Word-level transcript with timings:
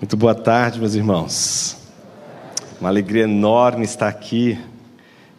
Muito 0.00 0.16
boa 0.16 0.34
tarde, 0.34 0.80
meus 0.80 0.96
irmãos. 0.96 1.76
Uma 2.80 2.88
alegria 2.88 3.22
enorme 3.22 3.84
estar 3.84 4.08
aqui, 4.08 4.58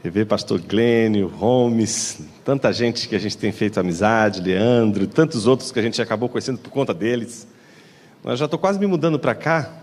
rever 0.01 0.25
pastor 0.25 0.61
Glênio, 0.61 1.27
Holmes, 1.27 2.21
tanta 2.45 2.71
gente 2.71 3.09
que 3.09 3.15
a 3.17 3.19
gente 3.19 3.37
tem 3.37 3.51
feito 3.51 3.81
amizade, 3.81 4.39
Leandro, 4.39 5.07
tantos 5.07 5.45
outros 5.45 5.73
que 5.73 5.79
a 5.79 5.81
gente 5.81 6.01
acabou 6.01 6.29
conhecendo 6.29 6.57
por 6.57 6.69
conta 6.69 6.93
deles. 6.93 7.45
Eu 8.23 8.35
já 8.37 8.45
estou 8.45 8.57
quase 8.57 8.79
me 8.79 8.87
mudando 8.87 9.19
para 9.19 9.35
cá. 9.35 9.73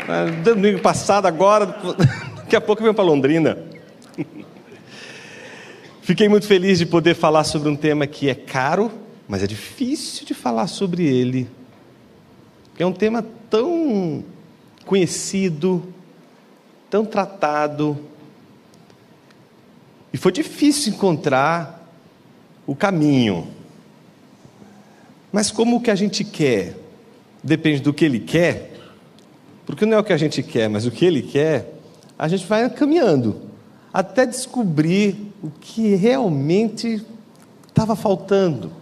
Ah, 0.00 0.26
domingo 0.42 0.80
passado, 0.80 1.26
agora, 1.26 1.66
daqui 2.38 2.56
a 2.56 2.60
pouco 2.60 2.82
eu 2.82 2.86
venho 2.86 2.94
para 2.94 3.04
Londrina. 3.04 3.56
Fiquei 6.02 6.28
muito 6.28 6.46
feliz 6.48 6.76
de 6.78 6.86
poder 6.86 7.14
falar 7.14 7.44
sobre 7.44 7.68
um 7.68 7.76
tema 7.76 8.04
que 8.04 8.28
é 8.28 8.34
caro, 8.34 8.90
mas 9.28 9.44
é 9.44 9.46
difícil 9.46 10.26
de 10.26 10.34
falar 10.34 10.66
sobre 10.66 11.06
ele. 11.06 11.48
É 12.82 12.86
um 12.86 12.92
tema 12.92 13.22
tão 13.50 14.24
conhecido, 14.86 15.82
tão 16.88 17.04
tratado, 17.04 17.96
e 20.12 20.16
foi 20.16 20.32
difícil 20.32 20.94
encontrar 20.94 21.88
o 22.66 22.74
caminho. 22.74 23.46
Mas 25.30 25.50
como 25.50 25.76
o 25.76 25.80
que 25.80 25.90
a 25.90 25.94
gente 25.94 26.24
quer 26.24 26.74
depende 27.42 27.80
do 27.80 27.92
que 27.92 28.04
ele 28.04 28.18
quer, 28.18 28.72
porque 29.64 29.86
não 29.86 29.98
é 29.98 30.00
o 30.00 30.04
que 30.04 30.12
a 30.12 30.16
gente 30.16 30.42
quer, 30.42 30.68
mas 30.68 30.86
o 30.86 30.90
que 30.90 31.04
ele 31.04 31.22
quer, 31.22 31.74
a 32.18 32.26
gente 32.26 32.46
vai 32.46 32.68
caminhando 32.70 33.42
até 33.92 34.24
descobrir 34.24 35.32
o 35.42 35.50
que 35.50 35.94
realmente 35.96 37.04
estava 37.68 37.94
faltando. 37.94 38.79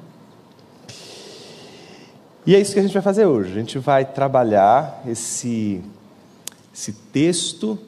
E 2.47 2.55
é 2.55 2.61
isso 2.61 2.73
que 2.73 2.79
a 2.79 2.83
gente 2.83 2.93
vai 2.93 3.03
fazer 3.03 3.27
hoje. 3.27 3.51
A 3.51 3.55
gente 3.55 3.79
vai 3.79 4.05
trabalhar 4.05 5.03
esse, 5.07 5.83
esse 6.75 6.93
texto 6.93 7.79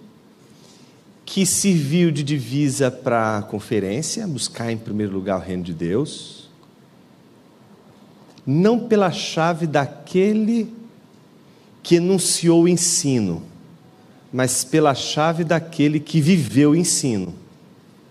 que 1.24 1.46
serviu 1.46 2.10
de 2.10 2.22
divisa 2.22 2.90
para 2.90 3.38
a 3.38 3.42
conferência, 3.42 4.26
buscar 4.26 4.72
em 4.72 4.76
primeiro 4.76 5.12
lugar 5.12 5.38
o 5.38 5.42
reino 5.42 5.62
de 5.62 5.72
Deus, 5.72 6.50
não 8.44 8.88
pela 8.88 9.12
chave 9.12 9.66
daquele 9.66 10.74
que 11.82 11.96
enunciou 11.96 12.64
o 12.64 12.68
ensino, 12.68 13.44
mas 14.32 14.64
pela 14.64 14.94
chave 14.94 15.44
daquele 15.44 16.00
que 16.00 16.20
viveu 16.20 16.72
o 16.72 16.76
ensino, 16.76 17.34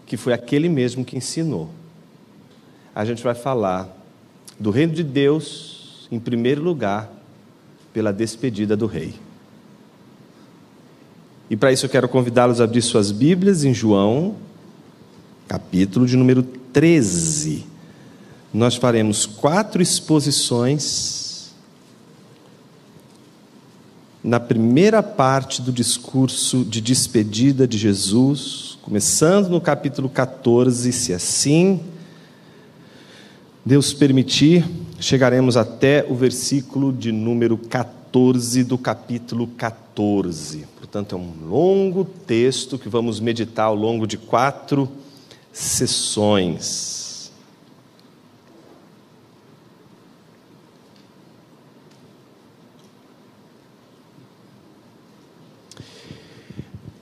que 0.05 0.17
foi 0.17 0.33
aquele 0.33 0.69
mesmo 0.69 1.03
que 1.03 1.17
ensinou. 1.17 1.69
A 2.95 3.05
gente 3.05 3.21
vai 3.21 3.35
falar 3.35 3.95
do 4.59 4.71
reino 4.71 4.93
de 4.93 5.03
Deus 5.03 5.78
em 6.11 6.19
primeiro 6.19 6.63
lugar, 6.63 7.11
pela 7.93 8.13
despedida 8.13 8.75
do 8.75 8.85
rei. 8.85 9.13
E 11.49 11.57
para 11.57 11.71
isso 11.71 11.85
eu 11.85 11.89
quero 11.89 12.07
convidá-los 12.07 12.61
a 12.61 12.63
abrir 12.63 12.81
suas 12.81 13.11
Bíblias 13.11 13.63
em 13.63 13.73
João, 13.73 14.35
capítulo 15.47 16.05
de 16.05 16.15
número 16.15 16.43
13. 16.43 17.65
Nós 18.53 18.75
faremos 18.75 19.25
quatro 19.25 19.81
exposições 19.81 21.51
na 24.23 24.39
primeira 24.39 25.01
parte 25.01 25.61
do 25.61 25.71
discurso 25.71 26.63
de 26.65 26.81
despedida 26.81 27.67
de 27.67 27.77
Jesus, 27.77 28.77
começando 28.81 29.49
no 29.49 29.61
capítulo 29.61 30.09
14, 30.09 30.91
se 30.91 31.13
assim 31.13 31.79
Deus 33.65 33.93
permitir, 33.93 34.65
chegaremos 34.99 35.55
até 35.55 36.05
o 36.07 36.15
versículo 36.15 36.91
de 36.91 37.11
número 37.11 37.57
14 37.57 38.63
do 38.63 38.77
capítulo 38.77 39.47
14. 39.47 40.65
Portanto, 40.77 41.15
é 41.15 41.17
um 41.17 41.31
longo 41.47 42.03
texto 42.03 42.77
que 42.77 42.89
vamos 42.89 43.19
meditar 43.19 43.65
ao 43.65 43.75
longo 43.75 44.05
de 44.05 44.17
quatro 44.17 44.89
sessões. 45.53 47.31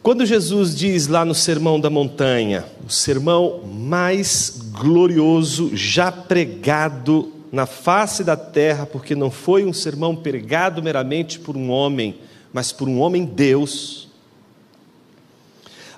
Quando 0.04 0.26
Jesus 0.26 0.74
diz 0.74 1.08
lá 1.08 1.26
no 1.26 1.36
Sermão 1.36 1.78
da 1.80 1.90
Montanha, 1.90 2.64
o 2.86 2.90
sermão 2.90 3.62
mais 3.66 4.58
glorioso 4.72 5.76
já 5.76 6.10
pregado 6.10 7.37
na 7.52 7.66
face 7.66 8.24
da 8.24 8.36
terra, 8.36 8.86
porque 8.86 9.16
não 9.16 9.32
foi 9.32 9.66
um 9.66 9.74
sermão 9.74 10.16
pregado 10.16 10.82
meramente 10.82 11.40
por 11.40 11.56
um 11.56 11.70
homem, 11.70 12.20
mas 12.52 12.72
por 12.72 12.88
um 12.88 13.00
homem 13.00 13.26
Deus. 13.26 14.08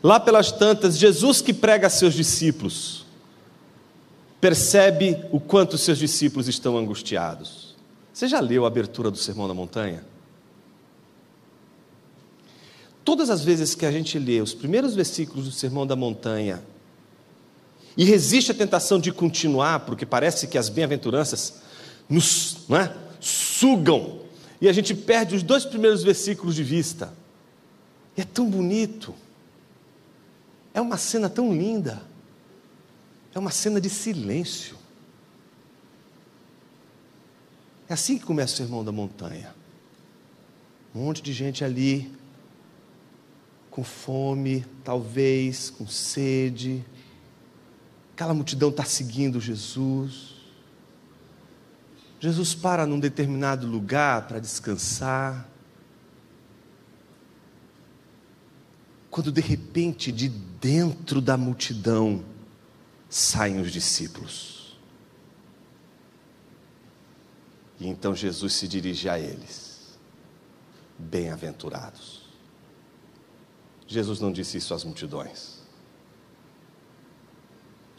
Lá 0.02 0.20
pelas 0.20 0.52
tantas, 0.52 0.98
Jesus 0.98 1.42
que 1.42 1.54
prega 1.54 1.88
a 1.88 1.90
seus 1.90 2.14
discípulos, 2.14 3.06
percebe 4.40 5.26
o 5.32 5.40
quanto 5.40 5.78
seus 5.78 5.98
discípulos 5.98 6.48
estão 6.48 6.78
angustiados. 6.78 7.76
Você 8.14 8.28
já 8.28 8.40
leu 8.40 8.66
a 8.66 8.68
abertura 8.68 9.12
do 9.12 9.18
Sermão 9.18 9.48
da 9.48 9.54
Montanha? 9.54 10.04
Todas 13.04 13.30
as 13.30 13.44
vezes 13.44 13.76
que 13.76 13.86
a 13.86 13.92
gente 13.92 14.20
lê 14.20 14.40
os 14.40 14.54
primeiros 14.54 14.94
versículos 14.94 15.46
do 15.46 15.52
Sermão 15.52 15.86
da 15.86 15.96
Montanha 15.96 16.62
e 17.98 18.04
resiste 18.04 18.52
à 18.52 18.54
tentação 18.54 19.00
de 19.00 19.12
continuar, 19.12 19.82
porque 19.82 20.06
parece 20.06 20.48
que 20.48 20.58
as 20.58 20.70
bem-aventuranças 20.70 21.62
nos 22.08 22.58
é, 22.72 22.96
sugam, 23.20 24.22
e 24.62 24.68
a 24.68 24.74
gente 24.74 24.94
perde 24.94 25.36
os 25.36 25.44
dois 25.44 25.66
primeiros 25.66 26.04
versículos 26.04 26.56
de 26.56 26.64
vista. 26.64 27.14
E 28.18 28.22
é 28.22 28.26
tão 28.26 28.50
bonito, 28.50 29.14
é 30.74 30.82
uma 30.82 30.98
cena 30.98 31.30
tão 31.30 31.54
linda, 31.54 32.02
é 33.34 33.40
uma 33.40 33.52
cena 33.52 33.80
de 33.80 33.90
silêncio. 33.90 34.78
É 37.88 37.94
assim 37.94 38.18
que 38.18 38.26
começa 38.26 38.54
o 38.54 38.58
sermão 38.58 38.84
da 38.84 38.92
montanha. 38.92 39.54
Um 40.94 41.06
monte 41.06 41.22
de 41.22 41.34
gente 41.34 41.64
ali, 41.64 42.12
com 43.70 43.84
fome, 43.84 44.66
talvez, 44.84 45.70
com 45.70 45.88
sede, 45.88 46.84
Aquela 48.20 48.34
multidão 48.34 48.68
está 48.68 48.84
seguindo 48.84 49.40
Jesus. 49.40 50.36
Jesus 52.20 52.54
para 52.54 52.86
num 52.86 53.00
determinado 53.00 53.66
lugar 53.66 54.28
para 54.28 54.40
descansar. 54.40 55.50
Quando 59.10 59.32
de 59.32 59.40
repente, 59.40 60.12
de 60.12 60.28
dentro 60.28 61.22
da 61.22 61.38
multidão, 61.38 62.26
saem 63.10 63.62
os 63.62 63.72
discípulos. 63.72 64.78
E 67.80 67.88
então 67.88 68.14
Jesus 68.14 68.52
se 68.52 68.68
dirige 68.68 69.08
a 69.08 69.18
eles: 69.18 69.98
Bem-aventurados. 70.98 72.24
Jesus 73.88 74.20
não 74.20 74.30
disse 74.30 74.58
isso 74.58 74.74
às 74.74 74.84
multidões. 74.84 75.59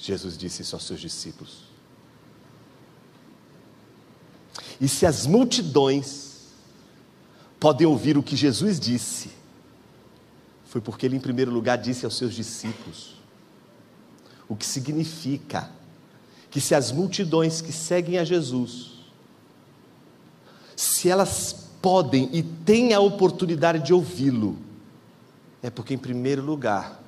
Jesus 0.01 0.39
disse 0.39 0.63
isso 0.63 0.75
aos 0.75 0.85
seus 0.85 1.01
discípulos. 1.01 1.65
E 4.81 4.89
se 4.89 5.05
as 5.05 5.27
multidões 5.27 6.49
podem 7.59 7.87
ouvir 7.87 8.17
o 8.17 8.23
que 8.23 8.35
Jesus 8.35 8.81
disse, 8.81 9.31
foi 10.65 10.81
porque 10.81 11.05
ele, 11.05 11.17
em 11.17 11.21
primeiro 11.21 11.51
lugar, 11.51 11.77
disse 11.77 12.07
aos 12.07 12.17
seus 12.17 12.33
discípulos. 12.33 13.17
O 14.49 14.57
que 14.57 14.65
significa 14.65 15.71
que 16.51 16.61
se 16.61 16.75
as 16.75 16.91
multidões 16.91 17.61
que 17.61 17.73
seguem 17.73 18.19
a 18.19 18.25
Jesus, 18.25 18.93
se 20.75 21.11
elas 21.11 21.69
podem 21.83 22.31
e 22.33 22.43
têm 22.43 22.95
a 22.95 23.01
oportunidade 23.01 23.85
de 23.85 23.93
ouvi-lo, 23.93 24.59
é 25.63 25.69
porque, 25.69 25.93
em 25.93 25.99
primeiro 25.99 26.43
lugar, 26.43 27.03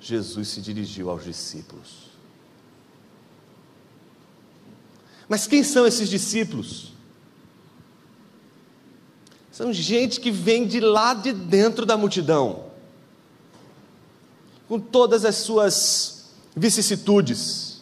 Jesus 0.00 0.48
se 0.48 0.60
dirigiu 0.60 1.10
aos 1.10 1.24
discípulos. 1.24 2.07
Mas 5.28 5.46
quem 5.46 5.62
são 5.62 5.86
esses 5.86 6.08
discípulos? 6.08 6.92
São 9.52 9.72
gente 9.72 10.20
que 10.20 10.30
vem 10.30 10.66
de 10.66 10.80
lá 10.80 11.12
de 11.14 11.32
dentro 11.32 11.84
da 11.84 11.96
multidão, 11.96 12.66
com 14.68 14.78
todas 14.78 15.24
as 15.24 15.36
suas 15.36 16.30
vicissitudes, 16.56 17.80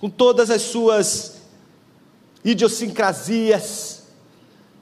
com 0.00 0.08
todas 0.08 0.50
as 0.50 0.62
suas 0.62 1.34
idiosincrasias, 2.42 4.04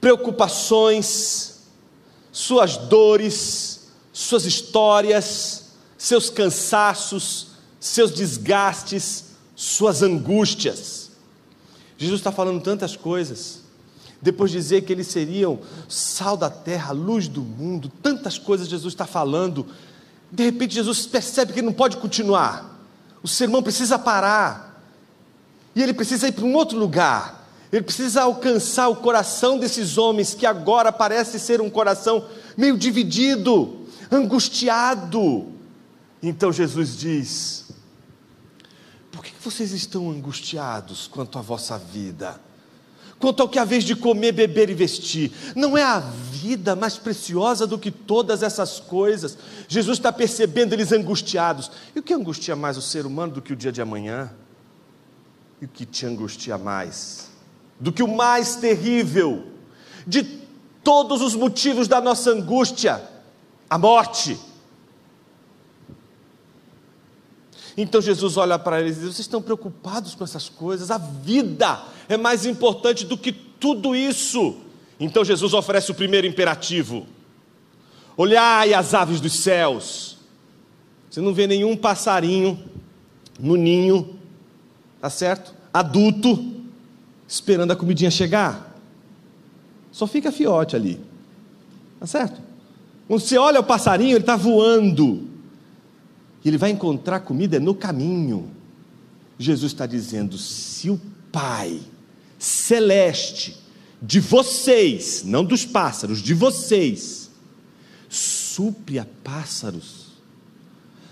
preocupações, 0.00 1.62
suas 2.30 2.76
dores, 2.76 3.88
suas 4.12 4.44
histórias, 4.44 5.72
seus 5.96 6.30
cansaços, 6.30 7.48
seus 7.80 8.12
desgastes, 8.12 9.24
suas 9.56 10.02
angústias. 10.02 11.07
Jesus 11.98 12.20
está 12.20 12.30
falando 12.30 12.62
tantas 12.62 12.96
coisas, 12.96 13.62
depois 14.22 14.52
dizer 14.52 14.82
que 14.82 14.92
eles 14.92 15.08
seriam 15.08 15.58
sal 15.88 16.36
da 16.36 16.48
terra, 16.48 16.92
luz 16.92 17.26
do 17.28 17.42
mundo, 17.42 17.90
tantas 18.02 18.38
coisas 18.38 18.68
Jesus 18.68 18.94
está 18.94 19.04
falando. 19.04 19.66
De 20.30 20.44
repente, 20.44 20.74
Jesus 20.74 21.06
percebe 21.06 21.52
que 21.52 21.58
ele 21.58 21.66
não 21.66 21.72
pode 21.72 21.96
continuar, 21.96 22.80
o 23.22 23.28
sermão 23.28 23.62
precisa 23.62 23.98
parar, 23.98 24.80
e 25.74 25.82
ele 25.82 25.92
precisa 25.92 26.28
ir 26.28 26.32
para 26.32 26.44
um 26.44 26.54
outro 26.54 26.78
lugar. 26.78 27.38
Ele 27.70 27.82
precisa 27.82 28.22
alcançar 28.22 28.88
o 28.88 28.96
coração 28.96 29.58
desses 29.58 29.98
homens 29.98 30.32
que 30.32 30.46
agora 30.46 30.90
parece 30.90 31.38
ser 31.38 31.60
um 31.60 31.68
coração 31.68 32.24
meio 32.56 32.78
dividido, 32.78 33.80
angustiado. 34.10 35.46
Então 36.22 36.50
Jesus 36.50 36.96
diz: 36.96 37.67
vocês 39.50 39.72
estão 39.72 40.10
angustiados 40.10 41.06
quanto 41.06 41.38
à 41.38 41.42
vossa 41.42 41.78
vida? 41.78 42.38
Quanto 43.18 43.42
ao 43.42 43.48
que 43.48 43.58
há 43.58 43.64
vez 43.64 43.82
de 43.82 43.96
comer, 43.96 44.30
beber 44.30 44.70
e 44.70 44.74
vestir, 44.74 45.32
não 45.56 45.76
é 45.76 45.82
a 45.82 45.98
vida 45.98 46.76
mais 46.76 46.96
preciosa 46.96 47.66
do 47.66 47.78
que 47.78 47.90
todas 47.90 48.42
essas 48.42 48.78
coisas? 48.78 49.36
Jesus 49.66 49.98
está 49.98 50.12
percebendo 50.12 50.74
eles 50.74 50.92
angustiados. 50.92 51.70
E 51.96 51.98
o 51.98 52.02
que 52.02 52.14
angustia 52.14 52.54
mais 52.54 52.76
o 52.76 52.82
ser 52.82 53.06
humano 53.06 53.32
do 53.32 53.42
que 53.42 53.52
o 53.52 53.56
dia 53.56 53.72
de 53.72 53.82
amanhã? 53.82 54.30
E 55.60 55.64
o 55.64 55.68
que 55.68 55.84
te 55.84 56.06
angustia 56.06 56.56
mais? 56.56 57.28
Do 57.80 57.90
que 57.90 58.02
o 58.02 58.08
mais 58.08 58.54
terrível 58.56 59.46
de 60.06 60.22
todos 60.84 61.20
os 61.20 61.34
motivos 61.34 61.88
da 61.88 62.00
nossa 62.00 62.30
angústia? 62.30 63.02
A 63.68 63.76
morte. 63.76 64.38
Então 67.80 68.02
Jesus 68.02 68.36
olha 68.36 68.58
para 68.58 68.80
eles 68.80 68.96
e 68.96 69.00
diz: 69.00 69.04
Vocês 69.04 69.20
estão 69.20 69.40
preocupados 69.40 70.16
com 70.16 70.24
essas 70.24 70.48
coisas? 70.48 70.90
A 70.90 70.98
vida 70.98 71.80
é 72.08 72.16
mais 72.16 72.44
importante 72.44 73.06
do 73.06 73.16
que 73.16 73.30
tudo 73.30 73.94
isso. 73.94 74.56
Então 74.98 75.24
Jesus 75.24 75.54
oferece 75.54 75.92
o 75.92 75.94
primeiro 75.94 76.26
imperativo: 76.26 77.06
Olhai 78.16 78.74
as 78.74 78.94
aves 78.94 79.20
dos 79.20 79.32
céus. 79.32 80.18
Você 81.08 81.20
não 81.20 81.32
vê 81.32 81.46
nenhum 81.46 81.76
passarinho 81.76 82.58
no 83.38 83.54
ninho, 83.54 84.18
tá 85.00 85.08
certo? 85.08 85.54
Adulto, 85.72 86.52
esperando 87.28 87.70
a 87.70 87.76
comidinha 87.76 88.10
chegar. 88.10 88.76
Só 89.92 90.04
fica 90.08 90.32
fiote 90.32 90.74
ali, 90.74 91.00
tá 92.00 92.06
certo? 92.08 92.40
Quando 93.06 93.20
você 93.20 93.38
olha 93.38 93.60
o 93.60 93.64
passarinho, 93.64 94.16
ele 94.16 94.18
está 94.18 94.34
voando 94.34 95.28
ele 96.48 96.58
vai 96.58 96.70
encontrar 96.70 97.20
comida 97.20 97.60
no 97.60 97.74
caminho. 97.74 98.50
Jesus 99.38 99.72
está 99.72 99.86
dizendo: 99.86 100.36
se 100.36 100.90
o 100.90 101.00
Pai 101.30 101.80
celeste 102.38 103.56
de 104.00 104.20
vocês, 104.20 105.22
não 105.24 105.44
dos 105.44 105.64
pássaros, 105.64 106.22
de 106.22 106.32
vocês, 106.32 107.30
supre 108.08 108.98
a 108.98 109.06
pássaros, 109.22 110.08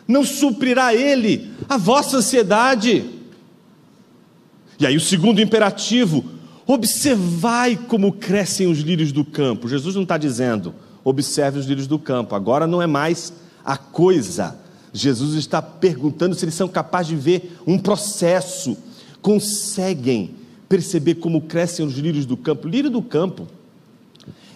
não 0.06 0.24
suprirá 0.24 0.94
Ele 0.94 1.52
a 1.68 1.76
vossa 1.76 2.18
ansiedade. 2.18 3.04
E 4.78 4.86
aí 4.86 4.96
o 4.96 5.00
segundo 5.00 5.40
imperativo, 5.40 6.24
observai 6.66 7.76
como 7.76 8.12
crescem 8.12 8.66
os 8.66 8.78
lírios 8.78 9.10
do 9.10 9.24
campo. 9.24 9.68
Jesus 9.68 9.94
não 9.94 10.02
está 10.02 10.16
dizendo, 10.16 10.74
observe 11.02 11.58
os 11.58 11.66
lírios 11.66 11.86
do 11.86 11.98
campo, 11.98 12.34
agora 12.34 12.66
não 12.66 12.80
é 12.80 12.86
mais 12.86 13.32
a 13.64 13.76
coisa, 13.76 14.56
Jesus 14.98 15.34
está 15.34 15.60
perguntando 15.60 16.34
se 16.34 16.44
eles 16.44 16.54
são 16.54 16.68
capazes 16.68 17.08
de 17.08 17.16
ver 17.16 17.58
um 17.66 17.78
processo, 17.78 18.76
conseguem 19.20 20.34
perceber 20.68 21.16
como 21.16 21.42
crescem 21.42 21.84
os 21.84 21.94
lírios 21.94 22.26
do 22.26 22.36
campo. 22.36 22.68
Lírio 22.68 22.90
do 22.90 23.02
campo 23.02 23.46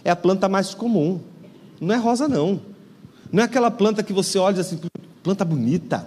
é 0.04 0.10
a 0.10 0.16
planta 0.16 0.48
mais 0.48 0.74
comum, 0.74 1.20
não 1.80 1.94
é 1.94 1.98
rosa, 1.98 2.28
não. 2.28 2.60
Não 3.32 3.42
é 3.42 3.46
aquela 3.46 3.70
planta 3.70 4.02
que 4.02 4.12
você 4.12 4.38
olha 4.38 4.60
assim, 4.60 4.78
planta 5.22 5.44
bonita. 5.44 6.06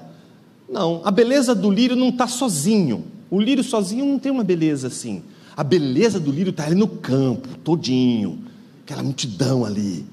Não, 0.69 1.01
a 1.05 1.11
beleza 1.11 1.53
do 1.53 1.69
lírio 1.69 1.95
não 1.95 2.09
está 2.09 2.27
sozinho. 2.27 3.05
O 3.29 3.39
lírio 3.39 3.63
sozinho 3.63 4.05
não 4.05 4.19
tem 4.19 4.31
uma 4.31 4.43
beleza 4.43 4.87
assim. 4.87 5.23
A 5.55 5.63
beleza 5.63 6.19
do 6.19 6.31
lírio 6.31 6.49
está 6.49 6.65
ali 6.65 6.75
no 6.75 6.87
campo, 6.87 7.47
todinho, 7.59 8.39
aquela 8.83 9.03
multidão 9.03 9.63
ali, 9.63 10.05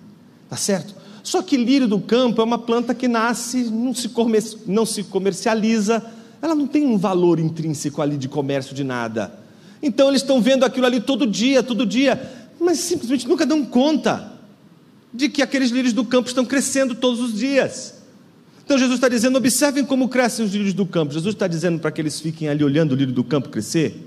tá 0.48 0.56
certo? 0.56 0.94
Só 1.22 1.42
que 1.42 1.56
lírio 1.56 1.86
do 1.86 2.00
campo 2.00 2.40
é 2.40 2.44
uma 2.44 2.58
planta 2.58 2.94
que 2.94 3.06
nasce, 3.06 3.64
não 3.64 3.94
se, 3.94 4.08
comer, 4.08 4.42
não 4.66 4.86
se 4.86 5.04
comercializa, 5.04 6.04
ela 6.40 6.54
não 6.54 6.66
tem 6.66 6.86
um 6.86 6.96
valor 6.96 7.38
intrínseco 7.38 8.00
ali 8.00 8.16
de 8.16 8.28
comércio 8.28 8.74
de 8.74 8.82
nada. 8.82 9.32
Então 9.82 10.08
eles 10.08 10.22
estão 10.22 10.40
vendo 10.40 10.64
aquilo 10.64 10.86
ali 10.86 11.00
todo 11.00 11.26
dia, 11.26 11.62
todo 11.62 11.86
dia, 11.86 12.30
mas 12.60 12.78
simplesmente 12.78 13.28
nunca 13.28 13.46
dão 13.46 13.64
conta 13.64 14.32
de 15.12 15.28
que 15.28 15.42
aqueles 15.42 15.70
lírios 15.70 15.92
do 15.92 16.04
campo 16.04 16.28
estão 16.28 16.44
crescendo 16.44 16.94
todos 16.94 17.20
os 17.20 17.38
dias. 17.38 17.94
Então 18.64 18.78
Jesus 18.78 18.98
está 18.98 19.08
dizendo: 19.08 19.36
observem 19.36 19.84
como 19.84 20.08
crescem 20.08 20.44
os 20.44 20.52
lírios 20.52 20.74
do 20.74 20.86
campo. 20.86 21.12
Jesus 21.12 21.34
está 21.34 21.46
dizendo 21.46 21.78
para 21.80 21.90
que 21.90 22.00
eles 22.00 22.20
fiquem 22.20 22.48
ali 22.48 22.62
olhando 22.62 22.92
o 22.92 22.94
lírio 22.94 23.12
do 23.12 23.24
campo 23.24 23.48
crescer? 23.48 24.06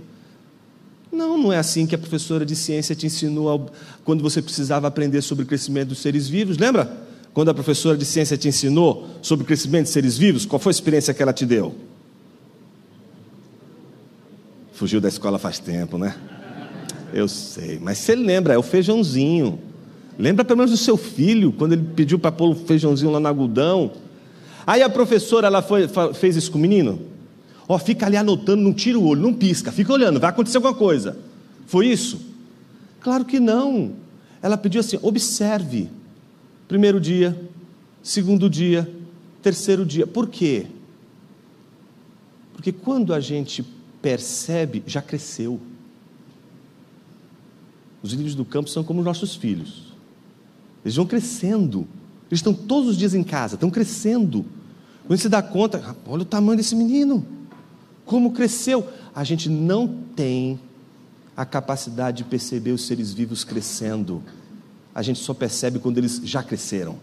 Não, 1.11 1.37
não 1.37 1.53
é 1.53 1.57
assim 1.57 1.85
que 1.85 1.93
a 1.93 1.97
professora 1.97 2.45
de 2.45 2.55
ciência 2.55 2.95
te 2.95 3.05
ensinou 3.05 3.69
quando 4.03 4.23
você 4.23 4.41
precisava 4.41 4.87
aprender 4.87 5.21
sobre 5.21 5.43
o 5.43 5.47
crescimento 5.47 5.89
dos 5.89 5.99
seres 5.99 6.27
vivos. 6.27 6.57
Lembra? 6.57 7.02
Quando 7.33 7.49
a 7.49 7.53
professora 7.53 7.97
de 7.97 8.05
ciência 8.05 8.37
te 8.37 8.47
ensinou 8.47 9.07
sobre 9.21 9.43
o 9.43 9.47
crescimento 9.47 9.85
de 9.85 9.89
seres 9.89 10.17
vivos, 10.17 10.45
qual 10.45 10.59
foi 10.59 10.69
a 10.69 10.75
experiência 10.75 11.13
que 11.13 11.21
ela 11.21 11.33
te 11.33 11.45
deu? 11.45 11.73
Fugiu 14.73 15.01
da 15.01 15.07
escola 15.07 15.39
faz 15.39 15.57
tempo, 15.57 15.97
né? 15.97 16.15
Eu 17.11 17.27
sei, 17.27 17.79
mas 17.81 17.97
você 17.97 18.15
lembra, 18.15 18.53
é 18.53 18.57
o 18.57 18.63
feijãozinho. 18.63 19.59
Lembra 20.17 20.45
pelo 20.45 20.57
menos 20.57 20.71
do 20.71 20.77
seu 20.77 20.95
filho, 20.95 21.51
quando 21.51 21.73
ele 21.73 21.83
pediu 21.95 22.19
para 22.19 22.31
pôr 22.31 22.51
o 22.51 22.55
feijãozinho 22.55 23.11
lá 23.11 23.19
no 23.19 23.27
algodão. 23.27 23.91
Aí 24.65 24.83
a 24.83 24.89
professora 24.89 25.47
ela 25.47 25.61
foi, 25.61 25.87
fez 26.13 26.35
isso 26.35 26.51
com 26.51 26.57
o 26.57 26.61
menino. 26.61 27.01
Ó, 27.67 27.77
fica 27.79 28.05
ali 28.05 28.17
anotando, 28.17 28.61
não 28.61 28.73
tira 28.73 28.99
o 28.99 29.05
olho, 29.05 29.21
não 29.21 29.33
pisca, 29.33 29.71
fica 29.71 29.91
olhando, 29.91 30.19
vai 30.19 30.29
acontecer 30.29 30.57
alguma 30.57 30.75
coisa. 30.75 31.17
Foi 31.65 31.87
isso? 31.87 32.19
Claro 32.99 33.25
que 33.25 33.39
não. 33.39 33.93
Ela 34.41 34.57
pediu 34.57 34.81
assim: 34.81 34.99
observe. 35.01 35.89
Primeiro 36.67 36.99
dia, 36.99 37.39
segundo 38.01 38.49
dia, 38.49 38.91
terceiro 39.41 39.85
dia. 39.85 40.07
Por 40.07 40.27
quê? 40.27 40.67
Porque 42.53 42.71
quando 42.71 43.13
a 43.13 43.19
gente 43.19 43.65
percebe, 44.01 44.83
já 44.85 45.01
cresceu. 45.01 45.59
Os 48.01 48.11
lírios 48.11 48.35
do 48.35 48.43
campo 48.43 48.69
são 48.69 48.83
como 48.83 48.99
os 48.99 49.05
nossos 49.05 49.35
filhos. 49.35 49.93
Eles 50.83 50.95
vão 50.95 51.05
crescendo. 51.05 51.87
Eles 52.29 52.39
estão 52.39 52.53
todos 52.53 52.89
os 52.89 52.97
dias 52.97 53.13
em 53.13 53.23
casa, 53.23 53.55
estão 53.55 53.69
crescendo. 53.69 54.45
Quando 55.05 55.19
você 55.19 55.29
dá 55.29 55.41
conta, 55.41 55.95
olha 56.05 56.23
o 56.23 56.25
tamanho 56.25 56.57
desse 56.57 56.75
menino 56.75 57.25
como 58.05 58.31
cresceu. 58.31 58.87
A 59.13 59.23
gente 59.23 59.49
não 59.49 59.87
tem 60.15 60.59
a 61.35 61.45
capacidade 61.45 62.17
de 62.17 62.23
perceber 62.23 62.71
os 62.71 62.85
seres 62.85 63.13
vivos 63.13 63.43
crescendo. 63.43 64.21
A 64.93 65.01
gente 65.01 65.19
só 65.19 65.33
percebe 65.33 65.79
quando 65.79 65.97
eles 65.97 66.21
já 66.23 66.43
cresceram. 66.43 66.97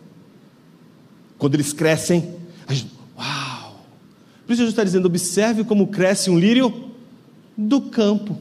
Quando 1.38 1.54
eles 1.54 1.72
crescem, 1.72 2.34
a 2.66 2.74
gente, 2.74 2.92
uau! 3.18 3.84
Por 4.46 4.52
isso 4.52 4.62
Jesus 4.62 4.72
está 4.72 4.84
dizendo: 4.84 5.06
observe 5.06 5.64
como 5.64 5.88
cresce 5.88 6.30
um 6.30 6.38
lírio 6.38 6.90
do 7.56 7.80
campo. 7.80 8.38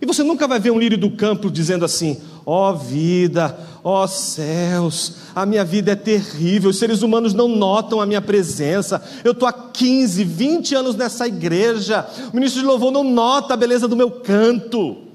E 0.00 0.06
você 0.06 0.24
nunca 0.24 0.48
vai 0.48 0.58
ver 0.58 0.72
um 0.72 0.78
lírio 0.78 0.98
do 0.98 1.10
campo 1.10 1.50
dizendo 1.50 1.84
assim: 1.84 2.20
ó 2.44 2.72
oh, 2.72 2.76
vida, 2.76 3.56
ó 3.84 4.02
oh, 4.02 4.08
céus, 4.08 5.16
a 5.34 5.46
minha 5.46 5.64
vida 5.64 5.92
é 5.92 5.96
terrível, 5.96 6.70
os 6.70 6.78
seres 6.78 7.02
humanos 7.02 7.34
não 7.34 7.46
notam 7.48 8.00
a 8.00 8.06
minha 8.06 8.20
presença. 8.20 9.02
Eu 9.22 9.30
estou 9.30 9.46
há 9.48 9.52
15, 9.52 10.24
20 10.24 10.74
anos 10.74 10.96
nessa 10.96 11.28
igreja, 11.28 12.06
o 12.32 12.34
ministro 12.34 12.60
de 12.60 12.66
louvor 12.66 12.90
não 12.90 13.04
nota 13.04 13.54
a 13.54 13.56
beleza 13.56 13.86
do 13.86 13.96
meu 13.96 14.10
canto. 14.10 15.11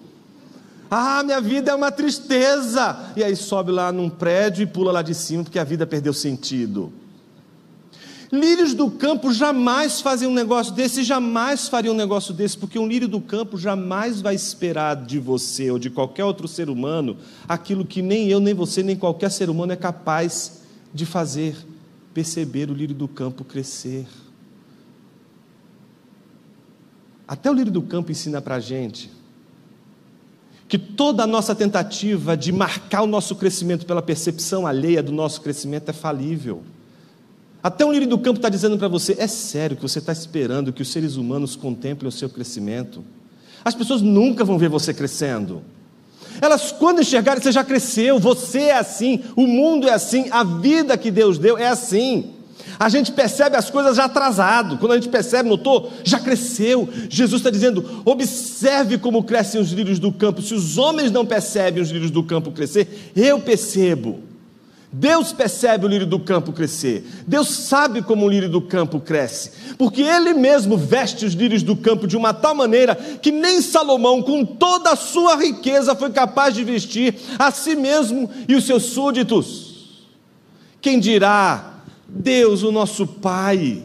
Ah, 0.90 1.22
minha 1.24 1.42
vida 1.42 1.72
é 1.72 1.76
uma 1.76 1.92
tristeza. 1.92 3.12
E 3.16 3.24
aí 3.24 3.36
sobe 3.36 3.72
lá 3.72 3.92
num 3.92 4.10
prédio 4.10 4.64
e 4.64 4.66
pula 4.66 4.92
lá 4.92 5.02
de 5.02 5.14
cima 5.14 5.44
porque 5.44 5.60
a 5.60 5.64
vida 5.64 5.86
perdeu 5.86 6.14
sentido. 6.14 6.92
Lírios 8.32 8.74
do 8.74 8.92
campo 8.92 9.32
jamais 9.32 10.02
fazem 10.02 10.28
um 10.28 10.34
negócio 10.34 10.74
desse, 10.74 11.02
jamais 11.02 11.70
fariam 11.70 11.94
um 11.94 11.98
negócio 11.98 12.34
desse, 12.34 12.58
porque 12.58 12.78
um 12.78 12.86
lírio 12.86 13.08
do 13.08 13.22
campo 13.22 13.58
jamais 13.58 14.20
vai 14.20 14.36
esperar 14.36 14.98
de 14.98 15.18
você 15.18 15.72
ou 15.72 15.80
de 15.80 15.90
qualquer 15.90 16.26
outro 16.26 16.46
ser 16.46 16.70
humano 16.70 17.16
aquilo 17.48 17.86
que 17.86 18.02
nem 18.02 18.28
eu, 18.28 18.42
nem 18.42 18.54
você, 18.54 18.84
nem 18.84 18.98
qualquer 18.98 19.32
ser 19.32 19.50
humano 19.50 19.72
é 19.72 19.78
capaz 19.78 20.62
de 20.94 21.06
fazer 21.06 21.56
perceber 22.14 22.70
o 22.70 22.74
lírio 22.74 22.96
do 22.96 23.08
campo 23.08 23.46
crescer. 23.46 24.06
Até 27.26 27.50
o 27.50 27.54
lírio 27.54 27.72
do 27.72 27.82
campo 27.82 28.12
ensina 28.12 28.42
para 28.42 28.56
a 28.56 28.60
gente 28.60 29.17
que 30.68 30.78
toda 30.78 31.24
a 31.24 31.28
nossa 31.28 31.56
tentativa 31.56 32.36
de 32.36 32.52
marcar 32.52 33.02
o 33.02 33.08
nosso 33.08 33.36
crescimento 33.36 33.86
pela 33.86 34.02
percepção 34.02 34.68
alheia 34.68 35.02
do 35.02 35.12
nosso 35.12 35.42
crescimento 35.42 35.90
é 35.90 35.94
falível. 35.94 36.62
Até 37.64 37.86
um 37.86 37.92
lírio 37.92 38.08
do 38.08 38.18
campo 38.18 38.38
está 38.38 38.50
dizendo 38.50 38.78
para 38.78 38.88
você: 38.88 39.16
é 39.18 39.28
sério 39.28 39.76
que 39.76 39.82
você 39.82 40.00
está 40.00 40.12
esperando 40.12 40.74
que 40.74 40.82
os 40.82 40.90
seres 40.90 41.16
humanos 41.16 41.56
contemplem 41.56 42.10
o 42.10 42.12
seu 42.12 42.30
crescimento? 42.30 43.04
As 43.64 43.76
pessoas 43.76 44.02
nunca 44.02 44.44
vão 44.44 44.58
ver 44.58 44.70
você 44.70 44.94
crescendo. 44.94 45.62
Elas, 46.42 46.72
quando 46.72 47.02
enxergarem, 47.02 47.42
você 47.42 47.52
já 47.52 47.64
cresceu, 47.64 48.20
você 48.20 48.64
é 48.64 48.78
assim, 48.78 49.24
o 49.36 49.48
mundo 49.48 49.88
é 49.88 49.94
assim, 49.94 50.28
a 50.30 50.44
vida 50.44 50.98
que 50.98 51.10
Deus 51.10 51.38
deu 51.38 51.58
é 51.58 51.68
assim. 51.68 52.34
A 52.80 52.90
gente 52.90 53.12
percebe 53.12 53.56
as 53.56 53.70
coisas 53.70 53.96
já 53.96 54.06
atrasado. 54.06 54.78
Quando 54.78 54.94
a 54.94 54.96
gente 54.96 55.10
percebe, 55.10 55.50
notou, 55.50 55.92
já 56.04 56.20
cresceu. 56.20 56.90
Jesus 57.10 57.40
está 57.40 57.50
dizendo: 57.50 58.02
observe 58.06 58.98
como 58.98 59.24
crescem 59.24 59.60
os 59.60 59.72
lírios 59.72 60.00
do 60.00 60.12
campo. 60.12 60.42
Se 60.42 60.54
os 60.54 60.78
homens 60.78 61.12
não 61.12 61.26
percebem 61.26 61.82
os 61.82 61.90
lírios 61.90 62.12
do 62.12 62.24
campo 62.24 62.52
crescer, 62.52 63.12
eu 63.16 63.40
percebo. 63.40 64.28
Deus 64.92 65.34
percebe 65.34 65.86
o 65.86 65.90
lírio 65.90 66.08
do 66.08 66.20
campo 66.20 66.54
crescer. 66.54 67.06
Deus 67.28 67.50
sabe 67.50 68.02
como 68.02 68.26
o 68.26 68.30
lírio 68.30 68.50
do 68.50 68.62
campo 68.62 69.02
cresce, 69.02 69.52
porque 69.78 70.02
Ele 70.02 70.34
mesmo 70.34 70.78
veste 70.78 71.26
os 71.26 71.34
lírios 71.34 71.62
do 71.62 71.76
campo 71.76 72.08
de 72.08 72.16
uma 72.16 72.34
tal 72.34 72.56
maneira 72.56 72.96
que 72.96 73.30
nem 73.30 73.62
Salomão, 73.62 74.22
com 74.22 74.46
toda 74.46 74.92
a 74.92 74.96
sua 74.96 75.36
riqueza, 75.36 75.94
foi 75.94 76.10
capaz 76.12 76.56
de 76.56 76.64
vestir 76.64 77.16
a 77.38 77.52
si 77.52 77.76
mesmo 77.76 78.30
e 78.48 78.56
os 78.56 78.66
seus 78.66 78.84
súditos. 78.84 80.00
Quem 80.80 81.00
dirá 81.00 81.77
Deus, 82.08 82.64
o 82.64 82.72
nosso 82.72 83.06
Pai. 83.06 83.84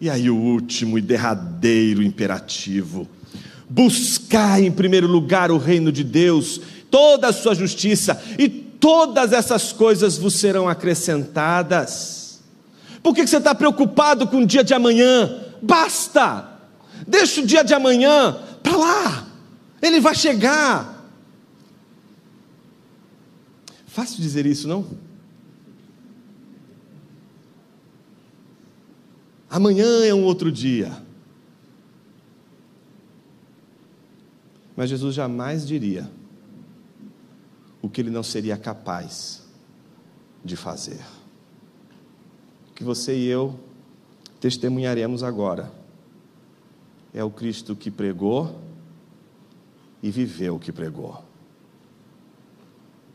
E 0.00 0.08
aí, 0.08 0.30
o 0.30 0.36
último 0.36 0.98
e 0.98 1.00
derradeiro 1.00 2.02
imperativo: 2.02 3.08
buscar 3.68 4.62
em 4.62 4.72
primeiro 4.72 5.06
lugar 5.06 5.50
o 5.50 5.58
reino 5.58 5.92
de 5.92 6.02
Deus, 6.02 6.60
toda 6.90 7.28
a 7.28 7.32
sua 7.32 7.54
justiça, 7.54 8.20
e 8.38 8.48
todas 8.48 9.32
essas 9.32 9.72
coisas 9.72 10.16
vos 10.16 10.34
serão 10.34 10.68
acrescentadas. 10.68 12.40
Por 13.02 13.14
que 13.14 13.26
você 13.26 13.38
está 13.38 13.54
preocupado 13.54 14.26
com 14.26 14.42
o 14.42 14.46
dia 14.46 14.64
de 14.64 14.74
amanhã? 14.74 15.44
Basta! 15.62 16.48
Deixa 17.06 17.40
o 17.40 17.46
dia 17.46 17.62
de 17.62 17.74
amanhã 17.74 18.38
para 18.62 18.76
lá, 18.76 19.26
ele 19.80 20.00
vai 20.00 20.14
chegar. 20.14 20.98
Fácil 23.86 24.20
dizer 24.22 24.46
isso, 24.46 24.68
não? 24.68 24.86
Amanhã 29.50 30.04
é 30.04 30.14
um 30.14 30.22
outro 30.22 30.52
dia. 30.52 31.02
Mas 34.76 34.88
Jesus 34.88 35.12
jamais 35.12 35.66
diria 35.66 36.08
o 37.82 37.90
que 37.90 38.00
ele 38.00 38.10
não 38.10 38.22
seria 38.22 38.56
capaz 38.56 39.42
de 40.44 40.54
fazer. 40.54 41.00
O 42.70 42.74
que 42.74 42.84
você 42.84 43.18
e 43.18 43.26
eu 43.26 43.58
testemunharemos 44.38 45.24
agora 45.24 45.70
é 47.12 47.24
o 47.24 47.30
Cristo 47.30 47.74
que 47.74 47.90
pregou 47.90 48.60
e 50.00 50.12
viveu 50.12 50.54
o 50.54 50.60
que 50.60 50.70
pregou. 50.70 51.24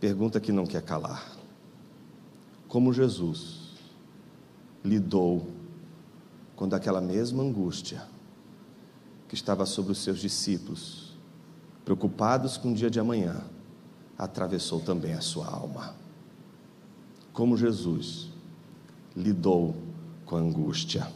Pergunta 0.01 0.41
que 0.41 0.51
não 0.51 0.65
quer 0.65 0.81
calar: 0.81 1.31
como 2.67 2.91
Jesus 2.91 3.71
lidou 4.83 5.54
quando 6.55 6.73
aquela 6.73 7.01
mesma 7.01 7.43
angústia 7.43 8.03
que 9.27 9.35
estava 9.35 9.65
sobre 9.65 9.91
os 9.91 9.99
seus 9.99 10.19
discípulos, 10.19 11.13
preocupados 11.83 12.57
com 12.57 12.71
o 12.71 12.75
dia 12.75 12.89
de 12.89 12.99
amanhã, 12.99 13.43
atravessou 14.17 14.79
também 14.79 15.13
a 15.13 15.21
sua 15.21 15.47
alma. 15.47 15.95
Como 17.33 17.57
Jesus 17.57 18.29
lidou 19.15 19.75
com 20.25 20.35
a 20.35 20.39
angústia. 20.39 21.07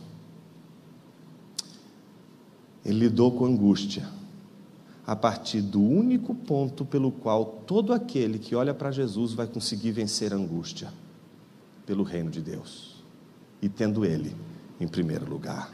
Ele 2.86 3.00
lidou 3.00 3.32
com 3.32 3.46
a 3.46 3.48
angústia 3.48 4.08
a 5.06 5.16
partir 5.16 5.62
do 5.62 5.82
único 5.82 6.36
ponto 6.36 6.86
pelo 6.86 7.12
qual 7.12 7.46
todo 7.66 7.94
aquele 7.94 8.38
que 8.38 8.56
olha 8.56 8.74
para 8.74 8.92
Jesus 8.92 9.34
vai 9.34 9.48
conseguir 9.48 9.92
vencer 9.92 10.32
a 10.32 10.36
angústia 10.36 10.94
pelo 11.86 12.04
reino 12.04 12.30
de 12.30 12.42
Deus 12.42 13.04
e 13.62 13.68
tendo 13.68 14.06
ele 14.06 14.36
em 14.80 14.88
primeiro 14.88 15.30
lugar. 15.30 15.72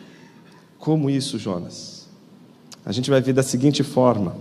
Como 0.79 1.09
isso, 1.09 1.37
Jonas? 1.37 2.07
A 2.85 2.91
gente 2.91 3.09
vai 3.09 3.21
ver 3.21 3.33
da 3.33 3.43
seguinte 3.43 3.83
forma: 3.83 4.35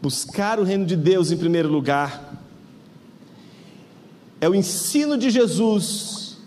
buscar 0.00 0.58
o 0.58 0.64
reino 0.64 0.86
de 0.86 0.96
Deus 0.96 1.30
em 1.30 1.36
primeiro 1.36 1.68
lugar 1.68 2.30
é 4.40 4.48
o 4.48 4.54
ensino 4.54 5.18
de 5.18 5.28
Jesus 5.28 6.38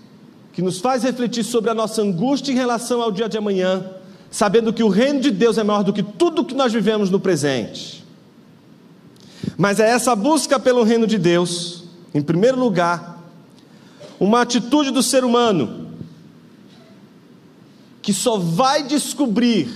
que 0.51 0.61
nos 0.61 0.79
faz 0.79 1.03
refletir 1.03 1.43
sobre 1.43 1.69
a 1.71 1.73
nossa 1.73 2.01
angústia 2.01 2.51
em 2.51 2.55
relação 2.55 3.01
ao 3.01 3.11
dia 3.11 3.27
de 3.27 3.37
amanhã, 3.37 3.85
sabendo 4.29 4.71
que 4.71 4.83
o 4.83 4.87
reino 4.87 5.19
de 5.19 5.31
Deus 5.31 5.57
é 5.57 5.63
maior 5.63 5.83
do 5.83 5.91
que 5.91 6.03
tudo 6.03 6.45
que 6.45 6.53
nós 6.53 6.71
vivemos 6.71 7.09
no 7.09 7.19
presente. 7.19 8.03
Mas 9.57 9.79
é 9.79 9.89
essa 9.89 10.15
busca 10.15 10.59
pelo 10.59 10.83
reino 10.83 11.07
de 11.07 11.17
Deus, 11.17 11.83
em 12.13 12.21
primeiro 12.21 12.59
lugar, 12.59 13.12
uma 14.23 14.39
atitude 14.39 14.89
do 14.89 15.03
ser 15.03 15.25
humano 15.25 15.89
que 18.01 18.13
só 18.13 18.37
vai 18.37 18.83
descobrir 18.83 19.67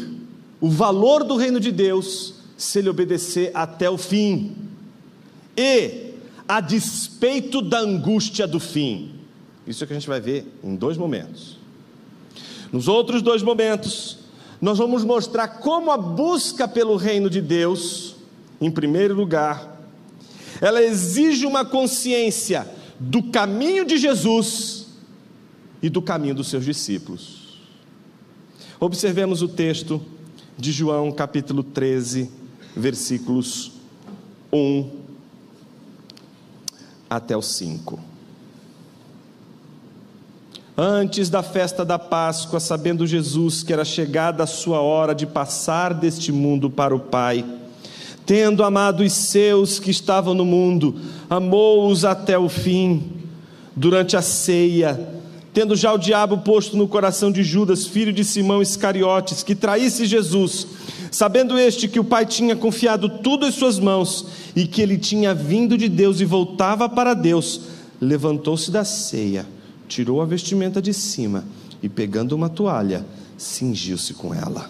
o 0.62 0.70
valor 0.70 1.25
do 1.25 1.36
reino 1.36 1.60
de 1.60 1.70
Deus 1.70 2.36
se 2.56 2.80
ele 2.80 2.88
obedecer 2.88 3.51
até 3.54 3.89
o 3.89 3.98
fim 3.98 4.56
e 5.56 6.13
a 6.48 6.62
despeito 6.62 7.62
da 7.62 7.80
angústia 7.80 8.48
do 8.48 8.58
fim. 8.58 9.16
Isso 9.68 9.84
é 9.84 9.88
que 9.88 9.92
a 9.92 10.00
gente 10.00 10.08
vai 10.08 10.22
ver 10.22 10.48
em 10.63 10.77
dois 10.77 10.96
momentos. 10.98 11.58
Nos 12.72 12.88
outros 12.88 13.22
dois 13.22 13.44
momentos, 13.44 14.20
nós 14.62 14.77
vamos 14.77 15.04
mostrar 15.04 15.60
como 15.60 15.92
a 15.92 15.98
busca 15.98 16.70
pelo 16.70 16.96
reino 16.96 17.30
de 17.30 17.42
Deus, 17.42 18.16
em 18.62 18.72
primeiro 18.72 19.13
lugar, 19.13 19.77
ela 20.62 20.82
exige 20.82 21.46
uma 21.46 21.66
consciência 21.66 22.76
do 23.00 23.24
caminho 23.24 23.86
de 23.86 23.98
Jesus 23.98 24.88
e 25.82 25.89
do 25.89 26.01
caminho 26.01 26.36
dos 26.36 26.48
seus 26.48 26.66
discípulos. 26.66 27.60
Observemos 28.80 29.42
o 29.42 29.48
texto 29.48 30.01
de 30.58 30.72
João, 30.72 31.12
capítulo 31.12 31.63
13, 31.63 32.30
versículos 32.75 33.72
1 34.51 34.89
até 37.10 37.36
o 37.38 37.42
5. 37.42 38.00
Antes 40.80 41.30
da 41.30 41.42
festa 41.42 41.84
da 41.84 41.98
Páscoa, 41.98 42.60
sabendo 42.60 43.08
Jesus 43.08 43.63
que 43.63 43.74
era 43.74 43.84
chegada 43.84 44.44
a 44.44 44.48
sua 44.48 44.80
hora 44.80 45.16
de 45.16 45.25
passar 45.25 45.92
deste 45.94 46.32
mundo 46.32 46.70
para 46.70 46.96
o 46.96 47.00
Pai, 47.00 47.44
tendo 48.27 48.62
amado 48.62 49.03
os 49.03 49.13
seus 49.13 49.79
que 49.79 49.89
estavam 49.89 50.34
no 50.34 50.43
mundo, 50.43 50.96
amou-os 51.29 52.03
até 52.03 52.38
o 52.38 52.50
fim. 52.50 53.13
Durante 53.74 54.17
a 54.17 54.22
ceia, 54.22 55.00
tendo 55.53 55.75
já 55.75 55.93
o 55.93 55.98
diabo 55.98 56.39
posto 56.39 56.75
no 56.75 56.88
coração 56.88 57.31
de 57.31 57.41
Judas, 57.41 57.86
filho 57.86 58.12
de 58.12 58.25
Simão 58.25 58.62
Iscariotes, 58.62 59.43
que 59.43 59.55
traísse 59.55 60.05
Jesus, 60.05 60.67
sabendo 61.10 61.57
este 61.57 61.88
que 61.88 62.00
o 62.00 62.03
Pai 62.03 62.25
tinha 62.25 62.55
confiado 62.55 63.07
tudo 63.07 63.48
em 63.48 63.51
suas 63.51 63.79
mãos 63.79 64.25
e 64.55 64.67
que 64.67 64.81
ele 64.81 64.98
tinha 64.98 65.34
vindo 65.34 65.77
de 65.77 65.88
Deus 65.88 66.19
e 66.19 66.25
voltava 66.25 66.89
para 66.89 67.13
Deus, 67.13 67.62
levantou-se 68.01 68.69
da 68.72 68.84
ceia, 68.84 69.46
tirou 69.88 70.22
a 70.22 70.25
vestimenta 70.25 70.81
de 70.81 70.93
cima 70.93 71.46
e, 71.81 71.88
pegando 71.88 72.34
uma 72.34 72.50
toalha, 72.50 73.05
cingiu-se 73.38 74.15
com 74.15 74.34
ela. 74.34 74.69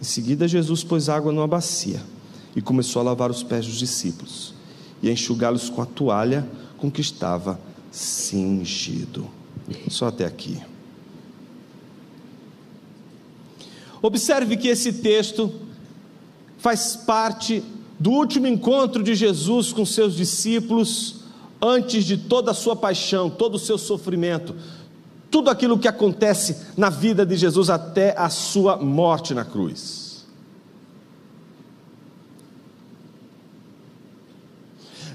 Em 0.00 0.04
seguida, 0.04 0.48
Jesus 0.48 0.82
pôs 0.82 1.08
água 1.08 1.30
numa 1.30 1.46
bacia 1.46 2.13
e 2.54 2.62
começou 2.62 3.00
a 3.00 3.04
lavar 3.04 3.30
os 3.30 3.42
pés 3.42 3.66
dos 3.66 3.76
discípulos 3.76 4.54
e 5.02 5.08
a 5.08 5.12
enxugá-los 5.12 5.68
com 5.68 5.82
a 5.82 5.86
toalha 5.86 6.48
com 6.78 6.90
que 6.90 7.00
estava 7.00 7.58
cingido. 7.90 9.26
Só 9.88 10.08
até 10.08 10.24
aqui. 10.24 10.60
Observe 14.02 14.56
que 14.56 14.68
esse 14.68 14.92
texto 14.92 15.52
faz 16.58 16.94
parte 16.94 17.62
do 17.98 18.10
último 18.10 18.46
encontro 18.46 19.02
de 19.02 19.14
Jesus 19.14 19.72
com 19.72 19.86
seus 19.86 20.14
discípulos 20.14 21.16
antes 21.60 22.04
de 22.04 22.18
toda 22.18 22.50
a 22.50 22.54
sua 22.54 22.76
paixão, 22.76 23.30
todo 23.30 23.54
o 23.54 23.58
seu 23.58 23.78
sofrimento, 23.78 24.54
tudo 25.30 25.48
aquilo 25.48 25.78
que 25.78 25.88
acontece 25.88 26.56
na 26.76 26.90
vida 26.90 27.24
de 27.24 27.36
Jesus 27.36 27.70
até 27.70 28.14
a 28.18 28.28
sua 28.28 28.76
morte 28.76 29.32
na 29.32 29.44
cruz. 29.44 30.03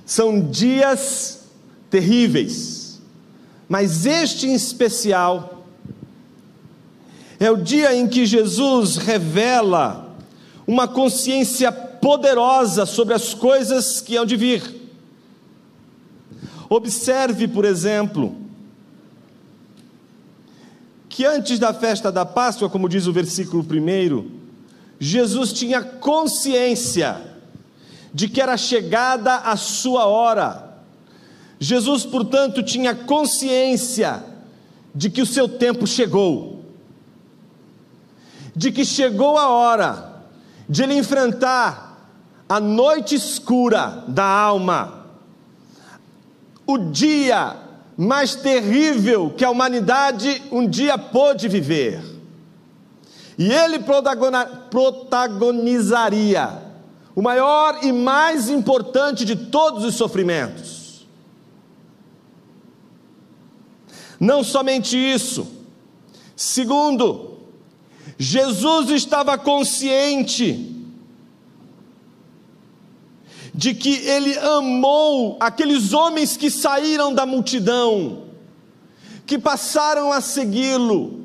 São 0.10 0.42
dias 0.42 1.42
terríveis, 1.88 3.00
mas 3.68 4.08
este 4.08 4.48
em 4.48 4.56
especial 4.56 5.64
é 7.40 7.52
o 7.52 7.58
dia 7.58 7.96
em 7.96 8.08
que 8.08 8.26
Jesus 8.26 8.98
revela 8.98 10.18
uma 10.66 10.88
consciência 10.88 11.72
poderosa 11.72 12.88
sobre 12.88 13.14
as 13.14 13.36
coisas 13.36 14.02
que 14.02 14.16
hão 14.16 14.26
de 14.26 14.36
vir. 14.36 14.64
Observe, 16.68 17.48
por 17.48 17.64
exemplo, 17.64 18.36
que 21.08 21.24
antes 21.24 21.60
da 21.60 21.72
festa 21.72 22.12
da 22.12 22.26
Páscoa, 22.26 22.68
como 22.68 22.90
diz 22.90 23.06
o 23.06 23.14
versículo 23.14 23.64
1, 23.64 24.28
Jesus 25.00 25.54
tinha 25.54 25.84
consciência 25.84 27.29
de 28.14 28.28
que 28.28 28.42
era 28.42 28.58
chegada 28.58 29.36
a 29.36 29.56
sua 29.56 30.06
hora. 30.06 30.70
Jesus, 31.60 32.06
portanto, 32.06 32.64
tinha 32.64 32.96
consciência 32.96 34.24
de 34.94 35.10
que 35.10 35.22
o 35.22 35.26
seu 35.26 35.48
tempo 35.48 35.86
chegou, 35.86 36.64
de 38.56 38.72
que 38.72 38.86
chegou 38.86 39.38
a 39.38 39.50
hora 39.50 40.24
de 40.68 40.84
ele 40.84 40.96
enfrentar 40.96 41.88
a 42.48 42.60
noite 42.60 43.16
escura 43.16 44.04
da 44.08 44.26
alma, 44.26 45.06
o 46.66 46.78
dia 46.78 47.56
mais 47.98 48.36
terrível 48.36 49.34
que 49.36 49.44
a 49.44 49.50
humanidade 49.50 50.42
um 50.52 50.68
dia 50.68 50.98
pôde 50.98 51.48
viver. 51.48 52.02
E 53.38 53.52
ele 53.52 53.80
protagonizaria 53.80 56.69
o 57.20 57.22
maior 57.22 57.84
e 57.84 57.92
mais 57.92 58.50
importante 58.50 59.26
de 59.26 59.36
todos 59.36 59.84
os 59.84 59.96
sofrimentos. 59.96 61.06
Não 64.18 64.42
somente 64.42 64.96
isso, 64.96 65.46
segundo, 66.34 67.40
Jesus 68.18 68.90
estava 68.92 69.38
consciente 69.38 70.78
de 73.54 73.74
que 73.74 73.96
ele 73.96 74.38
amou 74.40 75.36
aqueles 75.42 75.92
homens 75.92 76.38
que 76.38 76.50
saíram 76.50 77.14
da 77.14 77.26
multidão, 77.26 78.28
que 79.26 79.38
passaram 79.38 80.14
a 80.14 80.22
segui-lo, 80.22 81.20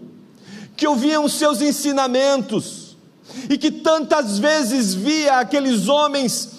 que 0.77 0.89
ouviam 0.89 1.29
seus 1.29 1.63
ensinamentos, 1.63 2.84
e 3.49 3.59
que 3.59 3.71
tantas 3.71 4.39
vezes 4.39 4.95
via 4.95 5.41
aqueles 5.41 5.89
homens 5.89 6.51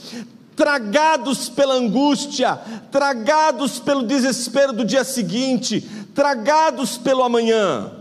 tragados 0.55 1.49
pela 1.49 1.75
angústia, 1.75 2.59
tragados 2.91 3.79
pelo 3.79 4.03
desespero 4.03 4.71
do 4.71 4.85
dia 4.85 5.03
seguinte, 5.03 5.87
tragados 6.13 6.97
pelo 6.97 7.23
amanhã. 7.23 7.91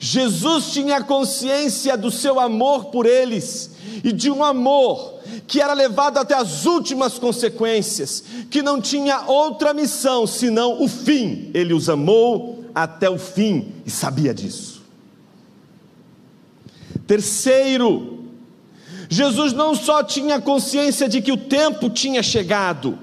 Jesus 0.00 0.72
tinha 0.72 1.02
consciência 1.02 1.96
do 1.96 2.10
seu 2.10 2.40
amor 2.40 2.86
por 2.86 3.06
eles 3.06 3.70
e 4.02 4.12
de 4.12 4.30
um 4.30 4.42
amor 4.42 5.20
que 5.46 5.60
era 5.60 5.74
levado 5.74 6.18
até 6.18 6.34
as 6.34 6.64
últimas 6.64 7.18
consequências, 7.18 8.24
que 8.50 8.62
não 8.62 8.80
tinha 8.80 9.24
outra 9.26 9.74
missão 9.74 10.26
senão 10.26 10.82
o 10.82 10.88
fim. 10.88 11.50
Ele 11.52 11.74
os 11.74 11.88
amou 11.88 12.64
até 12.74 13.10
o 13.10 13.18
fim 13.18 13.72
e 13.84 13.90
sabia 13.90 14.32
disso. 14.32 14.79
Terceiro, 17.06 18.20
Jesus 19.08 19.52
não 19.52 19.74
só 19.74 20.04
tinha 20.04 20.40
consciência 20.40 21.08
de 21.08 21.20
que 21.20 21.32
o 21.32 21.36
tempo 21.36 21.90
tinha 21.90 22.22
chegado, 22.22 22.96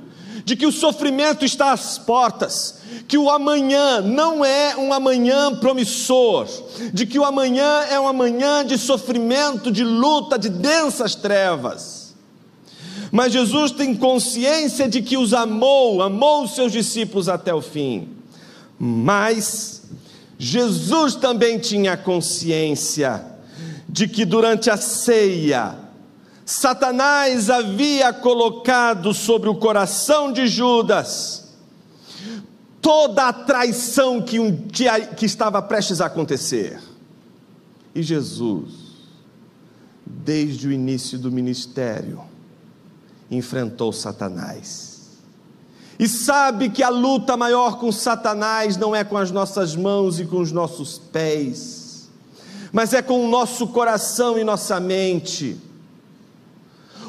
de 0.46 0.56
que 0.56 0.66
o 0.66 0.72
sofrimento 0.72 1.44
está 1.44 1.74
às 1.74 1.98
portas, 1.98 2.80
que 3.08 3.18
o 3.18 3.30
amanhã 3.30 4.02
não 4.02 4.44
é 4.44 4.76
um 4.78 4.94
amanhã 4.94 5.54
promissor, 5.56 6.48
de 6.94 7.06
que 7.06 7.20
o 7.20 7.26
amanhã 7.26 7.82
é 7.90 8.00
um 8.00 8.08
amanhã 8.08 8.66
de 8.66 8.78
sofrimento, 8.78 9.70
de 9.70 9.84
luta, 9.84 10.40
de 10.40 10.48
densas 10.48 11.14
trevas. 11.14 12.16
Mas 13.12 13.34
Jesus 13.34 13.72
tem 13.72 13.94
consciência 13.94 14.88
de 14.88 15.02
que 15.02 15.18
os 15.18 15.34
amou, 15.34 16.02
amou 16.02 16.44
os 16.44 16.56
seus 16.56 16.72
discípulos 16.72 17.28
até 17.28 17.54
o 17.54 17.62
fim. 17.62 18.10
Mas 18.80 19.84
Jesus 20.40 21.16
também 21.16 21.58
tinha 21.60 21.98
consciência 21.98 23.37
de 23.98 24.08
que 24.08 24.26
durante 24.26 24.70
a 24.70 24.78
ceia, 24.78 25.76
Satanás 26.46 27.50
havia 27.50 28.14
colocado 28.14 29.12
sobre 29.12 29.50
o 29.50 29.56
coração 29.56 30.32
de 30.32 30.46
Judas 30.46 31.48
toda 32.80 33.28
a 33.28 33.34
traição 33.34 34.22
que, 34.22 34.40
um, 34.40 34.56
que, 34.68 35.26
estava 35.26 35.60
prestes 35.64 36.00
a 36.00 36.06
acontecer. 36.06 36.80
E 37.96 38.04
Jesus, 38.04 38.72
desde 40.06 40.68
o 40.68 40.72
início 40.72 41.18
do 41.18 41.32
ministério, 41.32 42.22
enfrentou 43.32 43.92
Satanás. 43.92 45.18
E 45.98 46.08
sabe 46.08 46.70
que 46.70 46.84
a 46.84 46.90
luta 46.90 47.36
maior 47.36 47.80
com 47.80 47.92
Satanás 47.92 48.78
não 48.78 48.96
é 48.96 49.04
com 49.04 49.18
as 49.18 49.32
nossas 49.32 49.76
mãos 49.76 50.20
e 50.20 50.26
com 50.26 50.40
os 50.40 50.52
nossos 50.52 51.00
pés 51.00 51.87
mas 52.78 52.94
é 52.94 53.02
com 53.02 53.26
o 53.26 53.28
nosso 53.28 53.66
coração 53.66 54.38
e 54.38 54.44
nossa 54.44 54.80
mente. 54.80 55.58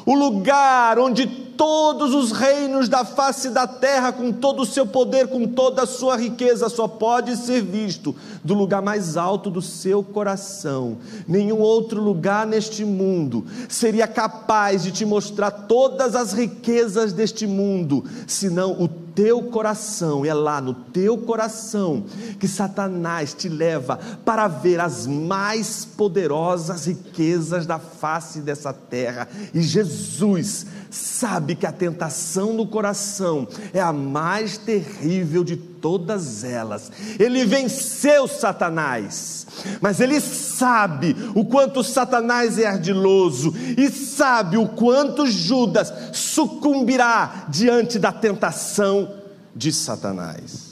O 0.03 0.15
lugar 0.15 0.97
onde 0.97 1.27
todos 1.27 2.15
os 2.15 2.31
reinos 2.31 2.89
da 2.89 3.05
face 3.05 3.51
da 3.51 3.67
terra, 3.67 4.11
com 4.11 4.31
todo 4.31 4.63
o 4.63 4.65
seu 4.65 4.87
poder, 4.87 5.27
com 5.27 5.45
toda 5.45 5.83
a 5.83 5.85
sua 5.85 6.17
riqueza, 6.17 6.69
só 6.69 6.87
pode 6.87 7.37
ser 7.37 7.61
visto 7.61 8.15
do 8.43 8.55
lugar 8.55 8.81
mais 8.81 9.15
alto 9.15 9.51
do 9.51 9.61
seu 9.61 10.01
coração. 10.01 10.97
Nenhum 11.27 11.59
outro 11.59 12.01
lugar 12.01 12.47
neste 12.47 12.83
mundo 12.83 13.45
seria 13.67 14.07
capaz 14.07 14.81
de 14.81 14.91
te 14.91 15.05
mostrar 15.05 15.51
todas 15.51 16.15
as 16.15 16.33
riquezas 16.33 17.13
deste 17.13 17.45
mundo, 17.45 18.03
senão 18.25 18.71
o 18.71 18.87
teu 19.19 19.43
coração, 19.43 20.23
é 20.23 20.33
lá 20.33 20.61
no 20.61 20.73
teu 20.73 21.17
coração 21.17 22.05
que 22.39 22.47
Satanás 22.47 23.33
te 23.33 23.49
leva 23.49 23.99
para 24.23 24.47
ver 24.47 24.79
as 24.79 25.05
mais 25.05 25.83
poderosas 25.83 26.85
riquezas 26.85 27.65
da 27.65 27.77
face 27.77 28.39
dessa 28.39 28.71
terra. 28.71 29.27
E 29.53 29.61
Jesus 29.61 30.65
sabe 30.89 31.55
que 31.55 31.65
a 31.65 31.71
tentação 31.71 32.53
no 32.53 32.65
coração 32.65 33.47
é 33.73 33.79
a 33.79 33.93
mais 33.93 34.57
terrível 34.57 35.43
de 35.43 35.55
todas 35.55 36.43
elas. 36.43 36.91
Ele 37.19 37.45
venceu 37.45 38.27
Satanás, 38.27 39.47
mas 39.81 39.99
ele 39.99 40.19
sabe 40.19 41.15
o 41.35 41.45
quanto 41.45 41.83
Satanás 41.83 42.57
é 42.57 42.65
ardiloso 42.65 43.53
e 43.77 43.89
sabe 43.89 44.57
o 44.57 44.67
quanto 44.67 45.27
Judas 45.27 45.93
sucumbirá 46.13 47.45
diante 47.49 47.99
da 47.99 48.11
tentação 48.11 49.15
de 49.55 49.71
Satanás. 49.71 50.69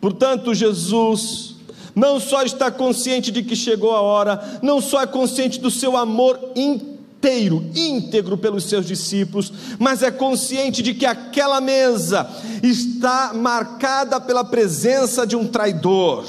Portanto, 0.00 0.54
Jesus 0.54 1.56
não 1.94 2.20
só 2.20 2.42
está 2.44 2.70
consciente 2.70 3.32
de 3.32 3.42
que 3.42 3.56
chegou 3.56 3.92
a 3.92 4.00
hora, 4.00 4.60
não 4.62 4.80
só 4.80 5.02
é 5.02 5.06
consciente 5.06 5.60
do 5.60 5.70
seu 5.70 5.96
amor 5.96 6.38
inteiro, 6.54 6.97
inteiro, 7.18 7.68
íntegro 7.74 8.38
pelos 8.38 8.64
seus 8.68 8.86
discípulos, 8.86 9.52
mas 9.78 10.02
é 10.02 10.10
consciente 10.10 10.82
de 10.82 10.94
que 10.94 11.04
aquela 11.04 11.60
mesa 11.60 12.28
está 12.62 13.32
marcada 13.34 14.20
pela 14.20 14.44
presença 14.44 15.26
de 15.26 15.34
um 15.34 15.46
traidor. 15.46 16.24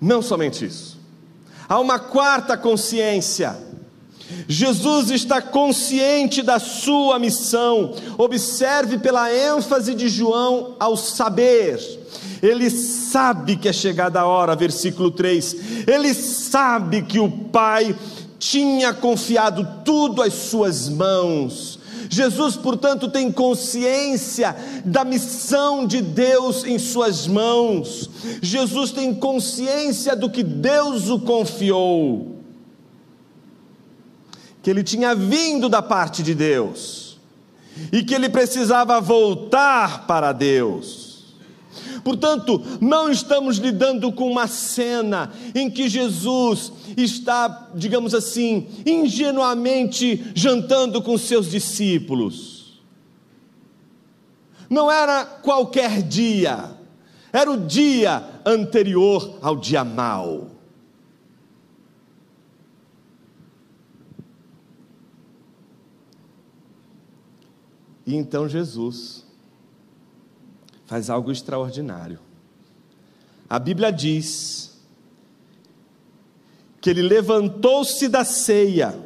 Não 0.00 0.20
somente 0.20 0.64
isso, 0.64 0.98
há 1.68 1.78
uma 1.78 1.98
quarta 1.98 2.56
consciência. 2.56 3.56
Jesus 4.46 5.10
está 5.10 5.42
consciente 5.42 6.40
da 6.40 6.60
sua 6.60 7.18
missão. 7.18 7.94
Observe 8.16 8.98
pela 8.98 9.32
ênfase 9.32 9.92
de 9.92 10.08
João 10.08 10.76
ao 10.78 10.96
saber 10.96 11.80
ele 12.42 12.70
sabe 12.70 13.56
que 13.56 13.68
é 13.68 13.72
chegada 13.72 14.20
a 14.20 14.26
hora, 14.26 14.56
versículo 14.56 15.10
3. 15.10 15.86
Ele 15.86 16.14
sabe 16.14 17.02
que 17.02 17.18
o 17.18 17.30
Pai 17.30 17.94
tinha 18.38 18.94
confiado 18.94 19.66
tudo 19.84 20.22
às 20.22 20.32
suas 20.32 20.88
mãos. 20.88 21.78
Jesus, 22.08 22.56
portanto, 22.56 23.08
tem 23.08 23.30
consciência 23.30 24.56
da 24.84 25.04
missão 25.04 25.86
de 25.86 26.00
Deus 26.00 26.64
em 26.64 26.78
suas 26.78 27.26
mãos. 27.28 28.10
Jesus 28.42 28.90
tem 28.90 29.14
consciência 29.14 30.16
do 30.16 30.28
que 30.28 30.42
Deus 30.42 31.08
o 31.08 31.20
confiou. 31.20 32.36
Que 34.62 34.70
ele 34.70 34.82
tinha 34.82 35.14
vindo 35.14 35.68
da 35.68 35.80
parte 35.80 36.22
de 36.22 36.34
Deus 36.34 37.18
e 37.92 38.02
que 38.02 38.14
ele 38.14 38.28
precisava 38.28 39.00
voltar 39.00 40.06
para 40.06 40.32
Deus. 40.32 41.09
Portanto, 42.02 42.62
não 42.80 43.10
estamos 43.10 43.58
lidando 43.58 44.12
com 44.12 44.30
uma 44.30 44.46
cena 44.46 45.32
em 45.54 45.70
que 45.70 45.88
Jesus 45.88 46.72
está, 46.96 47.70
digamos 47.74 48.14
assim, 48.14 48.68
ingenuamente 48.84 50.32
jantando 50.34 51.00
com 51.02 51.16
seus 51.16 51.50
discípulos. 51.50 52.80
Não 54.68 54.90
era 54.90 55.24
qualquer 55.24 56.02
dia, 56.02 56.76
era 57.32 57.50
o 57.50 57.56
dia 57.56 58.24
anterior 58.44 59.38
ao 59.42 59.56
dia 59.56 59.84
mau. 59.84 60.50
E 68.06 68.16
então 68.16 68.48
Jesus 68.48 69.19
faz 70.90 71.08
algo 71.08 71.30
extraordinário. 71.30 72.18
A 73.48 73.60
Bíblia 73.60 73.92
diz 73.92 74.76
que 76.80 76.90
ele 76.90 77.00
levantou-se 77.00 78.08
da 78.08 78.24
ceia, 78.24 78.98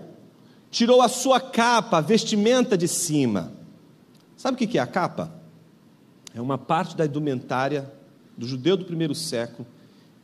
tirou 0.70 1.02
a 1.02 1.10
sua 1.10 1.38
capa, 1.38 1.98
a 1.98 2.00
vestimenta 2.00 2.74
de 2.78 2.88
cima. 2.88 3.52
Sabe 4.34 4.54
o 4.54 4.66
que 4.66 4.78
é 4.78 4.80
a 4.80 4.86
capa? 4.86 5.30
É 6.32 6.40
uma 6.40 6.56
parte 6.56 6.96
da 6.96 7.04
indumentária 7.04 7.92
do 8.34 8.48
judeu 8.48 8.78
do 8.78 8.86
primeiro 8.86 9.14
século 9.14 9.68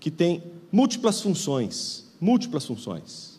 que 0.00 0.10
tem 0.10 0.42
múltiplas 0.72 1.20
funções. 1.20 2.10
Múltiplas 2.18 2.64
funções. 2.64 3.38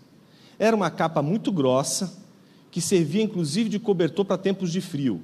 Era 0.59 0.75
uma 0.75 0.91
capa 0.91 1.23
muito 1.23 1.51
grossa, 1.51 2.21
que 2.69 2.81
servia 2.81 3.23
inclusive 3.23 3.67
de 3.67 3.79
cobertor 3.79 4.25
para 4.25 4.37
tempos 4.37 4.71
de 4.71 4.79
frio. 4.79 5.23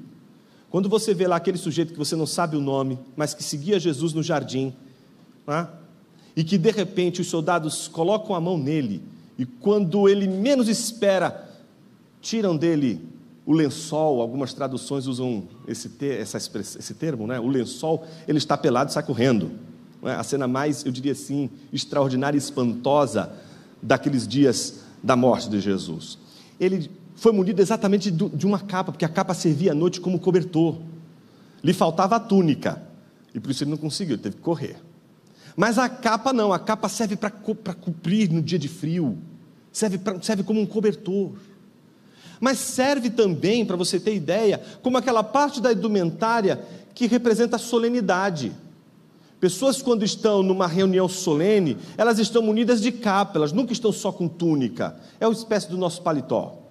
Quando 0.69 0.89
você 0.89 1.13
vê 1.13 1.27
lá 1.27 1.37
aquele 1.37 1.57
sujeito 1.57 1.93
que 1.93 1.99
você 1.99 2.15
não 2.15 2.25
sabe 2.25 2.57
o 2.57 2.61
nome, 2.61 2.99
mas 3.15 3.33
que 3.33 3.43
seguia 3.43 3.79
Jesus 3.79 4.13
no 4.13 4.21
jardim, 4.21 4.73
né? 5.45 5.67
e 6.35 6.43
que 6.43 6.57
de 6.57 6.71
repente 6.71 7.21
os 7.21 7.27
soldados 7.27 7.87
colocam 7.87 8.35
a 8.35 8.41
mão 8.41 8.57
nele, 8.57 9.01
e 9.37 9.45
quando 9.45 10.09
ele 10.09 10.27
menos 10.27 10.67
espera, 10.67 11.49
tiram 12.21 12.57
dele 12.57 13.07
o 13.45 13.53
lençol, 13.53 14.19
algumas 14.21 14.53
traduções 14.53 15.07
usam 15.07 15.47
esse, 15.67 15.87
ter, 15.89 16.19
essa 16.19 16.37
esse 16.37 16.93
termo, 16.95 17.25
né? 17.25 17.39
o 17.39 17.47
lençol, 17.47 18.05
ele 18.27 18.37
está 18.37 18.57
pelado 18.57 18.89
e 18.89 18.93
sai 18.93 19.03
correndo. 19.03 19.51
É? 20.03 20.11
A 20.11 20.23
cena 20.23 20.47
mais, 20.47 20.85
eu 20.85 20.91
diria 20.91 21.13
assim, 21.13 21.49
extraordinária 21.71 22.37
e 22.37 22.39
espantosa 22.39 23.31
daqueles 23.81 24.27
dias 24.27 24.81
da 25.01 25.15
morte 25.15 25.49
de 25.49 25.61
Jesus. 25.61 26.17
Ele 26.59 26.91
foi 27.17 27.31
munido 27.31 27.59
exatamente 27.59 28.11
de 28.11 28.45
uma 28.45 28.59
capa, 28.59 28.91
porque 28.91 29.03
a 29.03 29.09
capa 29.09 29.33
servia 29.33 29.71
à 29.71 29.75
noite 29.75 29.99
como 29.99 30.19
cobertor. 30.19 30.77
Lhe 31.63 31.73
faltava 31.73 32.15
a 32.15 32.19
túnica, 32.19 32.81
e 33.33 33.39
por 33.39 33.49
isso 33.49 33.63
ele 33.63 33.71
não 33.71 33.77
conseguiu, 33.77 34.13
ele 34.13 34.21
teve 34.21 34.35
que 34.35 34.41
correr. 34.41 34.77
Mas 35.55 35.79
a 35.79 35.89
capa 35.89 36.31
não, 36.31 36.53
a 36.53 36.59
capa 36.59 36.87
serve 36.87 37.15
para 37.15 37.31
cobrir 37.31 38.29
no 38.29 38.39
dia 38.39 38.59
de 38.59 38.67
frio, 38.67 39.17
serve, 39.71 39.97
pra, 39.97 40.21
serve 40.21 40.43
como 40.43 40.61
um 40.61 40.65
cobertor. 40.67 41.31
Mas 42.39 42.59
serve 42.59 43.09
também, 43.09 43.65
para 43.65 43.75
você 43.75 43.99
ter 43.99 44.13
ideia, 44.13 44.61
como 44.83 44.99
aquela 44.99 45.23
parte 45.23 45.59
da 45.59 45.73
indumentária 45.73 46.63
que 46.93 47.07
representa 47.07 47.55
a 47.55 47.59
solenidade. 47.59 48.51
Pessoas, 49.39 49.81
quando 49.81 50.05
estão 50.05 50.43
numa 50.43 50.67
reunião 50.67 51.09
solene, 51.09 51.79
elas 51.97 52.19
estão 52.19 52.43
munidas 52.43 52.79
de 52.79 52.91
capa, 52.91 53.39
elas 53.39 53.51
nunca 53.51 53.73
estão 53.73 53.91
só 53.91 54.11
com 54.11 54.27
túnica. 54.27 54.95
É 55.19 55.25
uma 55.25 55.33
espécie 55.33 55.67
do 55.67 55.77
nosso 55.79 56.03
paletó. 56.03 56.66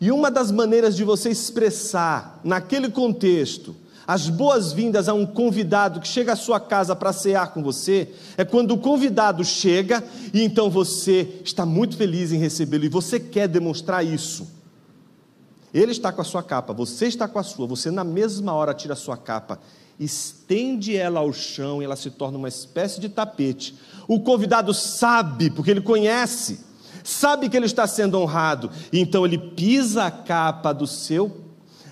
E 0.00 0.10
uma 0.10 0.30
das 0.30 0.50
maneiras 0.50 0.96
de 0.96 1.04
você 1.04 1.30
expressar, 1.30 2.40
naquele 2.42 2.88
contexto, 2.90 3.76
as 4.06 4.28
boas-vindas 4.28 5.08
a 5.08 5.14
um 5.14 5.26
convidado 5.26 6.00
que 6.00 6.08
chega 6.08 6.32
à 6.32 6.36
sua 6.36 6.58
casa 6.58 6.96
para 6.96 7.12
cear 7.12 7.52
com 7.52 7.62
você, 7.62 8.08
é 8.36 8.44
quando 8.44 8.72
o 8.72 8.78
convidado 8.78 9.44
chega 9.44 10.02
e 10.32 10.42
então 10.42 10.70
você 10.70 11.40
está 11.44 11.66
muito 11.66 11.96
feliz 11.96 12.32
em 12.32 12.38
recebê-lo 12.38 12.84
e 12.84 12.88
você 12.88 13.20
quer 13.20 13.46
demonstrar 13.46 14.04
isso. 14.04 14.48
Ele 15.72 15.92
está 15.92 16.10
com 16.10 16.22
a 16.22 16.24
sua 16.24 16.42
capa, 16.42 16.72
você 16.72 17.06
está 17.06 17.28
com 17.28 17.38
a 17.38 17.42
sua, 17.42 17.66
você 17.66 17.90
na 17.90 18.02
mesma 18.02 18.52
hora 18.52 18.74
tira 18.74 18.94
a 18.94 18.96
sua 18.96 19.16
capa 19.16 19.60
estende 20.00 20.96
ela 20.96 21.20
ao 21.20 21.30
chão 21.30 21.82
e 21.82 21.84
ela 21.84 21.94
se 21.94 22.10
torna 22.10 22.38
uma 22.38 22.48
espécie 22.48 22.98
de 22.98 23.10
tapete. 23.10 23.76
O 24.08 24.20
convidado 24.20 24.72
sabe, 24.72 25.50
porque 25.50 25.70
ele 25.70 25.82
conhece, 25.82 26.60
sabe 27.04 27.48
que 27.48 27.56
ele 27.56 27.66
está 27.66 27.86
sendo 27.86 28.18
honrado, 28.18 28.70
e 28.92 29.00
então 29.00 29.24
ele 29.24 29.38
pisa 29.38 30.04
a 30.04 30.10
capa 30.10 30.72
do 30.72 30.86
seu 30.86 31.40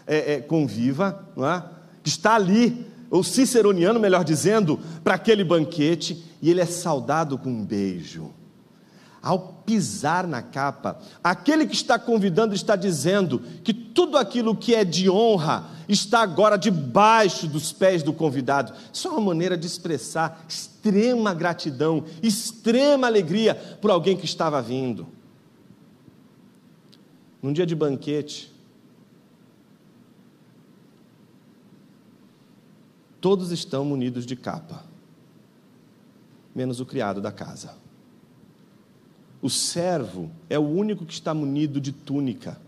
é, 0.07 0.35
é, 0.35 0.41
conviva, 0.41 1.27
é? 1.37 1.63
que 2.03 2.09
está 2.09 2.35
ali, 2.35 2.87
ou 3.11 3.23
ciceroniano, 3.23 4.01
melhor 4.01 4.25
dizendo, 4.25 4.79
para 5.03 5.15
aquele 5.15 5.45
banquete, 5.45 6.25
e 6.41 6.51
ele 6.51 6.61
é 6.61 6.67
saudado 6.67 7.39
com 7.39 7.51
um 7.51 7.65
beijo. 7.65 8.31
Ao 9.21 9.39
pisar 9.67 10.27
na 10.27 10.41
capa, 10.41 10.99
aquele 11.23 11.67
que 11.67 11.75
está 11.75 11.99
convidando 11.99 12.55
está 12.55 12.77
dizendo 12.77 13.41
que 13.65 13.75
tudo 13.75 14.17
aquilo 14.17 14.57
que 14.57 14.75
é 14.75 14.85
de 14.85 15.11
honra 15.11 15.71
está 15.89 16.21
agora 16.21 16.57
debaixo 16.57 17.49
dos 17.49 17.73
pés 17.73 18.03
do 18.03 18.13
convidado. 18.13 18.73
Isso 18.93 19.09
é 19.09 19.11
uma 19.11 19.21
maneira 19.21 19.57
de 19.57 19.67
expressar 19.67 20.45
extrema 20.49 21.35
gratidão, 21.35 22.05
extrema 22.23 23.07
alegria 23.07 23.55
por 23.55 23.91
alguém 23.91 24.17
que 24.17 24.25
estava 24.25 24.63
vindo. 24.63 25.09
Num 27.43 27.53
dia 27.53 27.67
de 27.67 27.75
banquete, 27.75 28.53
todos 33.21 33.51
estão 33.51 33.85
munidos 33.85 34.25
de 34.25 34.37
capa, 34.37 34.85
menos 36.55 36.79
o 36.81 36.87
criado 36.87 37.21
da 37.21 37.33
casa. 37.33 37.88
O 39.41 39.49
servo 39.49 40.31
é 40.51 40.59
o 40.59 40.67
único 40.67 41.05
que 41.05 41.13
está 41.13 41.33
munido 41.33 41.81
de 41.81 41.93
túnica. 41.93 42.59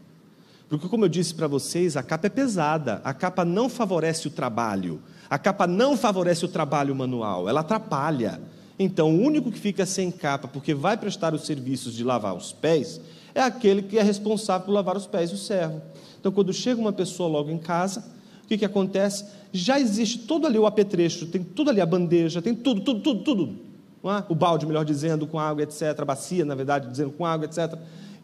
Porque, 0.68 0.88
como 0.88 1.04
eu 1.04 1.08
disse 1.08 1.34
para 1.34 1.48
vocês, 1.48 1.96
a 1.96 2.02
capa 2.02 2.28
é 2.28 2.30
pesada, 2.30 3.00
a 3.02 3.12
capa 3.12 3.44
não 3.44 3.68
favorece 3.68 4.28
o 4.28 4.30
trabalho, 4.30 5.02
a 5.28 5.36
capa 5.36 5.66
não 5.66 5.96
favorece 5.96 6.44
o 6.44 6.48
trabalho 6.48 6.94
manual, 6.94 7.48
ela 7.48 7.60
atrapalha. 7.60 8.40
Então, 8.78 9.10
o 9.10 9.20
único 9.20 9.50
que 9.50 9.58
fica 9.58 9.84
sem 9.84 10.12
capa, 10.12 10.46
porque 10.46 10.72
vai 10.72 10.96
prestar 10.96 11.34
os 11.34 11.44
serviços 11.44 11.92
de 11.92 12.04
lavar 12.04 12.36
os 12.36 12.52
pés, 12.52 13.00
é 13.34 13.42
aquele 13.42 13.82
que 13.82 13.98
é 13.98 14.02
responsável 14.02 14.66
por 14.66 14.72
lavar 14.72 14.96
os 14.96 15.08
pés, 15.08 15.32
o 15.32 15.36
servo. 15.36 15.82
Então, 16.20 16.30
quando 16.30 16.52
chega 16.52 16.80
uma 16.80 16.92
pessoa 16.92 17.28
logo 17.28 17.50
em 17.50 17.58
casa, 17.58 18.04
o 18.44 18.46
que, 18.46 18.56
que 18.56 18.64
acontece? 18.64 19.24
Já 19.52 19.80
existe 19.80 20.20
todo 20.20 20.46
ali 20.46 20.58
o 20.58 20.66
apetrecho, 20.66 21.26
tem 21.26 21.42
tudo 21.42 21.70
ali 21.70 21.80
a 21.80 21.86
bandeja, 21.86 22.40
tem 22.40 22.54
tudo, 22.54 22.80
tudo, 22.80 23.00
tudo, 23.00 23.24
tudo 23.24 23.69
é? 24.04 24.24
o 24.28 24.34
balde, 24.34 24.66
melhor 24.66 24.84
dizendo, 24.84 25.26
com 25.26 25.38
água, 25.38 25.62
etc., 25.62 25.98
a 25.98 26.04
bacia, 26.04 26.44
na 26.44 26.54
verdade, 26.54 26.88
dizendo 26.88 27.10
com 27.10 27.26
água, 27.26 27.44
etc. 27.44 27.74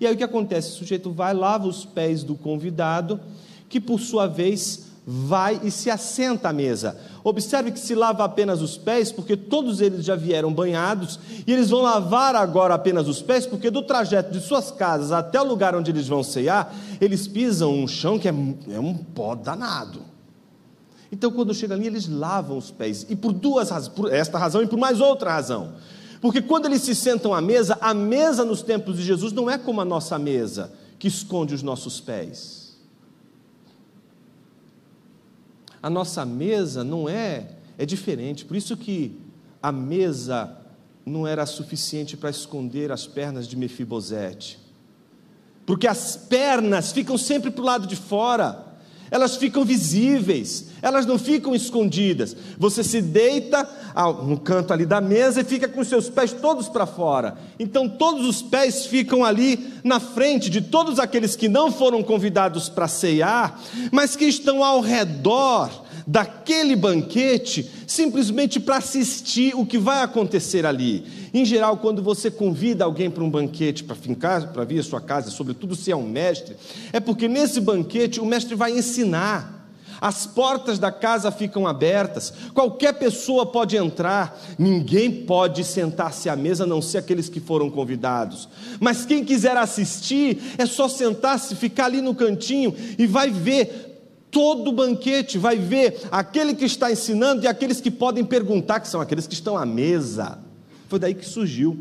E 0.00 0.06
aí 0.06 0.14
o 0.14 0.16
que 0.16 0.24
acontece? 0.24 0.70
O 0.70 0.74
sujeito 0.74 1.10
vai, 1.10 1.34
lava 1.34 1.66
os 1.66 1.84
pés 1.84 2.22
do 2.22 2.34
convidado, 2.34 3.20
que 3.68 3.80
por 3.80 4.00
sua 4.00 4.26
vez 4.26 4.86
vai 5.06 5.60
e 5.62 5.70
se 5.70 5.88
assenta 5.88 6.48
à 6.48 6.52
mesa. 6.52 6.98
Observe 7.22 7.70
que 7.70 7.78
se 7.78 7.94
lava 7.94 8.24
apenas 8.24 8.60
os 8.60 8.76
pés, 8.76 9.12
porque 9.12 9.36
todos 9.36 9.80
eles 9.80 10.04
já 10.04 10.16
vieram 10.16 10.52
banhados, 10.52 11.18
e 11.46 11.52
eles 11.52 11.70
vão 11.70 11.82
lavar 11.82 12.34
agora 12.34 12.74
apenas 12.74 13.06
os 13.06 13.22
pés, 13.22 13.46
porque 13.46 13.70
do 13.70 13.82
trajeto 13.82 14.32
de 14.32 14.40
suas 14.40 14.70
casas 14.72 15.12
até 15.12 15.40
o 15.40 15.46
lugar 15.46 15.76
onde 15.76 15.90
eles 15.90 16.08
vão 16.08 16.24
cear, 16.24 16.74
eles 17.00 17.28
pisam 17.28 17.72
um 17.72 17.86
chão 17.86 18.18
que 18.18 18.28
é, 18.28 18.34
é 18.70 18.80
um 18.80 18.94
pó 18.94 19.34
danado. 19.34 20.15
Então, 21.10 21.30
quando 21.30 21.54
chega 21.54 21.74
ali, 21.74 21.86
eles 21.86 22.08
lavam 22.08 22.58
os 22.58 22.70
pés. 22.70 23.06
E 23.08 23.14
por 23.14 23.32
duas 23.32 23.70
razões, 23.70 23.94
por 23.94 24.12
esta 24.12 24.38
razão 24.38 24.62
e 24.62 24.66
por 24.66 24.78
mais 24.78 25.00
outra 25.00 25.32
razão. 25.32 25.74
Porque 26.20 26.42
quando 26.42 26.66
eles 26.66 26.82
se 26.82 26.94
sentam 26.94 27.32
à 27.32 27.40
mesa, 27.40 27.78
a 27.80 27.94
mesa 27.94 28.44
nos 28.44 28.62
tempos 28.62 28.96
de 28.96 29.04
Jesus 29.04 29.32
não 29.32 29.48
é 29.48 29.56
como 29.56 29.80
a 29.80 29.84
nossa 29.84 30.18
mesa, 30.18 30.72
que 30.98 31.06
esconde 31.06 31.54
os 31.54 31.62
nossos 31.62 32.00
pés. 32.00 32.76
A 35.82 35.88
nossa 35.88 36.24
mesa 36.24 36.82
não 36.82 37.08
é, 37.08 37.50
é 37.78 37.86
diferente. 37.86 38.44
Por 38.44 38.56
isso 38.56 38.76
que 38.76 39.20
a 39.62 39.70
mesa 39.70 40.56
não 41.04 41.26
era 41.26 41.46
suficiente 41.46 42.16
para 42.16 42.30
esconder 42.30 42.90
as 42.90 43.06
pernas 43.06 43.46
de 43.46 43.56
Mefibosete. 43.56 44.58
Porque 45.64 45.86
as 45.86 46.16
pernas 46.16 46.90
ficam 46.90 47.16
sempre 47.16 47.50
para 47.50 47.62
o 47.62 47.64
lado 47.64 47.86
de 47.86 47.94
fora 47.94 48.65
elas 49.10 49.36
ficam 49.36 49.64
visíveis, 49.64 50.66
elas 50.82 51.06
não 51.06 51.18
ficam 51.18 51.54
escondidas. 51.54 52.36
Você 52.58 52.82
se 52.82 53.00
deita 53.00 53.68
no 54.24 54.38
canto 54.38 54.72
ali 54.72 54.84
da 54.84 55.00
mesa 55.00 55.40
e 55.40 55.44
fica 55.44 55.68
com 55.68 55.82
seus 55.84 56.08
pés 56.08 56.32
todos 56.32 56.68
para 56.68 56.86
fora. 56.86 57.36
Então 57.58 57.88
todos 57.88 58.26
os 58.26 58.42
pés 58.42 58.86
ficam 58.86 59.24
ali 59.24 59.74
na 59.82 60.00
frente 60.00 60.50
de 60.50 60.60
todos 60.60 60.98
aqueles 60.98 61.36
que 61.36 61.48
não 61.48 61.70
foram 61.70 62.02
convidados 62.02 62.68
para 62.68 62.88
ceiar, 62.88 63.58
mas 63.92 64.16
que 64.16 64.24
estão 64.24 64.62
ao 64.62 64.80
redor 64.80 65.85
daquele 66.06 66.76
banquete 66.76 67.68
simplesmente 67.86 68.60
para 68.60 68.76
assistir 68.76 69.54
o 69.56 69.66
que 69.66 69.76
vai 69.76 70.02
acontecer 70.02 70.64
ali. 70.64 71.04
Em 71.34 71.44
geral, 71.44 71.78
quando 71.78 72.02
você 72.02 72.30
convida 72.30 72.84
alguém 72.84 73.10
para 73.10 73.24
um 73.24 73.30
banquete, 73.30 73.82
para 73.82 73.96
para 74.52 74.64
vir 74.64 74.78
à 74.78 74.82
sua 74.82 75.00
casa, 75.00 75.30
sobretudo 75.30 75.74
se 75.74 75.90
é 75.90 75.96
um 75.96 76.06
mestre, 76.06 76.56
é 76.92 77.00
porque 77.00 77.26
nesse 77.26 77.60
banquete 77.60 78.20
o 78.20 78.26
mestre 78.26 78.54
vai 78.54 78.70
ensinar. 78.70 79.54
As 79.98 80.26
portas 80.26 80.78
da 80.78 80.92
casa 80.92 81.32
ficam 81.32 81.66
abertas, 81.66 82.32
qualquer 82.52 82.92
pessoa 82.92 83.46
pode 83.46 83.78
entrar, 83.78 84.38
ninguém 84.58 85.10
pode 85.10 85.64
sentar-se 85.64 86.28
à 86.28 86.36
mesa 86.36 86.64
a 86.64 86.66
não 86.66 86.82
ser 86.82 86.98
aqueles 86.98 87.30
que 87.30 87.40
foram 87.40 87.70
convidados. 87.70 88.46
Mas 88.78 89.06
quem 89.06 89.24
quiser 89.24 89.56
assistir, 89.56 90.54
é 90.58 90.66
só 90.66 90.86
sentar-se, 90.86 91.56
ficar 91.56 91.86
ali 91.86 92.02
no 92.02 92.14
cantinho 92.14 92.74
e 92.98 93.06
vai 93.06 93.30
ver 93.30 93.95
todo 94.30 94.72
banquete, 94.72 95.38
vai 95.38 95.56
ver 95.56 96.02
aquele 96.10 96.54
que 96.54 96.64
está 96.64 96.90
ensinando 96.90 97.44
e 97.44 97.48
aqueles 97.48 97.80
que 97.80 97.90
podem 97.90 98.24
perguntar, 98.24 98.80
que 98.80 98.88
são 98.88 99.00
aqueles 99.00 99.26
que 99.26 99.34
estão 99.34 99.56
à 99.56 99.64
mesa. 99.64 100.38
Foi 100.88 100.98
daí 100.98 101.14
que 101.14 101.26
surgiu 101.26 101.78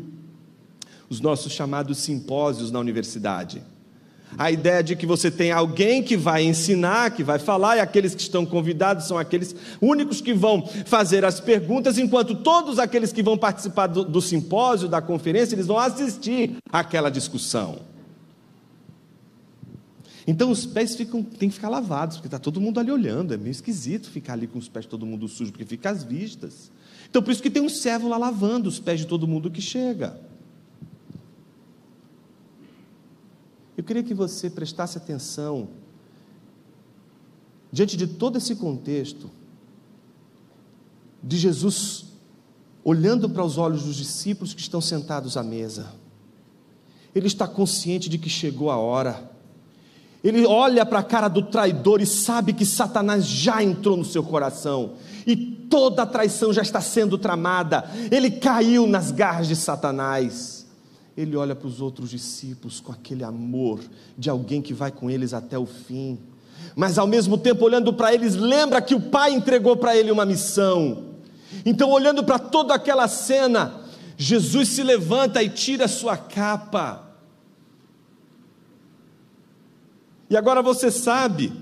os 1.08 1.20
nossos 1.20 1.52
chamados 1.52 1.98
simpósios 1.98 2.70
na 2.70 2.78
universidade. 2.78 3.62
A 4.36 4.50
ideia 4.50 4.82
de 4.82 4.96
que 4.96 5.06
você 5.06 5.30
tem 5.30 5.52
alguém 5.52 6.02
que 6.02 6.16
vai 6.16 6.42
ensinar, 6.42 7.12
que 7.12 7.22
vai 7.22 7.38
falar, 7.38 7.76
e 7.76 7.80
aqueles 7.80 8.14
que 8.14 8.20
estão 8.20 8.44
convidados 8.44 9.06
são 9.06 9.16
aqueles 9.16 9.54
únicos 9.80 10.20
que 10.20 10.34
vão 10.34 10.66
fazer 10.84 11.24
as 11.24 11.40
perguntas, 11.40 11.96
enquanto 11.96 12.34
todos 12.34 12.78
aqueles 12.78 13.12
que 13.12 13.22
vão 13.22 13.38
participar 13.38 13.86
do, 13.86 14.04
do 14.04 14.20
simpósio, 14.20 14.88
da 14.88 15.00
conferência, 15.00 15.54
eles 15.54 15.66
vão 15.66 15.78
assistir 15.78 16.56
àquela 16.72 17.08
discussão. 17.08 17.78
Então 20.26 20.50
os 20.50 20.66
pés 20.66 20.96
ficam, 20.96 21.22
tem 21.22 21.48
que 21.48 21.54
ficar 21.54 21.68
lavados, 21.68 22.16
porque 22.16 22.26
está 22.26 22.38
todo 22.38 22.60
mundo 22.60 22.80
ali 22.80 22.90
olhando. 22.90 23.32
É 23.32 23.36
meio 23.36 23.52
esquisito 23.52 24.10
ficar 24.10 24.32
ali 24.32 24.46
com 24.46 24.58
os 24.58 24.68
pés 24.68 24.84
todo 24.84 25.06
mundo 25.06 25.28
sujo, 25.28 25.52
porque 25.52 25.64
fica 25.64 25.90
às 25.90 26.02
vistas. 26.02 26.70
Então 27.08 27.22
por 27.22 27.30
isso 27.30 27.42
que 27.42 27.50
tem 27.50 27.62
um 27.62 27.68
servo 27.68 28.08
lá 28.08 28.16
lavando 28.16 28.68
os 28.68 28.80
pés 28.80 29.00
de 29.00 29.06
todo 29.06 29.28
mundo 29.28 29.50
que 29.50 29.60
chega. 29.60 30.20
Eu 33.76 33.84
queria 33.84 34.02
que 34.02 34.14
você 34.14 34.48
prestasse 34.48 34.96
atenção, 34.96 35.68
diante 37.70 37.96
de 37.96 38.06
todo 38.06 38.38
esse 38.38 38.56
contexto, 38.56 39.30
de 41.22 41.36
Jesus 41.36 42.06
olhando 42.82 43.28
para 43.28 43.44
os 43.44 43.58
olhos 43.58 43.84
dos 43.84 43.96
discípulos 43.96 44.54
que 44.54 44.60
estão 44.60 44.80
sentados 44.80 45.36
à 45.36 45.42
mesa. 45.42 45.92
Ele 47.14 47.26
está 47.26 47.46
consciente 47.46 48.08
de 48.08 48.16
que 48.16 48.30
chegou 48.30 48.70
a 48.70 48.76
hora. 48.76 49.35
Ele 50.22 50.44
olha 50.46 50.84
para 50.84 51.00
a 51.00 51.04
cara 51.04 51.28
do 51.28 51.42
traidor 51.42 52.00
e 52.00 52.06
sabe 52.06 52.52
que 52.52 52.66
Satanás 52.66 53.26
já 53.26 53.62
entrou 53.62 53.96
no 53.96 54.04
seu 54.04 54.22
coração 54.22 54.94
e 55.26 55.36
toda 55.36 56.02
a 56.02 56.06
traição 56.06 56.52
já 56.52 56.62
está 56.62 56.80
sendo 56.80 57.16
tramada. 57.16 57.88
Ele 58.10 58.30
caiu 58.30 58.86
nas 58.86 59.10
garras 59.10 59.46
de 59.46 59.56
Satanás 59.56 60.56
ele 61.16 61.34
olha 61.34 61.54
para 61.54 61.66
os 61.66 61.80
outros 61.80 62.10
discípulos 62.10 62.78
com 62.78 62.92
aquele 62.92 63.24
amor 63.24 63.80
de 64.18 64.28
alguém 64.28 64.60
que 64.60 64.74
vai 64.74 64.92
com 64.92 65.10
eles 65.10 65.32
até 65.32 65.58
o 65.58 65.64
fim, 65.64 66.18
mas 66.74 66.98
ao 66.98 67.06
mesmo 67.06 67.38
tempo, 67.38 67.64
olhando 67.64 67.92
para 67.92 68.12
eles, 68.12 68.34
lembra 68.34 68.82
que 68.82 68.94
o 68.94 69.00
Pai 69.00 69.32
entregou 69.32 69.76
para 69.76 69.96
ele 69.96 70.10
uma 70.10 70.26
missão. 70.26 71.14
Então, 71.64 71.90
olhando 71.90 72.22
para 72.22 72.38
toda 72.38 72.74
aquela 72.74 73.08
cena, 73.08 73.80
Jesus 74.16 74.68
se 74.68 74.82
levanta 74.82 75.42
e 75.42 75.48
tira 75.48 75.86
a 75.86 75.88
sua 75.88 76.18
capa. 76.18 77.05
E 80.28 80.36
agora 80.36 80.62
você 80.62 80.90
sabe 80.90 81.52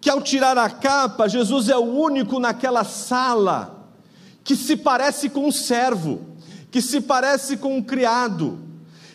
que 0.00 0.10
ao 0.10 0.20
tirar 0.20 0.56
a 0.58 0.68
capa, 0.70 1.28
Jesus 1.28 1.68
é 1.68 1.76
o 1.76 1.82
único 1.84 2.38
naquela 2.38 2.84
sala 2.84 3.88
que 4.42 4.54
se 4.54 4.76
parece 4.76 5.28
com 5.30 5.46
um 5.46 5.52
servo 5.52 6.34
que 6.74 6.82
se 6.82 7.00
parece 7.00 7.56
com 7.56 7.76
um 7.76 7.80
criado. 7.80 8.58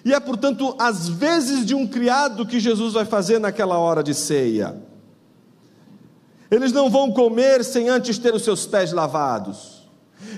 E 0.05 0.13
é, 0.13 0.19
portanto, 0.21 0.73
às 0.79 1.09
vezes 1.09 1.65
de 1.65 1.75
um 1.75 1.85
criado 1.85 2.45
que 2.45 2.57
Jesus 2.57 2.93
vai 2.93 3.03
fazer 3.03 3.37
naquela 3.37 3.77
hora 3.77 4.01
de 4.01 4.13
ceia. 4.13 4.81
Eles 6.49 6.71
não 6.71 6.89
vão 6.89 7.11
comer 7.11 7.65
sem 7.65 7.89
antes 7.89 8.17
ter 8.17 8.33
os 8.33 8.43
seus 8.43 8.65
pés 8.65 8.93
lavados. 8.93 9.85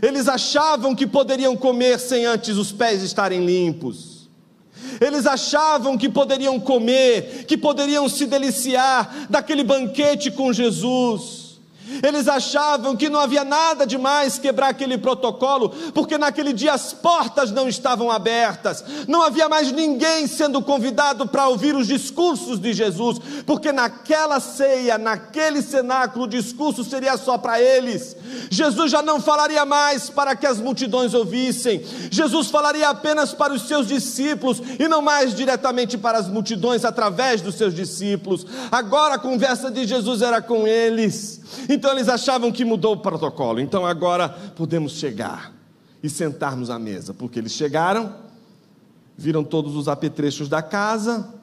Eles 0.01 0.27
achavam 0.27 0.95
que 0.95 1.05
poderiam 1.05 1.55
comer 1.55 1.99
sem 1.99 2.25
antes 2.25 2.57
os 2.57 2.71
pés 2.71 3.03
estarem 3.03 3.45
limpos. 3.45 4.10
Eles 4.99 5.25
achavam 5.25 5.97
que 5.97 6.09
poderiam 6.09 6.59
comer, 6.59 7.45
que 7.47 7.57
poderiam 7.57 8.07
se 8.07 8.25
deliciar 8.25 9.27
daquele 9.29 9.63
banquete 9.63 10.31
com 10.31 10.53
Jesus. 10.53 11.40
Eles 12.03 12.27
achavam 12.27 12.95
que 12.95 13.09
não 13.09 13.19
havia 13.19 13.43
nada 13.43 13.85
de 13.85 13.97
mais 13.97 14.37
quebrar 14.37 14.69
aquele 14.69 14.97
protocolo, 14.97 15.69
porque 15.93 16.17
naquele 16.17 16.53
dia 16.53 16.73
as 16.73 16.93
portas 16.93 17.51
não 17.51 17.67
estavam 17.67 18.11
abertas, 18.11 18.83
não 19.07 19.21
havia 19.21 19.49
mais 19.49 19.71
ninguém 19.71 20.27
sendo 20.27 20.61
convidado 20.61 21.27
para 21.27 21.47
ouvir 21.47 21.75
os 21.75 21.87
discursos 21.87 22.59
de 22.59 22.73
Jesus, 22.73 23.19
porque 23.45 23.71
naquela 23.71 24.39
ceia, 24.39 24.97
naquele 24.97 25.61
cenáculo, 25.61 26.25
o 26.25 26.29
discurso 26.29 26.83
seria 26.83 27.17
só 27.17 27.37
para 27.37 27.61
eles. 27.61 28.15
Jesus 28.49 28.91
já 28.91 29.01
não 29.01 29.19
falaria 29.19 29.65
mais 29.65 30.09
para 30.09 30.35
que 30.35 30.47
as 30.47 30.59
multidões 30.59 31.13
ouvissem, 31.13 31.83
Jesus 32.09 32.49
falaria 32.49 32.89
apenas 32.89 33.33
para 33.33 33.53
os 33.53 33.63
seus 33.67 33.87
discípulos 33.87 34.61
e 34.79 34.87
não 34.87 35.01
mais 35.01 35.35
diretamente 35.35 35.97
para 35.97 36.17
as 36.17 36.27
multidões 36.27 36.85
através 36.85 37.41
dos 37.41 37.55
seus 37.55 37.73
discípulos. 37.73 38.45
Agora 38.71 39.15
a 39.15 39.19
conversa 39.19 39.69
de 39.69 39.85
Jesus 39.85 40.21
era 40.21 40.41
com 40.41 40.67
eles. 40.67 41.40
Então 41.69 41.91
eles 41.91 42.09
achavam 42.09 42.51
que 42.51 42.65
mudou 42.65 42.93
o 42.93 42.97
protocolo. 42.97 43.59
Então 43.59 43.85
agora 43.85 44.29
podemos 44.29 44.93
chegar 44.93 45.53
e 46.03 46.09
sentarmos 46.09 46.69
à 46.69 46.79
mesa, 46.79 47.13
porque 47.13 47.39
eles 47.39 47.51
chegaram, 47.51 48.15
viram 49.17 49.43
todos 49.43 49.75
os 49.75 49.87
apetrechos 49.87 50.49
da 50.49 50.61
casa, 50.61 51.33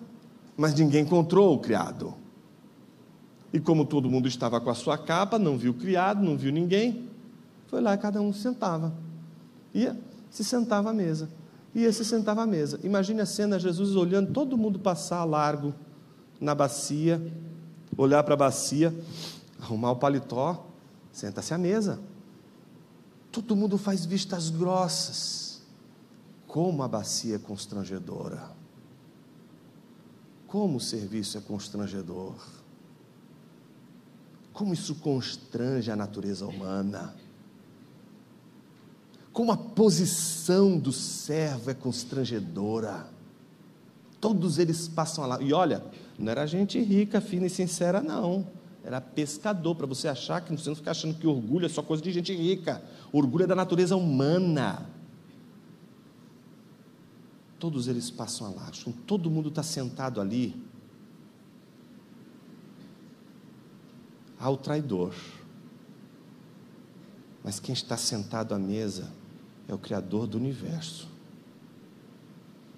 mas 0.56 0.74
ninguém 0.74 1.02
encontrou 1.02 1.54
o 1.54 1.58
criado. 1.58 2.14
E 3.52 3.60
como 3.60 3.84
todo 3.84 4.10
mundo 4.10 4.28
estava 4.28 4.60
com 4.60 4.68
a 4.68 4.74
sua 4.74 4.98
capa, 4.98 5.38
não 5.38 5.56
viu 5.56 5.72
o 5.72 5.74
criado, 5.74 6.22
não 6.22 6.36
viu 6.36 6.52
ninguém, 6.52 7.08
foi 7.68 7.80
lá 7.80 7.94
e 7.94 7.98
cada 7.98 8.20
um 8.20 8.32
sentava. 8.32 8.92
Ia, 9.72 9.96
se 10.30 10.44
sentava 10.44 10.90
à 10.90 10.92
mesa. 10.92 11.28
Ia, 11.74 11.92
se 11.92 12.04
sentava 12.04 12.42
à 12.42 12.46
mesa. 12.46 12.80
Imagine 12.82 13.20
a 13.20 13.26
cena, 13.26 13.58
Jesus 13.58 13.94
olhando 13.94 14.32
todo 14.32 14.56
mundo 14.58 14.78
passar 14.78 15.24
largo 15.24 15.74
na 16.40 16.54
bacia, 16.54 17.20
olhar 17.96 18.22
para 18.22 18.34
a 18.34 18.36
bacia, 18.36 18.94
arrumar 19.60 19.92
o 19.92 19.96
paletó, 19.96 20.66
senta-se 21.12 21.52
à 21.52 21.58
mesa. 21.58 22.00
Todo 23.30 23.56
mundo 23.56 23.76
faz 23.76 24.04
vistas 24.04 24.50
grossas. 24.50 25.62
Como 26.46 26.82
a 26.82 26.88
bacia 26.88 27.36
é 27.36 27.38
constrangedora. 27.38 28.50
Como 30.46 30.78
o 30.78 30.80
serviço 30.80 31.36
é 31.36 31.40
constrangedor. 31.40 32.34
Como 34.52 34.72
isso 34.72 34.94
constrange 34.96 35.90
a 35.90 35.96
natureza 35.96 36.46
humana. 36.46 37.14
Como 39.32 39.52
a 39.52 39.56
posição 39.56 40.78
do 40.78 40.90
servo 40.90 41.70
é 41.70 41.74
constrangedora. 41.74 43.08
Todos 44.20 44.58
eles 44.58 44.88
passam 44.88 45.26
lá. 45.26 45.40
E 45.40 45.52
olha, 45.52 45.84
não 46.18 46.32
era 46.32 46.46
gente 46.46 46.80
rica, 46.80 47.20
fina 47.20 47.46
e 47.46 47.50
sincera, 47.50 48.00
não 48.00 48.57
era 48.88 49.02
pescador, 49.02 49.74
para 49.74 49.86
você 49.86 50.08
achar 50.08 50.40
que 50.40 50.50
você 50.50 50.70
não 50.70 50.74
ficar 50.74 50.92
achando 50.92 51.18
que 51.18 51.26
orgulho 51.26 51.66
é 51.66 51.68
só 51.68 51.82
coisa 51.82 52.02
de 52.02 52.10
gente 52.10 52.34
rica. 52.34 52.82
Orgulho 53.12 53.44
é 53.44 53.46
da 53.46 53.54
natureza 53.54 53.94
humana. 53.94 54.88
Todos 57.58 57.86
eles 57.86 58.10
passam 58.10 58.46
a 58.46 58.50
laço, 58.50 58.90
todo 59.06 59.30
mundo 59.30 59.50
está 59.50 59.62
sentado 59.62 60.22
ali. 60.22 60.56
Ao 64.38 64.56
traidor. 64.56 65.14
Mas 67.44 67.60
quem 67.60 67.74
está 67.74 67.98
sentado 67.98 68.54
à 68.54 68.58
mesa 68.58 69.12
é 69.68 69.74
o 69.74 69.78
Criador 69.78 70.26
do 70.26 70.38
universo, 70.38 71.10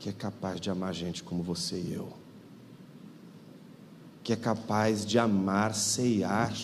que 0.00 0.08
é 0.08 0.12
capaz 0.12 0.60
de 0.60 0.70
amar 0.70 0.92
gente 0.92 1.22
como 1.22 1.40
você 1.40 1.80
e 1.80 1.92
eu 1.92 2.19
que 4.22 4.32
é 4.32 4.36
capaz 4.36 5.04
de 5.04 5.18
amar, 5.18 5.74
ceiar 5.74 6.54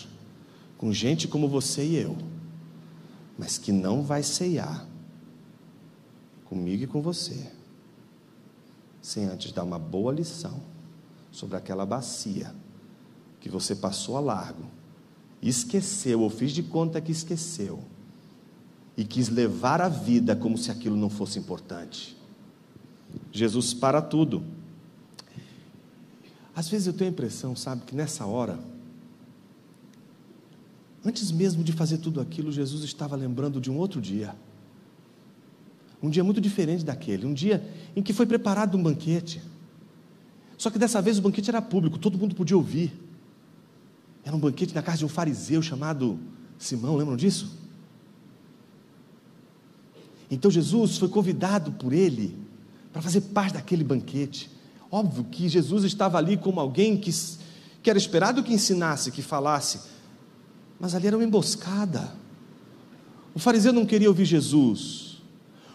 com 0.76 0.92
gente 0.92 1.26
como 1.26 1.48
você 1.48 1.84
e 1.84 1.96
eu, 1.96 2.16
mas 3.38 3.58
que 3.58 3.72
não 3.72 4.02
vai 4.02 4.22
ceiar 4.22 4.86
comigo 6.44 6.84
e 6.84 6.86
com 6.86 7.00
você, 7.00 7.50
sem 9.00 9.24
antes 9.26 9.52
dar 9.52 9.64
uma 9.64 9.78
boa 9.78 10.12
lição 10.12 10.60
sobre 11.30 11.56
aquela 11.56 11.84
bacia 11.84 12.54
que 13.40 13.48
você 13.48 13.74
passou 13.74 14.16
a 14.16 14.20
largo, 14.20 14.64
esqueceu 15.42 16.20
ou 16.20 16.30
fiz 16.30 16.52
de 16.52 16.62
conta 16.62 17.00
que 17.00 17.12
esqueceu 17.12 17.82
e 18.96 19.04
quis 19.04 19.28
levar 19.28 19.80
a 19.80 19.88
vida 19.88 20.34
como 20.34 20.56
se 20.56 20.70
aquilo 20.70 20.96
não 20.96 21.10
fosse 21.10 21.38
importante. 21.38 22.16
Jesus 23.30 23.74
para 23.74 24.00
tudo 24.00 24.42
às 26.56 26.70
vezes 26.70 26.86
eu 26.86 26.94
tenho 26.94 27.10
a 27.10 27.12
impressão, 27.12 27.54
sabe, 27.54 27.82
que 27.84 27.94
nessa 27.94 28.24
hora, 28.24 28.58
antes 31.04 31.30
mesmo 31.30 31.62
de 31.62 31.70
fazer 31.70 31.98
tudo 31.98 32.18
aquilo, 32.18 32.50
Jesus 32.50 32.82
estava 32.82 33.14
lembrando 33.14 33.60
de 33.60 33.70
um 33.70 33.76
outro 33.76 34.00
dia. 34.00 34.34
Um 36.02 36.08
dia 36.08 36.24
muito 36.24 36.40
diferente 36.40 36.82
daquele, 36.82 37.26
um 37.26 37.34
dia 37.34 37.62
em 37.94 38.02
que 38.02 38.14
foi 38.14 38.24
preparado 38.24 38.74
um 38.74 38.82
banquete. 38.82 39.42
Só 40.56 40.70
que 40.70 40.78
dessa 40.78 41.02
vez 41.02 41.18
o 41.18 41.22
banquete 41.22 41.50
era 41.50 41.60
público, 41.60 41.98
todo 41.98 42.16
mundo 42.16 42.34
podia 42.34 42.56
ouvir. 42.56 42.90
Era 44.24 44.34
um 44.34 44.40
banquete 44.40 44.74
na 44.74 44.82
casa 44.82 44.98
de 44.98 45.04
um 45.04 45.08
fariseu 45.08 45.60
chamado 45.60 46.18
Simão, 46.58 46.96
lembram 46.96 47.18
disso? 47.18 47.54
Então 50.30 50.50
Jesus 50.50 50.96
foi 50.96 51.08
convidado 51.10 51.70
por 51.72 51.92
ele 51.92 52.34
para 52.94 53.02
fazer 53.02 53.20
parte 53.20 53.52
daquele 53.52 53.84
banquete. 53.84 54.55
Óbvio 54.90 55.24
que 55.24 55.48
Jesus 55.48 55.84
estava 55.84 56.18
ali 56.18 56.36
como 56.36 56.60
alguém 56.60 56.96
que, 56.96 57.10
que 57.82 57.90
era 57.90 57.98
esperado 57.98 58.42
que 58.42 58.52
ensinasse, 58.52 59.10
que 59.10 59.22
falasse, 59.22 59.80
mas 60.78 60.94
ali 60.94 61.06
era 61.06 61.16
uma 61.16 61.24
emboscada. 61.24 62.12
O 63.34 63.38
fariseu 63.38 63.72
não 63.72 63.84
queria 63.84 64.08
ouvir 64.08 64.24
Jesus. 64.24 65.22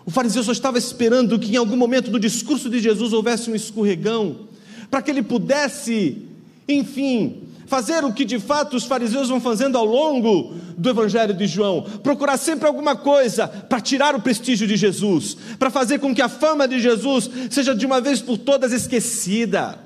O 0.05 0.11
fariseu 0.11 0.43
só 0.43 0.51
estava 0.51 0.77
esperando 0.77 1.37
que 1.37 1.53
em 1.53 1.57
algum 1.57 1.77
momento 1.77 2.09
do 2.09 2.19
discurso 2.19 2.69
de 2.69 2.79
Jesus 2.79 3.13
houvesse 3.13 3.49
um 3.49 3.55
escorregão, 3.55 4.47
para 4.89 5.01
que 5.01 5.11
ele 5.11 5.21
pudesse, 5.21 6.25
enfim, 6.67 7.40
fazer 7.71 8.03
o 8.03 8.11
que 8.11 8.25
de 8.25 8.37
fato 8.37 8.75
os 8.75 8.83
fariseus 8.83 9.29
vão 9.29 9.39
fazendo 9.39 9.77
ao 9.77 9.85
longo 9.85 10.53
do 10.77 10.89
Evangelho 10.89 11.33
de 11.33 11.47
João, 11.47 11.83
procurar 12.03 12.35
sempre 12.35 12.67
alguma 12.67 12.97
coisa 12.97 13.47
para 13.47 13.79
tirar 13.79 14.13
o 14.13 14.21
prestígio 14.21 14.67
de 14.67 14.75
Jesus, 14.75 15.35
para 15.57 15.69
fazer 15.69 15.97
com 15.99 16.13
que 16.13 16.21
a 16.21 16.27
fama 16.27 16.67
de 16.67 16.81
Jesus 16.81 17.29
seja 17.49 17.73
de 17.73 17.85
uma 17.85 18.01
vez 18.01 18.21
por 18.21 18.37
todas 18.37 18.73
esquecida, 18.73 19.79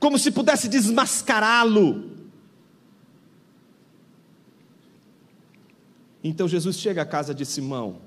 como 0.00 0.18
se 0.18 0.32
pudesse 0.32 0.68
desmascará-lo. 0.68 2.10
Então 6.24 6.48
Jesus 6.48 6.76
chega 6.76 7.02
à 7.02 7.06
casa 7.06 7.32
de 7.32 7.46
Simão, 7.46 7.98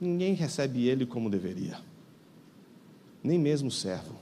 ninguém 0.00 0.34
recebe 0.34 0.86
ele 0.86 1.04
como 1.04 1.28
deveria, 1.28 1.78
nem 3.24 3.40
mesmo 3.40 3.66
o 3.66 3.72
servo 3.72 4.15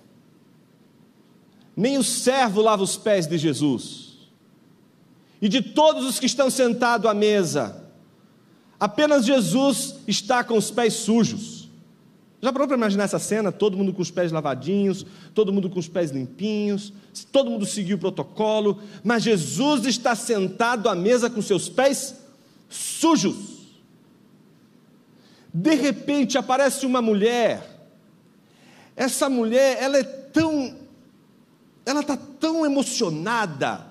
nem 1.76 1.98
o 1.98 2.04
servo 2.04 2.62
lava 2.62 2.82
os 2.82 2.96
pés 2.96 3.26
de 3.26 3.36
Jesus. 3.36 4.14
E 5.40 5.48
de 5.48 5.60
todos 5.60 6.04
os 6.06 6.18
que 6.18 6.26
estão 6.26 6.48
sentados 6.48 7.10
à 7.10 7.14
mesa, 7.14 7.84
apenas 8.78 9.26
Jesus 9.26 9.96
está 10.06 10.42
com 10.44 10.56
os 10.56 10.70
pés 10.70 10.94
sujos. 10.94 11.68
Já 12.40 12.52
parou 12.52 12.68
para 12.68 12.76
imaginar 12.76 13.04
essa 13.04 13.18
cena? 13.18 13.50
Todo 13.50 13.76
mundo 13.76 13.92
com 13.92 14.02
os 14.02 14.10
pés 14.10 14.30
lavadinhos, 14.30 15.04
todo 15.34 15.52
mundo 15.52 15.70
com 15.70 15.78
os 15.78 15.88
pés 15.88 16.10
limpinhos, 16.10 16.92
todo 17.32 17.50
mundo 17.50 17.64
seguiu 17.64 17.96
o 17.96 18.00
protocolo, 18.00 18.82
mas 19.02 19.22
Jesus 19.22 19.86
está 19.86 20.14
sentado 20.14 20.88
à 20.88 20.94
mesa 20.94 21.30
com 21.30 21.40
seus 21.40 21.68
pés 21.68 22.16
sujos. 22.68 23.54
De 25.52 25.74
repente 25.74 26.36
aparece 26.36 26.84
uma 26.84 27.00
mulher. 27.00 27.88
Essa 28.94 29.28
mulher, 29.28 29.78
ela 29.80 29.96
é 29.96 30.02
tão 30.02 30.83
ela 31.84 32.00
está 32.00 32.16
tão 32.16 32.64
emocionada, 32.64 33.86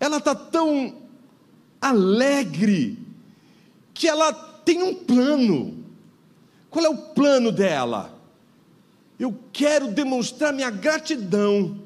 ela 0.00 0.18
está 0.18 0.34
tão 0.34 0.94
alegre, 1.80 2.98
que 3.92 4.08
ela 4.08 4.32
tem 4.32 4.82
um 4.82 4.94
plano. 4.94 5.84
Qual 6.70 6.84
é 6.84 6.88
o 6.88 6.96
plano 6.96 7.50
dela? 7.50 8.16
Eu 9.18 9.36
quero 9.52 9.88
demonstrar 9.88 10.52
minha 10.52 10.70
gratidão 10.70 11.80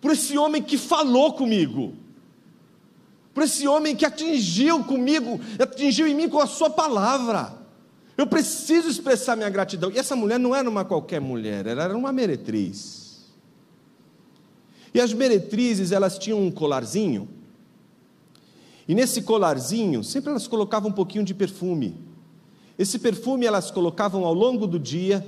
por 0.00 0.12
esse 0.12 0.38
homem 0.38 0.62
que 0.62 0.78
falou 0.78 1.34
comigo, 1.34 1.94
por 3.34 3.42
esse 3.42 3.68
homem 3.68 3.94
que 3.94 4.06
atingiu 4.06 4.82
comigo, 4.84 5.38
atingiu 5.58 6.06
em 6.06 6.14
mim 6.14 6.28
com 6.28 6.40
a 6.40 6.46
sua 6.46 6.70
palavra. 6.70 7.58
Eu 8.16 8.26
preciso 8.26 8.88
expressar 8.88 9.36
minha 9.36 9.50
gratidão. 9.50 9.90
E 9.90 9.98
essa 9.98 10.16
mulher 10.16 10.38
não 10.38 10.54
era 10.54 10.68
uma 10.68 10.84
qualquer 10.84 11.20
mulher, 11.20 11.66
ela 11.66 11.84
era 11.84 11.96
uma 11.96 12.12
meretriz. 12.12 12.99
E 14.92 15.00
as 15.00 15.12
meretrizes, 15.12 15.92
elas 15.92 16.18
tinham 16.18 16.42
um 16.42 16.50
colarzinho. 16.50 17.28
E 18.88 18.94
nesse 18.94 19.22
colarzinho, 19.22 20.02
sempre 20.02 20.30
elas 20.30 20.48
colocavam 20.48 20.90
um 20.90 20.92
pouquinho 20.92 21.24
de 21.24 21.32
perfume. 21.32 21.96
Esse 22.76 22.98
perfume 22.98 23.46
elas 23.46 23.70
colocavam 23.70 24.24
ao 24.24 24.34
longo 24.34 24.66
do 24.66 24.78
dia, 24.78 25.24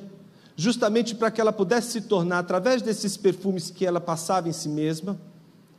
justamente 0.56 1.14
para 1.14 1.30
que 1.30 1.40
ela 1.40 1.52
pudesse 1.52 1.92
se 1.92 2.00
tornar, 2.02 2.38
através 2.38 2.82
desses 2.82 3.16
perfumes 3.16 3.70
que 3.70 3.86
ela 3.86 4.00
passava 4.00 4.48
em 4.48 4.52
si 4.52 4.68
mesma, 4.68 5.20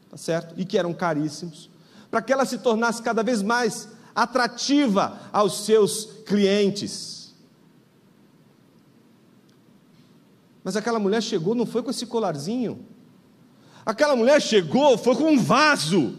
tá 0.10 0.16
certo? 0.16 0.54
E 0.58 0.64
que 0.64 0.78
eram 0.78 0.94
caríssimos, 0.94 1.70
para 2.10 2.22
que 2.22 2.32
ela 2.32 2.46
se 2.46 2.60
tornasse 2.60 3.02
cada 3.02 3.22
vez 3.22 3.42
mais 3.42 3.90
atrativa 4.16 5.20
aos 5.34 5.66
seus 5.66 6.06
clientes. 6.26 7.34
Mas 10.64 10.78
aquela 10.78 11.00
mulher 11.00 11.22
chegou, 11.22 11.54
não 11.54 11.66
foi 11.66 11.84
com 11.84 11.90
esse 11.90 12.06
colarzinho, 12.06 12.86
Aquela 13.86 14.16
mulher 14.16 14.42
chegou, 14.42 14.98
foi 14.98 15.16
com 15.16 15.32
um 15.32 15.40
vaso, 15.40 16.18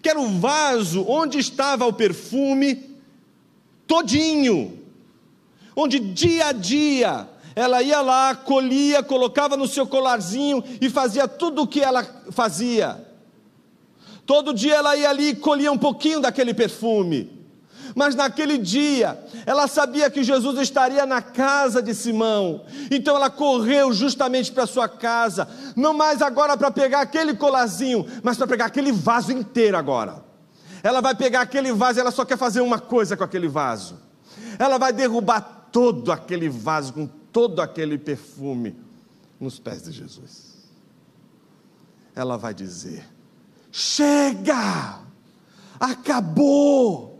que 0.00 0.08
era 0.08 0.20
o 0.20 0.38
vaso 0.38 1.04
onde 1.06 1.38
estava 1.38 1.86
o 1.86 1.92
perfume 1.92 2.98
todinho, 3.86 4.78
onde 5.76 5.98
dia 5.98 6.46
a 6.46 6.52
dia 6.52 7.28
ela 7.54 7.82
ia 7.82 8.00
lá, 8.00 8.34
colhia, 8.34 9.02
colocava 9.02 9.56
no 9.56 9.68
seu 9.68 9.86
colarzinho 9.86 10.64
e 10.80 10.90
fazia 10.90 11.28
tudo 11.28 11.62
o 11.62 11.66
que 11.66 11.80
ela 11.80 12.02
fazia. 12.32 13.06
Todo 14.26 14.54
dia 14.54 14.74
ela 14.74 14.96
ia 14.96 15.10
ali 15.10 15.28
e 15.28 15.36
colhia 15.36 15.70
um 15.70 15.78
pouquinho 15.78 16.20
daquele 16.20 16.52
perfume. 16.52 17.43
Mas 17.94 18.14
naquele 18.14 18.58
dia, 18.58 19.18
ela 19.46 19.68
sabia 19.68 20.10
que 20.10 20.24
Jesus 20.24 20.58
estaria 20.58 21.06
na 21.06 21.22
casa 21.22 21.80
de 21.80 21.94
Simão. 21.94 22.64
Então 22.90 23.14
ela 23.14 23.30
correu 23.30 23.92
justamente 23.92 24.50
para 24.50 24.66
sua 24.66 24.88
casa, 24.88 25.48
não 25.76 25.94
mais 25.94 26.20
agora 26.20 26.56
para 26.56 26.70
pegar 26.70 27.02
aquele 27.02 27.34
colarzinho, 27.34 28.04
mas 28.22 28.36
para 28.36 28.48
pegar 28.48 28.64
aquele 28.66 28.90
vaso 28.90 29.30
inteiro 29.30 29.76
agora. 29.76 30.24
Ela 30.82 31.00
vai 31.00 31.14
pegar 31.14 31.42
aquele 31.42 31.72
vaso 31.72 32.00
ela 32.00 32.10
só 32.10 32.24
quer 32.24 32.36
fazer 32.36 32.60
uma 32.60 32.78
coisa 32.78 33.16
com 33.16 33.24
aquele 33.24 33.48
vaso. 33.48 33.98
Ela 34.58 34.76
vai 34.76 34.92
derrubar 34.92 35.68
todo 35.70 36.10
aquele 36.10 36.48
vaso 36.48 36.92
com 36.92 37.06
todo 37.06 37.60
aquele 37.60 37.96
perfume 37.96 38.76
nos 39.40 39.58
pés 39.58 39.84
de 39.84 39.92
Jesus. 39.92 40.54
Ela 42.14 42.36
vai 42.36 42.52
dizer: 42.52 43.08
Chega! 43.70 45.00
Acabou! 45.78 47.13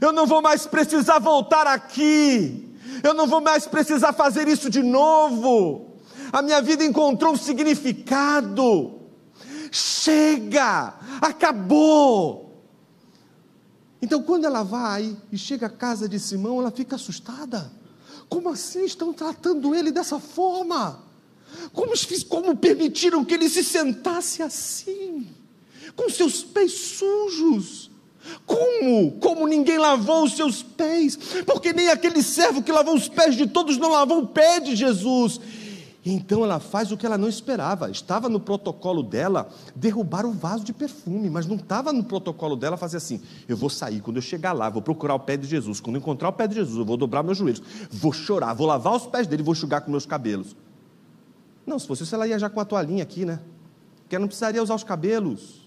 Eu 0.00 0.12
não 0.12 0.26
vou 0.26 0.42
mais 0.42 0.66
precisar 0.66 1.18
voltar 1.18 1.66
aqui, 1.66 2.74
eu 3.02 3.14
não 3.14 3.26
vou 3.26 3.40
mais 3.40 3.66
precisar 3.66 4.12
fazer 4.12 4.48
isso 4.48 4.68
de 4.70 4.82
novo. 4.82 5.96
A 6.32 6.42
minha 6.42 6.60
vida 6.60 6.84
encontrou 6.84 7.32
um 7.32 7.36
significado. 7.36 8.94
Chega, 9.70 10.94
acabou. 11.20 12.46
Então, 14.00 14.22
quando 14.22 14.44
ela 14.44 14.62
vai 14.62 15.16
e 15.32 15.38
chega 15.38 15.66
à 15.66 15.70
casa 15.70 16.08
de 16.08 16.18
Simão, 16.18 16.60
ela 16.60 16.70
fica 16.70 16.96
assustada. 16.96 17.72
Como 18.28 18.48
assim 18.48 18.84
estão 18.84 19.12
tratando 19.12 19.74
ele 19.74 19.90
dessa 19.90 20.18
forma? 20.18 21.02
Como, 21.72 21.92
como 22.28 22.56
permitiram 22.56 23.24
que 23.24 23.34
ele 23.34 23.48
se 23.48 23.62
sentasse 23.62 24.42
assim, 24.42 25.28
com 25.94 26.08
seus 26.10 26.42
pés 26.42 26.72
sujos? 26.72 27.90
Como? 28.44 29.12
Como 29.12 29.46
ninguém 29.46 29.78
lavou 29.78 30.24
os 30.24 30.36
seus 30.36 30.62
pés? 30.62 31.16
Porque 31.44 31.72
nem 31.72 31.88
aquele 31.88 32.22
servo 32.22 32.62
que 32.62 32.72
lavou 32.72 32.94
os 32.94 33.08
pés 33.08 33.34
de 33.34 33.46
todos 33.46 33.76
não 33.78 33.90
lavou 33.90 34.20
o 34.20 34.26
pé 34.26 34.60
de 34.60 34.76
Jesus. 34.76 35.40
Então 36.04 36.44
ela 36.44 36.60
faz 36.60 36.92
o 36.92 36.96
que 36.96 37.04
ela 37.04 37.18
não 37.18 37.28
esperava. 37.28 37.90
Estava 37.90 38.28
no 38.28 38.38
protocolo 38.38 39.02
dela 39.02 39.48
derrubar 39.74 40.24
o 40.24 40.30
vaso 40.30 40.62
de 40.62 40.72
perfume, 40.72 41.28
mas 41.28 41.46
não 41.46 41.56
estava 41.56 41.92
no 41.92 42.04
protocolo 42.04 42.54
dela 42.54 42.76
fazer 42.76 42.98
assim: 42.98 43.20
eu 43.48 43.56
vou 43.56 43.68
sair, 43.68 44.00
quando 44.00 44.16
eu 44.16 44.22
chegar 44.22 44.52
lá, 44.52 44.70
vou 44.70 44.80
procurar 44.80 45.14
o 45.14 45.20
pé 45.20 45.36
de 45.36 45.48
Jesus. 45.48 45.80
Quando 45.80 45.96
encontrar 45.96 46.28
o 46.28 46.32
pé 46.32 46.46
de 46.46 46.54
Jesus, 46.54 46.78
eu 46.78 46.84
vou 46.84 46.96
dobrar 46.96 47.24
meus 47.24 47.38
joelhos, 47.38 47.60
vou 47.90 48.12
chorar, 48.12 48.54
vou 48.54 48.68
lavar 48.68 48.94
os 48.94 49.06
pés 49.06 49.26
dele, 49.26 49.42
vou 49.42 49.52
enxugar 49.52 49.80
com 49.80 49.90
meus 49.90 50.06
cabelos. 50.06 50.54
Não, 51.66 51.76
se 51.76 51.88
fosse 51.88 52.04
isso, 52.04 52.14
ela 52.14 52.28
ia 52.28 52.38
já 52.38 52.48
com 52.48 52.60
a 52.60 52.64
toalhinha 52.64 53.02
aqui, 53.02 53.24
né? 53.24 53.40
Porque 54.02 54.14
ela 54.14 54.20
não 54.20 54.28
precisaria 54.28 54.62
usar 54.62 54.76
os 54.76 54.84
cabelos. 54.84 55.65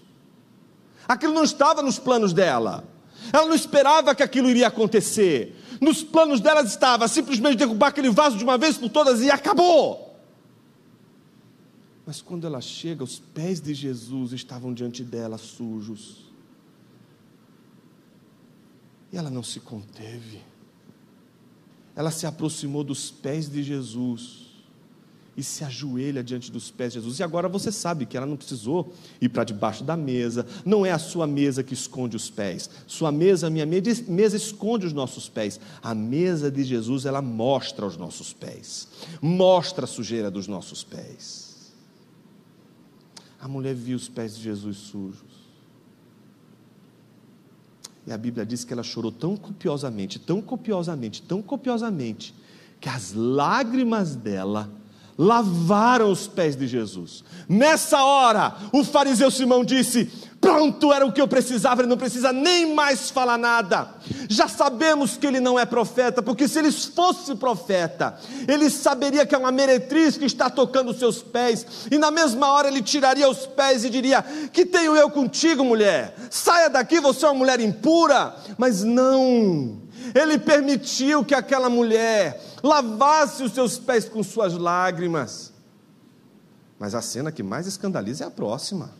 Aquilo 1.09 1.33
não 1.33 1.43
estava 1.43 1.81
nos 1.81 1.97
planos 1.97 2.33
dela. 2.33 2.87
Ela 3.33 3.47
não 3.47 3.55
esperava 3.55 4.13
que 4.13 4.21
aquilo 4.21 4.47
iria 4.47 4.67
acontecer. 4.67 5.55
Nos 5.81 6.03
planos 6.03 6.39
dela 6.39 6.61
estava 6.61 7.07
simplesmente 7.07 7.57
derrubar 7.57 7.87
aquele 7.87 8.11
vaso 8.11 8.37
de 8.37 8.43
uma 8.43 8.59
vez 8.59 8.77
por 8.77 8.89
todas 8.89 9.19
e 9.21 9.31
acabou. 9.31 10.15
Mas 12.05 12.21
quando 12.21 12.45
ela 12.45 12.61
chega, 12.61 13.03
os 13.03 13.17
pés 13.17 13.59
de 13.59 13.73
Jesus 13.73 14.33
estavam 14.33 14.71
diante 14.71 15.03
dela 15.03 15.39
sujos. 15.39 16.31
E 19.11 19.17
ela 19.17 19.31
não 19.31 19.41
se 19.41 19.59
conteve. 19.59 20.43
Ela 21.95 22.11
se 22.11 22.27
aproximou 22.27 22.83
dos 22.83 23.09
pés 23.09 23.49
de 23.49 23.63
Jesus 23.63 24.48
e 25.39 25.43
se 25.43 25.63
ajoelha 25.63 26.21
diante 26.21 26.51
dos 26.51 26.69
pés 26.69 26.91
de 26.91 26.99
Jesus. 26.99 27.17
E 27.17 27.23
agora 27.23 27.47
você 27.47 27.71
sabe 27.71 28.05
que 28.05 28.17
ela 28.17 28.25
não 28.25 28.35
precisou 28.35 28.93
ir 29.21 29.29
para 29.29 29.45
debaixo 29.45 29.85
da 29.85 29.95
mesa, 29.95 30.45
não 30.65 30.85
é 30.85 30.91
a 30.91 30.99
sua 30.99 31.25
mesa 31.25 31.63
que 31.63 31.73
esconde 31.73 32.17
os 32.17 32.29
pés. 32.29 32.69
Sua 32.85 33.09
mesa, 33.09 33.49
minha 33.49 33.65
mesa, 33.65 34.35
esconde 34.35 34.85
os 34.85 34.91
nossos 34.91 35.29
pés. 35.29 35.57
A 35.81 35.95
mesa 35.95 36.51
de 36.51 36.61
Jesus, 36.61 37.05
ela 37.05 37.21
mostra 37.21 37.85
os 37.85 37.95
nossos 37.95 38.33
pés, 38.33 38.89
mostra 39.21 39.85
a 39.85 39.87
sujeira 39.87 40.29
dos 40.29 40.45
nossos 40.45 40.83
pés. 40.83 41.71
A 43.39 43.47
mulher 43.47 43.73
viu 43.73 43.95
os 43.95 44.09
pés 44.09 44.35
de 44.35 44.43
Jesus 44.43 44.75
sujos. 44.75 45.39
E 48.05 48.11
a 48.11 48.17
Bíblia 48.17 48.45
diz 48.45 48.65
que 48.65 48.73
ela 48.73 48.83
chorou 48.83 49.11
tão 49.11 49.37
copiosamente, 49.37 50.19
tão 50.19 50.41
copiosamente, 50.41 51.21
tão 51.21 51.41
copiosamente, 51.41 52.35
que 52.81 52.89
as 52.89 53.13
lágrimas 53.13 54.17
dela 54.17 54.78
lavaram 55.19 56.09
os 56.09 56.27
pés 56.27 56.55
de 56.55 56.65
Jesus. 56.65 57.25
Nessa 57.49 58.01
hora, 58.05 58.55
o 58.71 58.85
fariseu 58.85 59.29
Simão 59.29 59.65
disse: 59.65 60.09
Pronto, 60.39 60.93
era 60.93 61.05
o 61.05 61.11
que 61.11 61.19
eu 61.19 61.27
precisava, 61.27 61.81
ele 61.81 61.89
não 61.89 61.97
precisa 61.97 62.31
nem 62.31 62.73
mais 62.73 63.09
falar 63.09 63.37
nada. 63.37 63.89
Já 64.29 64.47
sabemos 64.47 65.17
que 65.17 65.27
ele 65.27 65.41
não 65.41 65.59
é 65.59 65.65
profeta, 65.65 66.21
porque 66.21 66.47
se 66.47 66.59
ele 66.59 66.71
fosse 66.71 67.35
profeta, 67.35 68.17
ele 68.47 68.69
saberia 68.69 69.25
que 69.25 69.35
é 69.35 69.37
uma 69.37 69.51
meretriz 69.51 70.15
que 70.15 70.23
está 70.23 70.49
tocando 70.49 70.91
os 70.91 70.99
seus 70.99 71.21
pés, 71.21 71.65
e 71.91 71.97
na 71.97 72.09
mesma 72.09 72.53
hora 72.53 72.69
ele 72.69 72.81
tiraria 72.81 73.29
os 73.29 73.45
pés 73.45 73.83
e 73.83 73.89
diria: 73.89 74.23
Que 74.53 74.65
tenho 74.65 74.95
eu 74.95 75.09
contigo, 75.09 75.65
mulher? 75.65 76.15
Saia 76.29 76.69
daqui, 76.69 77.01
você 77.01 77.25
é 77.25 77.29
uma 77.29 77.39
mulher 77.39 77.59
impura. 77.59 78.33
Mas 78.57 78.83
não, 78.83 79.81
ele 80.13 80.37
permitiu 80.37 81.23
que 81.23 81.33
aquela 81.33 81.69
mulher 81.69 82.41
lavasse 82.63 83.43
os 83.43 83.53
seus 83.53 83.77
pés 83.77 84.07
com 84.07 84.23
suas 84.23 84.53
lágrimas. 84.53 85.53
Mas 86.79 86.95
a 86.95 87.01
cena 87.01 87.31
que 87.31 87.43
mais 87.43 87.67
escandaliza 87.67 88.23
é 88.23 88.27
a 88.27 88.31
próxima. 88.31 88.91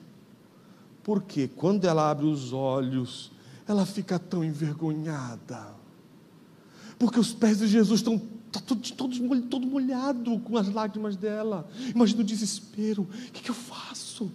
Porque 1.03 1.47
quando 1.47 1.85
ela 1.85 2.09
abre 2.09 2.25
os 2.25 2.51
olhos, 2.51 3.31
ela 3.67 3.85
fica 3.85 4.19
tão 4.19 4.43
envergonhada. 4.43 5.67
Porque 6.97 7.19
os 7.19 7.33
pés 7.33 7.59
de 7.59 7.67
Jesus 7.67 8.01
estão 8.01 8.19
tá 8.51 8.59
todos, 8.59 8.91
todos 8.91 9.19
todo 9.49 9.65
molhado 9.65 10.39
com 10.39 10.57
as 10.57 10.71
lágrimas 10.71 11.15
dela. 11.15 11.69
Imagina 11.93 12.21
o 12.21 12.25
desespero. 12.25 13.03
O 13.03 13.31
que, 13.31 13.43
que 13.43 13.49
eu 13.49 13.55
faço? 13.55 14.31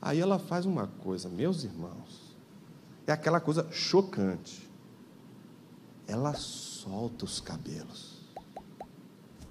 Aí 0.00 0.18
ela 0.18 0.38
faz 0.38 0.64
uma 0.64 0.86
coisa, 0.86 1.28
meus 1.28 1.62
irmãos, 1.62 2.34
é 3.06 3.12
aquela 3.12 3.38
coisa 3.38 3.66
chocante. 3.70 4.68
Ela 6.06 6.34
solta 6.34 7.24
os 7.24 7.40
cabelos. 7.40 8.12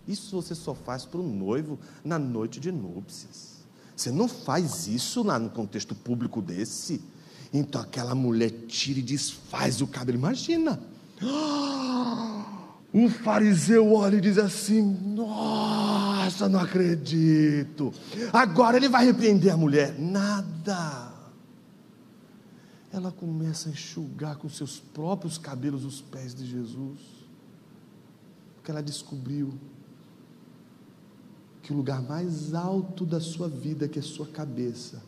Isso 0.08 0.42
você 0.42 0.56
só 0.56 0.74
faz 0.74 1.06
para 1.06 1.20
o 1.20 1.24
noivo 1.24 1.80
na 2.04 2.20
noite 2.20 2.60
de 2.60 2.72
núpcias. 2.72 3.62
Você 3.96 4.12
não 4.12 4.28
faz 4.28 4.88
isso 4.88 5.24
lá 5.24 5.38
no 5.38 5.50
contexto 5.50 5.94
público 5.94 6.42
desse. 6.42 7.02
Então 7.54 7.82
aquela 7.82 8.16
mulher 8.16 8.50
tira 8.68 9.00
e 9.00 9.04
desfaz 9.04 9.82
o 9.82 9.88
cabelo. 9.88 10.18
Imagina. 10.18 10.80
Um 12.94 13.10
fariseu 13.10 13.94
olha 13.94 14.18
e 14.18 14.22
diz 14.22 14.38
assim: 14.38 14.82
Nossa, 14.82 16.50
não 16.50 16.60
acredito. 16.60 17.94
Agora 18.34 18.76
ele 18.76 18.90
vai 18.90 19.06
repreender 19.06 19.54
a 19.54 19.56
mulher. 19.56 19.96
Nada. 19.98 21.11
Ela 22.92 23.12
começa 23.12 23.70
a 23.70 23.72
enxugar 23.72 24.36
com 24.36 24.50
seus 24.50 24.80
próprios 24.80 25.38
cabelos 25.38 25.86
os 25.86 26.02
pés 26.02 26.36
de 26.36 26.46
Jesus. 26.46 27.00
Porque 28.56 28.70
ela 28.70 28.84
descobriu 28.84 29.54
que 31.62 31.72
o 31.72 31.76
lugar 31.76 32.02
mais 32.02 32.54
alto 32.54 33.06
da 33.06 33.22
sua 33.22 33.48
vida, 33.48 33.88
que 33.88 34.00
é 34.00 34.02
sua 34.02 34.28
cabeça, 34.28 35.02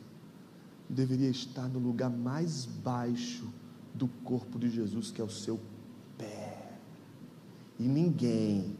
deveria 0.89 1.29
estar 1.29 1.67
no 1.67 1.79
lugar 1.79 2.09
mais 2.09 2.65
baixo 2.65 3.47
do 3.93 4.07
corpo 4.07 4.57
de 4.57 4.69
Jesus, 4.69 5.11
que 5.11 5.19
é 5.19 5.23
o 5.23 5.29
seu 5.29 5.59
pé. 6.17 6.77
E 7.79 7.83
ninguém 7.83 8.77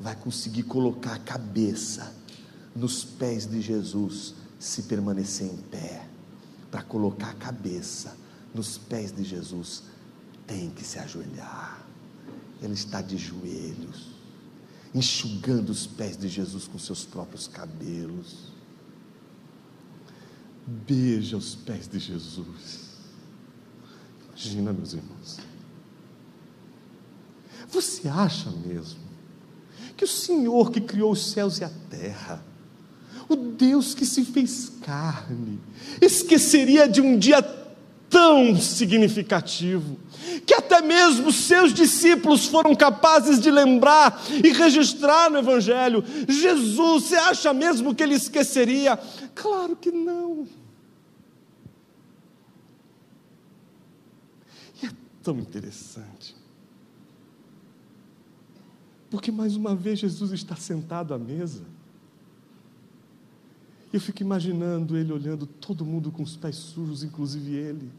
vai 0.00 0.16
conseguir 0.16 0.62
colocar 0.62 1.14
a 1.14 1.18
cabeça 1.18 2.14
nos 2.74 3.04
pés 3.04 3.46
de 3.46 3.60
Jesus 3.60 4.34
se 4.58 4.84
permanecer 4.84 5.52
em 5.52 5.56
pé. 5.56 6.08
Para 6.70 6.82
colocar 6.82 7.30
a 7.30 7.34
cabeça 7.34 8.16
nos 8.54 8.78
pés 8.78 9.12
de 9.12 9.24
Jesus, 9.24 9.82
tem 10.46 10.70
que 10.70 10.84
se 10.84 10.98
ajoelhar. 10.98 11.86
Ele 12.62 12.74
está 12.74 13.00
de 13.00 13.16
joelhos 13.16 14.18
enxugando 14.94 15.70
os 15.70 15.86
pés 15.86 16.16
de 16.16 16.28
Jesus 16.28 16.66
com 16.66 16.78
seus 16.78 17.04
próprios 17.04 17.46
cabelos. 17.46 18.52
Beija 20.66 21.36
os 21.36 21.54
pés 21.54 21.88
de 21.88 21.98
Jesus. 21.98 22.88
Imagina, 24.28 24.72
meus 24.72 24.92
irmãos. 24.92 25.38
Você 27.70 28.08
acha 28.08 28.50
mesmo 28.50 29.08
que 29.96 30.04
o 30.04 30.08
Senhor 30.08 30.70
que 30.70 30.80
criou 30.80 31.12
os 31.12 31.32
céus 31.32 31.58
e 31.58 31.64
a 31.64 31.70
terra, 31.90 32.42
o 33.28 33.36
Deus 33.36 33.94
que 33.94 34.06
se 34.06 34.24
fez 34.24 34.70
carne, 34.82 35.60
esqueceria 36.00 36.88
de 36.88 37.00
um 37.00 37.18
dia 37.18 37.42
tão 38.18 38.56
significativo, 38.56 39.96
que 40.44 40.52
até 40.52 40.82
mesmo 40.82 41.30
seus 41.30 41.72
discípulos 41.72 42.46
foram 42.46 42.74
capazes 42.74 43.38
de 43.38 43.48
lembrar 43.48 44.20
e 44.44 44.52
registrar 44.52 45.30
no 45.30 45.38
Evangelho. 45.38 46.02
Jesus, 46.28 47.04
você 47.04 47.14
acha 47.14 47.54
mesmo 47.54 47.94
que 47.94 48.02
ele 48.02 48.14
esqueceria? 48.14 48.96
Claro 49.36 49.76
que 49.76 49.92
não. 49.92 50.48
E 54.82 54.86
é 54.86 54.90
tão 55.22 55.38
interessante. 55.38 56.34
Porque 59.08 59.30
mais 59.30 59.54
uma 59.54 59.76
vez 59.76 60.00
Jesus 60.00 60.32
está 60.32 60.56
sentado 60.56 61.14
à 61.14 61.18
mesa. 61.18 61.62
Eu 63.92 64.00
fico 64.00 64.22
imaginando 64.22 64.98
ele 64.98 65.12
olhando 65.12 65.46
todo 65.46 65.84
mundo 65.84 66.10
com 66.10 66.24
os 66.24 66.36
pés 66.36 66.56
sujos, 66.56 67.04
inclusive 67.04 67.54
ele. 67.54 67.92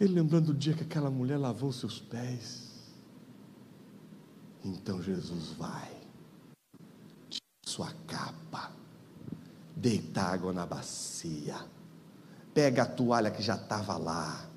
Ele 0.00 0.14
lembrando 0.14 0.46
do 0.46 0.54
dia 0.54 0.72
que 0.72 0.82
aquela 0.82 1.10
mulher 1.10 1.36
lavou 1.36 1.70
seus 1.70 2.00
pés. 2.00 2.70
Então 4.64 5.02
Jesus 5.02 5.52
vai, 5.58 5.90
tira 7.28 7.44
sua 7.66 7.92
capa, 8.06 8.72
deita 9.76 10.22
água 10.22 10.54
na 10.54 10.64
bacia, 10.64 11.56
pega 12.54 12.82
a 12.82 12.86
toalha 12.86 13.30
que 13.30 13.42
já 13.42 13.56
estava 13.56 13.98
lá 13.98 14.48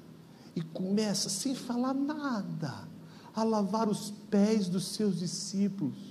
e 0.56 0.62
começa, 0.62 1.30
sem 1.30 1.54
falar 1.54 1.94
nada, 1.94 2.88
a 3.36 3.44
lavar 3.44 3.89
os 3.89 4.12
pés 4.30 4.70
dos 4.70 4.88
seus 4.88 5.20
discípulos. 5.20 6.03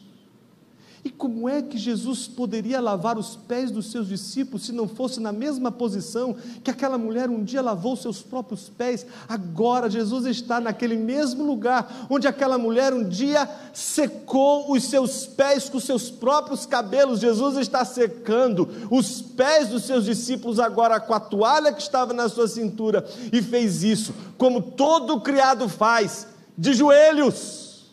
E 1.05 1.11
como 1.11 1.49
é 1.49 1.61
que 1.61 1.77
Jesus 1.77 2.29
poderia 2.29 2.81
lavar 2.81 3.19
os 3.19 3.35
pés 3.35 3.73
dos 3.73 3.91
seus 3.91 4.07
discípulos 4.07 4.67
se 4.67 4.73
não 4.73 4.87
fosse 4.87 5.19
na 5.19 5.33
mesma 5.33 5.73
posição 5.73 6.37
que 6.63 6.71
aquela 6.71 6.97
mulher 6.97 7.29
um 7.29 7.43
dia 7.43 7.61
lavou 7.61 7.97
seus 7.97 8.23
próprios 8.23 8.69
pés? 8.69 9.05
Agora 9.29 9.91
Jesus 9.91 10.27
está 10.27 10.61
naquele 10.61 10.97
mesmo 10.97 11.43
lugar 11.45 12.07
onde 12.09 12.29
aquela 12.29 12.57
mulher 12.57 12.95
um 12.95 13.03
dia 13.03 13.51
secou 13.75 14.71
os 14.71 14.85
seus 14.85 15.27
pés 15.27 15.69
com 15.69 15.81
seus 15.81 16.09
próprios 16.09 16.67
cabelos. 16.67 17.19
Jesus 17.19 17.57
está 17.57 17.85
secando 17.85 18.69
os 18.89 19.21
pés 19.21 19.71
dos 19.71 19.83
seus 19.83 20.05
discípulos 20.05 20.61
agora 20.61 21.01
com 21.01 21.15
a 21.15 21.19
toalha 21.19 21.73
que 21.73 21.83
estava 21.83 22.13
na 22.13 22.29
sua 22.29 22.47
cintura 22.47 23.05
e 23.33 23.43
fez 23.43 23.83
isso, 23.83 24.15
como 24.39 24.63
todo 24.63 25.21
criado 25.21 25.69
faz, 25.69 26.29
de 26.57 26.73
joelhos. 26.75 27.91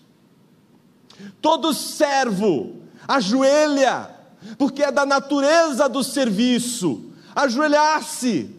Todo 1.41 1.73
servo 1.73 2.78
ajoelha, 3.09 4.07
porque 4.55 4.83
é 4.83 4.91
da 4.91 5.03
natureza 5.03 5.89
do 5.89 6.03
serviço, 6.03 7.05
ajoelhar-se. 7.35 8.55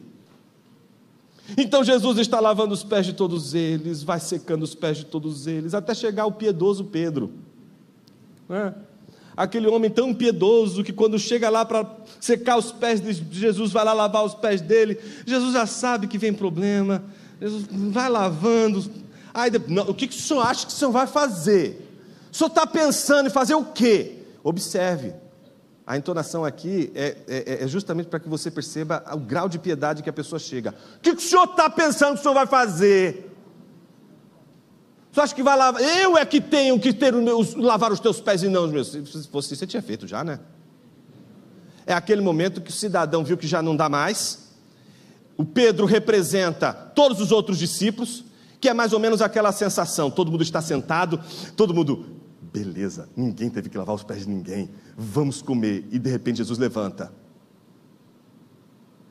Então 1.57 1.85
Jesus 1.85 2.19
está 2.19 2.41
lavando 2.41 2.75
os 2.75 2.83
pés 2.83 3.07
de 3.07 3.13
todos 3.13 3.55
eles, 3.55 4.03
vai 4.03 4.19
secando 4.19 4.65
os 4.65 4.75
pés 4.75 4.99
de 4.99 5.07
todos 5.07 5.47
eles, 5.47 5.73
até 5.73 5.95
chegar 5.95 6.27
o 6.27 6.33
piedoso 6.33 6.85
Pedro. 6.85 7.31
É? 8.49 8.73
Aquele 9.37 9.69
homem 9.69 9.89
tão 9.89 10.13
piedoso 10.13 10.83
que 10.83 10.93
quando 10.93 11.17
chega 11.17 11.49
lá 11.49 11.65
para 11.65 11.89
secar 12.21 12.59
os 12.59 12.73
pés 12.73 13.01
de 13.01 13.39
Jesus, 13.39 13.71
vai 13.71 13.85
lá 13.85 13.93
lavar 13.93 14.25
os 14.25 14.35
pés 14.35 14.61
dele. 14.61 14.99
Jesus 15.25 15.53
já 15.53 15.65
sabe 15.65 16.09
que 16.09 16.19
vem 16.19 16.33
problema. 16.33 17.05
Jesus 17.41 17.67
vai 17.71 18.09
lavando. 18.09 18.85
Aí, 19.33 19.51
não, 19.69 19.85
o 19.85 19.95
que, 19.95 20.09
que 20.09 20.17
o 20.17 20.21
senhor 20.21 20.43
acha 20.43 20.67
que 20.67 20.73
o 20.73 20.77
senhor 20.77 20.91
vai 20.91 21.07
fazer? 21.07 21.89
O 22.31 22.37
senhor 22.37 22.49
está 22.49 22.67
pensando 22.67 23.29
em 23.29 23.31
fazer 23.31 23.55
o 23.55 23.65
quê? 23.65 24.20
Observe, 24.43 25.15
a 25.87 25.97
entonação 25.97 26.45
aqui 26.45 26.93
é, 26.95 27.17
é, 27.27 27.65
é 27.65 27.67
justamente 27.67 28.07
para 28.07 28.21
que 28.21 28.29
você 28.29 28.51
perceba 28.51 29.05
o 29.13 29.19
grau 29.19 29.49
de 29.49 29.59
piedade 29.59 30.03
que 30.03 30.09
a 30.09 30.13
pessoa 30.13 30.39
chega. 30.39 30.75
O 30.97 31.01
que, 31.01 31.11
o 31.11 31.21
senhor 31.21 31.45
está 31.45 31.69
pensando 31.69 32.15
que 32.15 32.21
o 32.21 32.23
senhor 32.23 32.35
vai 32.35 32.47
fazer? 32.47 33.29
Você 35.11 35.21
acha 35.21 35.35
que 35.35 35.43
vai 35.43 35.57
lavar? 35.57 35.83
Eu 35.83 36.17
é 36.17 36.25
que 36.25 36.41
tenho 36.41 36.79
que 36.79 36.93
ter 36.93 37.15
os, 37.15 37.55
lavar 37.55 37.91
os 37.91 37.99
teus 37.99 38.21
pés 38.21 38.43
e 38.43 38.49
não 38.49 38.67
os 38.67 38.71
meus. 38.71 38.93
Se 38.93 39.29
fosse 39.29 39.57
você 39.57 39.67
tinha 39.67 39.83
feito 39.83 40.07
já, 40.07 40.23
né? 40.23 40.39
É 41.85 41.93
aquele 41.93 42.21
momento 42.21 42.61
que 42.61 42.71
o 42.71 42.73
cidadão 42.73 43.25
viu 43.25 43.37
que 43.37 43.49
já 43.49 43.61
não 43.61 43.75
dá 43.75 43.89
mais. 43.89 44.51
O 45.37 45.45
Pedro 45.45 45.87
representa 45.87 46.73
todos 46.73 47.21
os 47.21 47.33
outros 47.33 47.59
discípulos, 47.59 48.25
que 48.61 48.69
é 48.69 48.75
mais 48.75 48.93
ou 48.93 49.01
menos 49.01 49.21
aquela 49.21 49.51
sensação: 49.51 50.09
todo 50.09 50.31
mundo 50.31 50.45
está 50.45 50.63
sentado, 50.63 51.21
todo 51.57 51.75
mundo 51.75 52.20
beleza, 52.53 53.09
ninguém 53.17 53.49
teve 53.49 53.69
que 53.69 53.79
lavar 53.79 53.95
os 53.95 54.03
pés 54.03 54.23
de 54.23 54.29
ninguém, 54.29 54.71
vamos 54.97 55.41
comer. 55.41 55.87
E 55.91 55.99
de 55.99 56.11
repente 56.11 56.39
Jesus 56.39 56.59
levanta. 56.59 57.13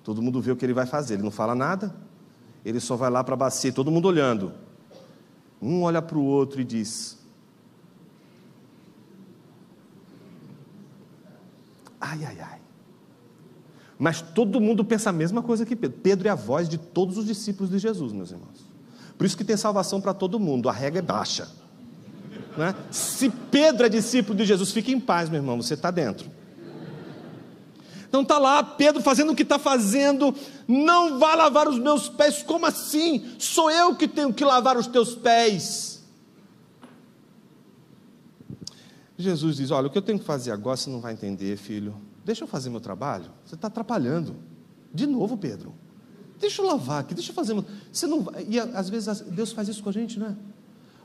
Todo 0.03 0.21
mundo 0.21 0.41
vê 0.41 0.51
o 0.51 0.55
que 0.55 0.65
ele 0.65 0.73
vai 0.73 0.85
fazer, 0.85 1.15
ele 1.15 1.23
não 1.23 1.31
fala 1.31 1.55
nada, 1.55 1.95
ele 2.65 2.79
só 2.79 2.95
vai 2.95 3.09
lá 3.09 3.23
para 3.23 3.33
a 3.33 3.37
bacia, 3.37 3.71
todo 3.71 3.91
mundo 3.91 4.07
olhando. 4.07 4.53
Um 5.61 5.83
olha 5.83 6.01
para 6.01 6.17
o 6.17 6.23
outro 6.23 6.61
e 6.61 6.63
diz: 6.63 7.17
Ai, 11.99 12.23
ai, 12.23 12.39
ai, 12.39 12.61
Mas 13.97 14.21
todo 14.21 14.61
mundo 14.61 14.85
pensa 14.85 15.09
a 15.09 15.13
mesma 15.13 15.41
coisa 15.41 15.65
que 15.65 15.75
Pedro. 15.75 15.99
Pedro 15.99 16.27
é 16.27 16.31
a 16.31 16.35
voz 16.35 16.69
de 16.69 16.77
todos 16.77 17.17
os 17.17 17.25
discípulos 17.25 17.69
de 17.69 17.77
Jesus, 17.77 18.13
meus 18.13 18.31
irmãos. 18.31 18.67
Por 19.17 19.25
isso 19.25 19.35
que 19.35 19.43
tem 19.43 19.57
salvação 19.57 19.99
para 19.99 20.13
todo 20.13 20.39
mundo, 20.39 20.69
a 20.69 20.71
regra 20.71 20.99
é 20.99 21.01
baixa. 21.01 21.49
Né? 22.59 22.75
Se 22.91 23.29
Pedro 23.29 23.85
é 23.85 23.89
discípulo 23.89 24.37
de 24.37 24.43
Jesus, 24.43 24.73
fique 24.73 24.91
em 24.91 24.99
paz, 24.99 25.29
meu 25.29 25.39
irmão, 25.39 25.61
você 25.61 25.75
está 25.75 25.89
dentro. 25.89 26.29
Então 28.09 28.21
está 28.21 28.37
lá 28.37 28.61
Pedro 28.61 29.01
fazendo 29.01 29.31
o 29.31 29.35
que 29.35 29.43
está 29.43 29.57
fazendo, 29.57 30.35
não 30.67 31.17
vá 31.17 31.35
lavar 31.35 31.69
os 31.69 31.79
meus 31.79 32.09
pés, 32.09 32.43
como 32.43 32.65
assim? 32.65 33.33
Sou 33.39 33.71
eu 33.71 33.95
que 33.95 34.09
tenho 34.09 34.33
que 34.33 34.43
lavar 34.43 34.75
os 34.75 34.87
teus 34.87 35.15
pés. 35.15 36.03
Jesus 39.17 39.55
diz: 39.55 39.71
Olha, 39.71 39.87
o 39.87 39.89
que 39.89 39.97
eu 39.97 40.01
tenho 40.01 40.19
que 40.19 40.25
fazer 40.25 40.51
agora 40.51 40.75
você 40.75 40.89
não 40.89 40.99
vai 40.99 41.13
entender, 41.13 41.55
filho. 41.55 41.95
Deixa 42.25 42.43
eu 42.43 42.47
fazer 42.47 42.69
meu 42.69 42.81
trabalho. 42.81 43.31
Você 43.45 43.55
está 43.55 43.67
atrapalhando. 43.67 44.35
De 44.93 45.07
novo, 45.07 45.37
Pedro. 45.37 45.73
Deixa 46.37 46.61
eu 46.61 46.65
lavar 46.65 47.01
aqui, 47.01 47.13
deixa 47.13 47.31
eu 47.31 47.35
fazer. 47.35 47.53
Você 47.91 48.05
não 48.05 48.25
E 48.47 48.59
às 48.59 48.89
vezes 48.89 49.21
Deus 49.21 49.53
faz 49.53 49.69
isso 49.69 49.81
com 49.81 49.89
a 49.89 49.93
gente, 49.93 50.19
né? 50.19 50.35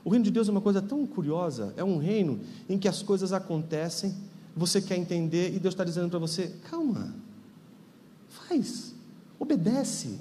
O 0.05 0.11
reino 0.11 0.25
de 0.25 0.31
Deus 0.31 0.49
é 0.49 0.51
uma 0.51 0.61
coisa 0.61 0.83
tão 0.83 1.07
curiosa. 1.07 1.73
É 1.77 1.83
um 1.83 1.97
reino 1.97 2.41
em 2.69 2.79
que 2.79 2.87
as 2.87 3.03
coisas 3.03 3.33
acontecem, 3.33 4.15
você 4.55 4.81
quer 4.81 4.97
entender 4.97 5.55
e 5.55 5.59
Deus 5.59 5.73
está 5.73 5.83
dizendo 5.83 6.11
para 6.11 6.19
você: 6.19 6.55
calma, 6.71 7.15
faz, 8.29 8.95
obedece. 9.39 10.21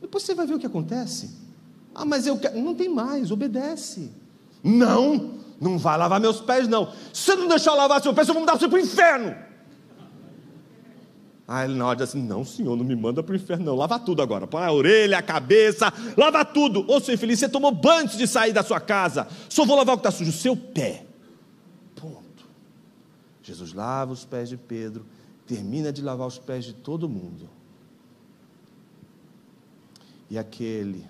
Depois 0.00 0.22
você 0.24 0.34
vai 0.34 0.46
ver 0.46 0.54
o 0.54 0.58
que 0.58 0.66
acontece. 0.66 1.30
Ah, 1.94 2.04
mas 2.04 2.26
eu 2.26 2.38
quero. 2.38 2.60
Não 2.60 2.74
tem 2.74 2.88
mais, 2.88 3.30
obedece. 3.30 4.10
Não, 4.62 5.38
não 5.58 5.78
vai 5.78 5.96
lavar 5.96 6.20
meus 6.20 6.40
pés, 6.40 6.68
não. 6.68 6.92
Se 7.12 7.34
não 7.34 7.48
deixar 7.48 7.74
lavar 7.74 8.02
seus 8.02 8.14
pés, 8.14 8.28
eu 8.28 8.34
vou 8.34 8.42
mandar 8.42 8.58
você 8.58 8.68
para 8.68 8.76
o 8.76 8.80
inferno. 8.80 9.34
Aí 11.52 11.68
ele 11.68 11.76
na 11.76 11.84
hora 11.84 11.96
diz 11.96 12.08
assim: 12.08 12.22
Não, 12.22 12.44
senhor, 12.44 12.76
não 12.76 12.84
me 12.84 12.94
manda 12.94 13.24
para 13.24 13.32
o 13.32 13.36
inferno, 13.36 13.64
não. 13.64 13.74
Lava 13.74 13.98
tudo 13.98 14.22
agora. 14.22 14.46
Põe 14.46 14.62
a 14.62 14.70
orelha, 14.70 15.18
a 15.18 15.22
cabeça, 15.22 15.92
lava 16.16 16.44
tudo. 16.44 16.88
Ô, 16.88 17.00
seu 17.00 17.12
infeliz, 17.12 17.40
você 17.40 17.48
tomou 17.48 17.72
banho 17.72 18.04
antes 18.04 18.16
de 18.16 18.28
sair 18.28 18.52
da 18.52 18.62
sua 18.62 18.78
casa. 18.78 19.26
Só 19.48 19.64
vou 19.64 19.74
lavar 19.74 19.96
o 19.96 19.98
que 19.98 20.06
está 20.06 20.16
sujo, 20.16 20.30
o 20.30 20.32
seu 20.32 20.56
pé. 20.56 21.04
Ponto. 21.96 22.48
Jesus 23.42 23.72
lava 23.72 24.12
os 24.12 24.24
pés 24.24 24.48
de 24.48 24.56
Pedro, 24.56 25.04
termina 25.44 25.92
de 25.92 26.02
lavar 26.02 26.28
os 26.28 26.38
pés 26.38 26.64
de 26.64 26.72
todo 26.72 27.08
mundo. 27.08 27.50
E 30.30 30.38
aquele 30.38 31.04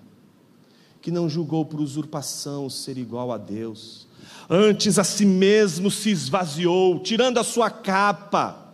que 1.02 1.10
não 1.10 1.28
julgou 1.28 1.66
por 1.66 1.82
usurpação 1.82 2.70
ser 2.70 2.96
igual 2.96 3.30
a 3.30 3.36
Deus, 3.36 4.08
antes 4.48 4.98
a 4.98 5.04
si 5.04 5.26
mesmo 5.26 5.90
se 5.90 6.08
esvaziou, 6.08 6.98
tirando 6.98 7.36
a 7.36 7.44
sua 7.44 7.68
capa, 7.68 8.69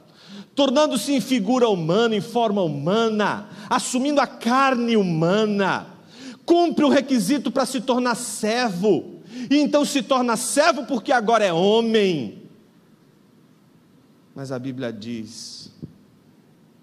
tornando-se 0.57 1.13
em 1.13 1.21
figura 1.21 1.69
humana, 1.69 2.17
em 2.17 2.21
forma 2.23 2.63
humana, 2.63 3.47
assumindo 3.69 4.23
a 4.23 4.27
carne 4.27 4.97
humana, 4.97 5.87
cumpre 6.47 6.83
o 6.83 6.89
requisito 6.89 7.51
para 7.51 7.67
se 7.67 7.83
tornar 7.83 8.15
servo, 8.15 9.21
e 9.51 9.59
então 9.59 9.85
se 9.85 10.03
torna 10.03 10.35
servo 10.35 10.87
porque 10.87 11.13
agora 11.13 11.45
é 11.45 11.53
homem. 11.53 12.43
Mas 14.35 14.51
a 14.51 14.59
Bíblia 14.59 14.91
diz 14.91 15.71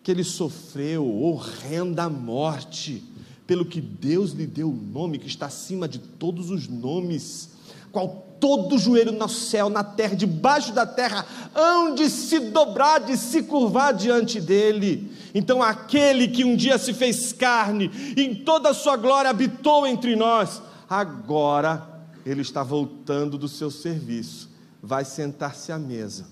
que 0.03 0.11
ele 0.11 0.23
sofreu 0.23 1.07
horrenda 1.07 2.07
morte 2.07 3.03
pelo 3.47 3.65
que 3.65 3.81
Deus 3.81 4.31
lhe 4.31 4.45
deu 4.45 4.69
o 4.69 4.75
nome 4.75 5.17
que 5.17 5.27
está 5.27 5.47
acima 5.47 5.87
de 5.87 5.97
todos 5.97 6.51
os 6.51 6.67
nomes, 6.67 7.49
qual 7.91 8.32
todo 8.43 8.77
joelho 8.77 9.13
no 9.13 9.29
céu, 9.29 9.69
na 9.69 9.85
terra, 9.85 10.17
debaixo 10.17 10.73
da 10.73 10.85
terra, 10.85 11.25
hão 11.55 11.95
de 11.95 12.09
se 12.09 12.41
dobrar, 12.41 12.99
de 12.99 13.15
se 13.15 13.43
curvar 13.43 13.93
diante 13.93 14.41
dele. 14.41 15.09
Então, 15.33 15.63
aquele 15.63 16.27
que 16.27 16.43
um 16.43 16.53
dia 16.53 16.77
se 16.77 16.93
fez 16.93 17.31
carne, 17.31 17.89
em 18.17 18.35
toda 18.35 18.71
a 18.71 18.73
sua 18.73 18.97
glória 18.97 19.31
habitou 19.31 19.87
entre 19.87 20.17
nós, 20.17 20.61
agora 20.89 22.03
ele 22.25 22.41
está 22.41 22.63
voltando 22.63 23.37
do 23.37 23.47
seu 23.47 23.71
serviço, 23.71 24.49
vai 24.81 25.05
sentar-se 25.05 25.71
à 25.71 25.79
mesa, 25.79 26.27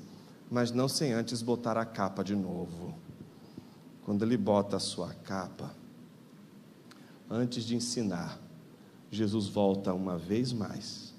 mas 0.52 0.70
não 0.74 0.90
sem 0.90 1.14
antes 1.14 1.42
botar 1.42 1.78
a 1.78 1.86
capa 1.86 2.26
de 2.26 2.36
novo. 2.36 2.94
Quando 4.04 4.26
ele 4.26 4.36
bota 4.36 4.76
a 4.76 4.82
sua 4.82 5.14
capa, 5.24 5.74
antes 7.30 7.64
de 7.64 7.74
ensinar, 7.74 8.38
Jesus 9.10 9.48
volta 9.48 9.94
uma 9.94 10.18
vez 10.18 10.52
mais 10.52 11.12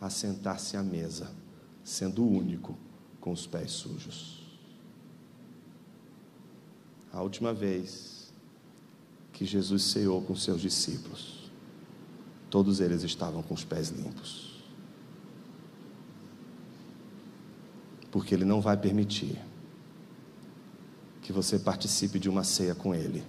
a 0.00 0.10
sentar-se 0.10 0.76
à 0.76 0.82
mesa, 0.82 1.30
sendo 1.82 2.22
o 2.22 2.30
único 2.30 2.76
com 3.20 3.32
os 3.32 3.46
pés 3.46 3.72
sujos. 3.72 4.46
A 7.12 7.22
última 7.22 7.52
vez 7.52 8.32
que 9.32 9.44
Jesus 9.44 9.82
ceou 9.84 10.22
com 10.22 10.34
seus 10.34 10.60
discípulos, 10.60 11.50
todos 12.50 12.80
eles 12.80 13.02
estavam 13.02 13.42
com 13.42 13.54
os 13.54 13.64
pés 13.64 13.88
limpos. 13.88 14.62
Porque 18.10 18.34
Ele 18.34 18.44
não 18.44 18.60
vai 18.60 18.76
permitir 18.76 19.38
que 21.22 21.32
você 21.32 21.58
participe 21.58 22.18
de 22.18 22.28
uma 22.28 22.42
ceia 22.42 22.74
com 22.74 22.94
Ele 22.94 23.24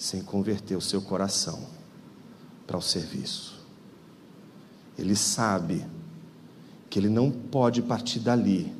sem 0.00 0.22
converter 0.22 0.76
o 0.76 0.80
seu 0.80 1.02
coração 1.02 1.68
para 2.66 2.78
o 2.78 2.80
serviço. 2.80 3.59
Ele 4.98 5.16
sabe 5.16 5.84
que 6.88 6.98
ele 6.98 7.08
não 7.08 7.30
pode 7.30 7.82
partir 7.82 8.20
dali 8.20 8.72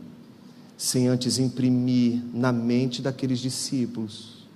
sem 0.76 1.08
antes 1.08 1.38
imprimir 1.38 2.22
na 2.32 2.50
mente 2.50 3.02
daqueles 3.02 3.38
discípulos 3.38 4.46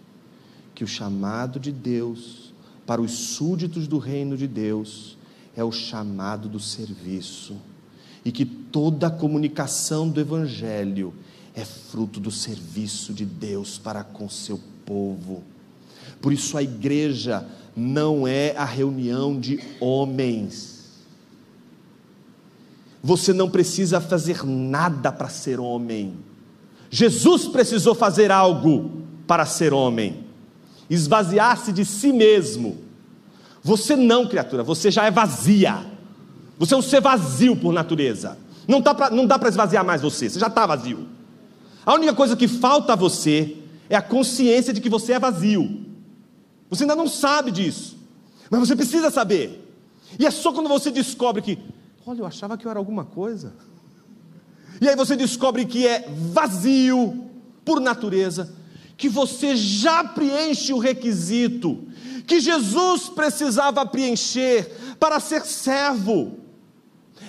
que 0.75 0.83
o 0.83 0.89
chamado 0.89 1.61
de 1.61 1.71
Deus 1.71 2.53
para 2.87 3.01
os 3.01 3.13
súditos 3.13 3.87
do 3.87 3.99
reino 3.99 4.37
de 4.37 4.47
Deus 4.47 5.17
é 5.57 5.63
o 5.63 5.71
chamado 5.71 6.49
do 6.49 6.59
serviço 6.59 7.57
e 8.25 8.33
que 8.33 8.45
toda 8.45 9.07
a 9.07 9.11
comunicação 9.11 10.09
do 10.09 10.21
Evangelho 10.21 11.15
é 11.55 11.65
fruto 11.65 12.19
do 12.19 12.31
serviço 12.31 13.13
de 13.13 13.25
Deus 13.25 13.79
para 13.79 14.03
com 14.03 14.29
seu 14.29 14.59
povo. 14.85 15.43
Por 16.21 16.33
isso 16.33 16.57
a 16.57 16.63
igreja 16.63 17.47
não 17.77 18.27
é 18.27 18.57
a 18.57 18.65
reunião 18.65 19.39
de 19.39 19.61
homens. 19.79 20.74
Você 23.05 23.35
não 23.35 23.51
precisa 23.51 24.01
fazer 24.01 24.43
nada 24.47 25.13
para 25.13 25.29
ser 25.29 25.61
homem. 25.61 26.17
Jesus 26.91 27.47
precisou 27.47 27.95
fazer 27.95 28.33
algo 28.33 29.03
para 29.27 29.45
ser 29.45 29.75
homem, 29.75 30.25
esvaziar-se 30.89 31.71
de 31.71 31.85
si 31.85 32.15
mesmo. 32.15 32.79
Você 33.63 33.95
não, 33.95 34.27
criatura, 34.27 34.63
você 34.63 34.91
já 34.91 35.05
é 35.05 35.11
vazia. 35.11 35.85
Você 36.59 36.73
é 36.73 36.77
um 36.79 36.83
ser 36.83 37.03
vazio 37.03 37.55
por 37.55 37.75
natureza. 37.75 38.39
Não, 38.67 38.81
tá 38.81 38.95
pra, 38.95 39.11
não 39.11 39.27
dá 39.27 39.39
para 39.39 39.51
esvaziar 39.51 39.85
mais 39.85 40.01
você, 40.01 40.31
você 40.31 40.39
já 40.39 40.47
está 40.47 40.65
vazio. 40.65 41.07
A 41.85 41.93
única 41.93 42.15
coisa 42.15 42.35
que 42.35 42.49
falta 42.49 42.95
a 42.95 42.97
você 42.97 43.55
é 43.91 43.97
a 43.97 44.03
consciência 44.03 44.73
de 44.73 44.81
que 44.81 44.89
você 44.89 45.13
é 45.13 45.19
vazio. 45.19 45.85
Você 46.71 46.85
ainda 46.85 46.97
não 46.97 47.07
sabe 47.07 47.51
disso, 47.51 47.99
mas 48.49 48.61
você 48.61 48.75
precisa 48.75 49.11
saber. 49.11 49.61
E 50.19 50.25
é 50.25 50.31
só 50.31 50.53
quando 50.53 50.69
você 50.71 50.91
descobre 50.91 51.43
que, 51.43 51.59
olha, 52.07 52.21
eu 52.21 52.27
achava 52.27 52.57
que 52.57 52.67
eu 52.67 52.71
era 52.71 52.79
alguma 52.79 53.05
coisa. 53.05 53.55
E 54.81 54.89
aí 54.89 54.97
você 54.97 55.17
descobre 55.17 55.65
que 55.65 55.87
é 55.87 56.09
vazio 56.33 57.31
por 57.65 57.81
natureza, 57.81 58.55
que 58.97 59.09
você 59.09 59.57
já 59.57 60.05
preenche 60.05 60.73
o 60.73 60.79
requisito 60.79 61.89
que 62.27 62.41
Jesus 62.41 63.09
precisava 63.09 63.85
preencher 63.87 64.97
para 64.99 65.21
ser 65.21 65.45
servo. 65.45 66.39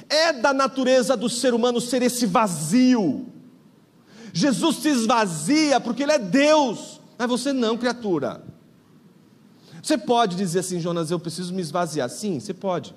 É 0.07 0.32
da 0.34 0.53
natureza 0.53 1.17
do 1.17 1.30
ser 1.30 1.53
humano 1.53 1.82
ser 1.82 2.01
esse 2.01 2.26
vazio. 2.26 3.28
Jesus 4.34 4.78
se 4.78 4.89
esvazia 4.89 5.80
porque 5.80 6.03
Ele 6.03 6.11
é 6.11 6.19
Deus, 6.19 7.01
mas 7.17 7.28
você 7.28 7.51
não, 7.51 7.78
criatura. 7.78 8.43
Você 9.82 9.97
pode 9.97 10.36
dizer 10.36 10.59
assim, 10.59 10.80
Jonas, 10.80 11.11
eu 11.11 11.19
preciso 11.19 11.53
me 11.53 11.61
esvaziar. 11.61 12.09
Sim, 12.09 12.39
você 12.39 12.53
pode. 12.53 12.95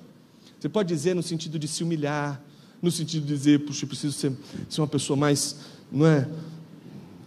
Você 0.59 0.67
pode 0.67 0.89
dizer 0.89 1.15
no 1.15 1.23
sentido 1.23 1.57
de 1.57 1.67
se 1.67 1.83
humilhar, 1.83 2.41
no 2.81 2.91
sentido 2.91 3.25
de 3.25 3.33
dizer, 3.33 3.65
puxa, 3.65 3.85
eu 3.85 3.87
preciso 3.87 4.13
ser, 4.17 4.33
ser 4.69 4.81
uma 4.81 4.87
pessoa 4.87 5.15
mais, 5.15 5.55
não 5.91 6.05
é, 6.05 6.27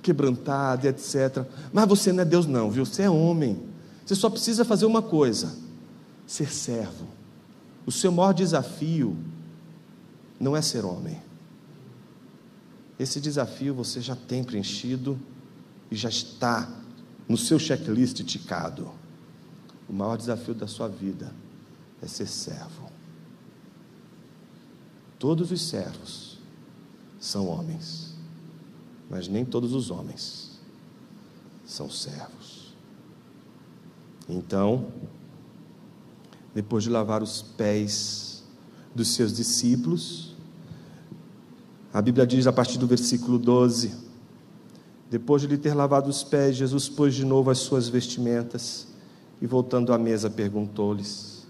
quebrantada, 0.03 0.89
etc. 0.89 1.47
Mas 1.73 1.89
você 1.89 2.13
não 2.13 2.23
é 2.23 2.25
Deus, 2.25 2.47
não, 2.47 2.71
viu? 2.71 2.85
Você 2.85 3.03
é 3.03 3.11
homem. 3.11 3.59
Você 4.05 4.15
só 4.15 4.29
precisa 4.29 4.65
fazer 4.65 4.85
uma 4.85 5.01
coisa: 5.01 5.57
ser 6.27 6.53
servo. 6.53 7.07
O 7.87 7.93
seu 7.93 8.13
maior 8.13 8.33
desafio 8.33 9.17
não 10.39 10.57
é 10.57 10.61
ser 10.61 10.85
homem. 10.85 11.21
Esse 12.99 13.21
desafio 13.21 13.75
você 13.75 14.01
já 14.01 14.15
tem 14.15 14.45
preenchido 14.45 15.19
e 15.91 15.97
já 15.97 16.09
está 16.09 16.71
no 17.29 17.37
seu 17.37 17.59
checklist 17.59 18.23
ticado. 18.25 18.91
O 19.89 19.93
maior 19.93 20.17
desafio 20.17 20.55
da 20.55 20.67
sua 20.67 20.89
vida 20.89 21.33
é 22.01 22.07
ser 22.07 22.27
servo. 22.27 22.92
Todos 25.23 25.53
os 25.53 25.63
servos 25.63 26.37
são 27.21 27.47
homens, 27.47 28.13
mas 29.09 29.29
nem 29.29 29.45
todos 29.45 29.73
os 29.73 29.89
homens 29.89 30.61
são 31.65 31.89
servos. 31.89 32.75
Então, 34.29 34.89
depois 36.53 36.83
de 36.83 36.91
lavar 36.91 37.23
os 37.23 37.41
pés 37.41 38.43
dos 38.93 39.15
seus 39.15 39.33
discípulos, 39.33 40.35
a 41.95 42.03
Bíblia 42.03 42.27
diz 42.27 42.49
a 42.49 42.53
partir 42.53 42.77
do 42.77 42.89
versículo 42.89 43.39
12: 43.39 43.95
depois 45.09 45.41
de 45.41 45.47
lhe 45.47 45.57
ter 45.57 45.73
lavado 45.73 46.11
os 46.11 46.25
pés, 46.25 46.57
Jesus 46.57 46.89
pôs 46.89 47.15
de 47.15 47.25
novo 47.25 47.49
as 47.49 47.59
suas 47.59 47.89
vestimentas 47.89 48.89
e, 49.41 49.47
voltando 49.47 49.93
à 49.93 49.99
mesa, 49.99 50.29
perguntou-lhes: 50.29 51.47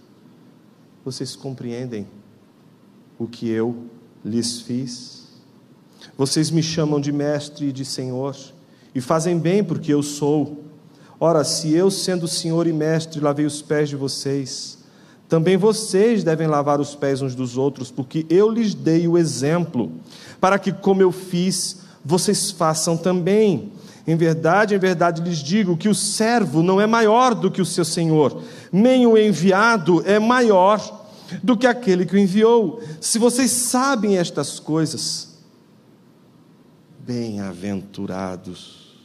Vocês 1.02 1.34
compreendem 1.34 2.06
o 3.22 3.28
que 3.28 3.48
eu 3.48 3.76
lhes 4.24 4.60
fiz? 4.62 5.22
Vocês 6.18 6.50
me 6.50 6.62
chamam 6.62 7.00
de 7.00 7.12
mestre 7.12 7.68
e 7.68 7.72
de 7.72 7.84
senhor, 7.84 8.36
e 8.92 9.00
fazem 9.00 9.38
bem 9.38 9.62
porque 9.62 9.94
eu 9.94 10.02
sou. 10.02 10.64
Ora, 11.20 11.44
se 11.44 11.72
eu, 11.72 11.88
sendo 11.88 12.26
senhor 12.26 12.66
e 12.66 12.72
mestre, 12.72 13.20
lavei 13.20 13.46
os 13.46 13.62
pés 13.62 13.88
de 13.88 13.94
vocês, 13.94 14.78
também 15.28 15.56
vocês 15.56 16.24
devem 16.24 16.48
lavar 16.48 16.80
os 16.80 16.96
pés 16.96 17.22
uns 17.22 17.36
dos 17.36 17.56
outros, 17.56 17.92
porque 17.92 18.26
eu 18.28 18.50
lhes 18.50 18.74
dei 18.74 19.06
o 19.06 19.16
exemplo, 19.16 19.92
para 20.40 20.58
que, 20.58 20.72
como 20.72 21.00
eu 21.00 21.12
fiz, 21.12 21.82
vocês 22.04 22.50
façam 22.50 22.96
também. 22.96 23.70
Em 24.04 24.16
verdade, 24.16 24.74
em 24.74 24.78
verdade 24.78 25.22
lhes 25.22 25.38
digo 25.38 25.76
que 25.76 25.88
o 25.88 25.94
servo 25.94 26.60
não 26.60 26.80
é 26.80 26.88
maior 26.88 27.36
do 27.36 27.52
que 27.52 27.62
o 27.62 27.66
seu 27.66 27.84
senhor, 27.84 28.42
nem 28.72 29.06
o 29.06 29.16
enviado 29.16 30.02
é 30.04 30.18
maior 30.18 31.01
do 31.42 31.56
que 31.56 31.66
aquele 31.66 32.04
que 32.04 32.14
o 32.14 32.18
enviou. 32.18 32.82
Se 33.00 33.18
vocês 33.18 33.50
sabem 33.50 34.16
estas 34.16 34.58
coisas, 34.58 35.38
bem-aventurados 37.00 38.96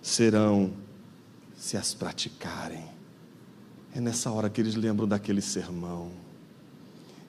serão 0.00 0.72
se 1.56 1.76
as 1.76 1.94
praticarem. 1.94 2.84
É 3.94 4.00
nessa 4.00 4.30
hora 4.30 4.50
que 4.50 4.60
eles 4.60 4.74
lembram 4.74 5.06
daquele 5.06 5.40
sermão 5.40 6.10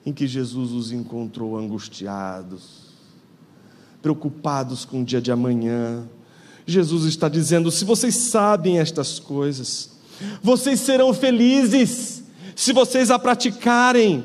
em 0.04 0.12
que 0.12 0.26
Jesus 0.26 0.72
os 0.72 0.92
encontrou 0.92 1.56
angustiados, 1.56 2.92
preocupados 4.02 4.84
com 4.84 5.00
o 5.00 5.04
dia 5.04 5.20
de 5.20 5.32
amanhã. 5.32 6.06
Jesus 6.66 7.04
está 7.04 7.28
dizendo: 7.28 7.70
se 7.70 7.84
vocês 7.84 8.14
sabem 8.14 8.78
estas 8.78 9.18
coisas, 9.18 9.90
vocês 10.42 10.80
serão 10.80 11.14
felizes 11.14 12.23
se 12.54 12.72
vocês 12.72 13.10
a 13.10 13.18
praticarem. 13.18 14.24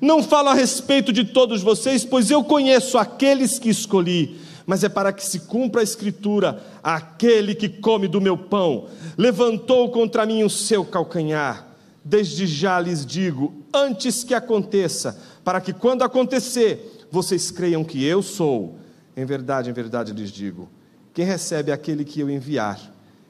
Não 0.00 0.22
falo 0.22 0.48
a 0.48 0.54
respeito 0.54 1.12
de 1.12 1.24
todos 1.24 1.62
vocês, 1.62 2.04
pois 2.04 2.30
eu 2.30 2.42
conheço 2.42 2.98
aqueles 2.98 3.58
que 3.58 3.68
escolhi, 3.68 4.40
mas 4.66 4.82
é 4.82 4.88
para 4.88 5.12
que 5.12 5.24
se 5.24 5.40
cumpra 5.40 5.80
a 5.80 5.84
Escritura: 5.84 6.62
aquele 6.82 7.54
que 7.54 7.68
come 7.68 8.08
do 8.08 8.20
meu 8.20 8.36
pão 8.36 8.88
levantou 9.16 9.90
contra 9.90 10.26
mim 10.26 10.42
o 10.42 10.50
seu 10.50 10.84
calcanhar. 10.84 11.66
Desde 12.04 12.46
já 12.46 12.78
lhes 12.78 13.04
digo, 13.04 13.52
antes 13.74 14.22
que 14.22 14.32
aconteça, 14.32 15.20
para 15.42 15.60
que 15.60 15.72
quando 15.72 16.02
acontecer, 16.02 17.06
vocês 17.10 17.50
creiam 17.50 17.82
que 17.82 18.04
eu 18.04 18.22
sou. 18.22 18.78
Em 19.16 19.24
verdade, 19.24 19.70
em 19.70 19.72
verdade 19.72 20.12
lhes 20.12 20.30
digo: 20.30 20.68
quem 21.12 21.24
recebe 21.24 21.70
aquele 21.70 22.04
que 22.04 22.20
eu 22.20 22.30
enviar, 22.30 22.80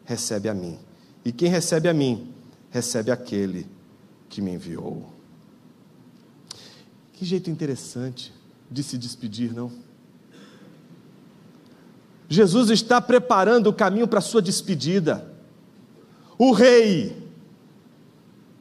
recebe 0.04 0.48
a 0.48 0.54
mim. 0.54 0.78
E 1.24 1.32
quem 1.32 1.48
recebe 1.48 1.88
a 1.88 1.94
mim, 1.94 2.28
recebe 2.70 3.10
aquele 3.10 3.75
que 4.36 4.42
me 4.42 4.52
enviou. 4.52 5.10
Que 7.14 7.24
jeito 7.24 7.48
interessante 7.48 8.34
de 8.70 8.82
se 8.82 8.98
despedir, 8.98 9.50
não? 9.54 9.72
Jesus 12.28 12.68
está 12.68 13.00
preparando 13.00 13.68
o 13.68 13.72
caminho 13.72 14.06
para 14.06 14.18
a 14.18 14.22
sua 14.22 14.42
despedida. 14.42 15.34
O 16.36 16.52
rei, 16.52 17.26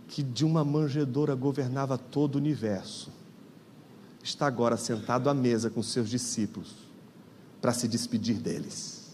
que 0.08 0.24
de 0.24 0.46
uma 0.46 0.64
manjedoura 0.64 1.36
governava 1.36 1.98
todo 1.98 2.36
o 2.36 2.38
universo, 2.38 3.12
está 4.24 4.48
agora 4.48 4.78
sentado 4.78 5.30
à 5.30 5.34
mesa 5.34 5.70
com 5.70 5.84
seus 5.84 6.10
discípulos 6.10 6.74
para 7.60 7.74
se 7.74 7.86
despedir 7.86 8.38
deles. 8.38 9.12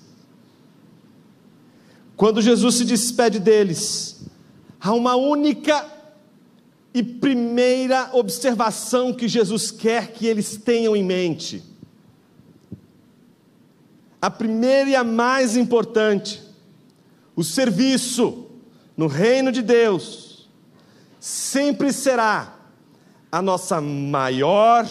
Quando 2.16 2.39
Jesus 2.39 2.76
se 2.76 2.86
despede 2.86 3.39
deles, 3.39 4.28
há 4.80 4.93
uma 4.93 5.16
única 5.16 6.01
e 6.93 7.01
primeira 7.01 8.09
observação 8.13 9.13
que 9.13 9.27
Jesus 9.27 9.71
quer 9.71 10.11
que 10.11 10.27
eles 10.27 10.57
tenham 10.57 10.95
em 10.95 11.03
mente. 11.03 11.63
A 14.21 14.29
primeira 14.29 14.89
e 14.89 14.95
a 14.95 15.03
mais 15.03 15.55
importante, 15.55 16.43
o 17.35 17.43
serviço 17.43 18.51
no 18.95 19.07
reino 19.07 19.51
de 19.51 19.61
Deus 19.61 20.49
sempre 21.19 21.93
será 21.93 22.55
a 23.31 23.41
nossa 23.41 23.79
maior 23.79 24.87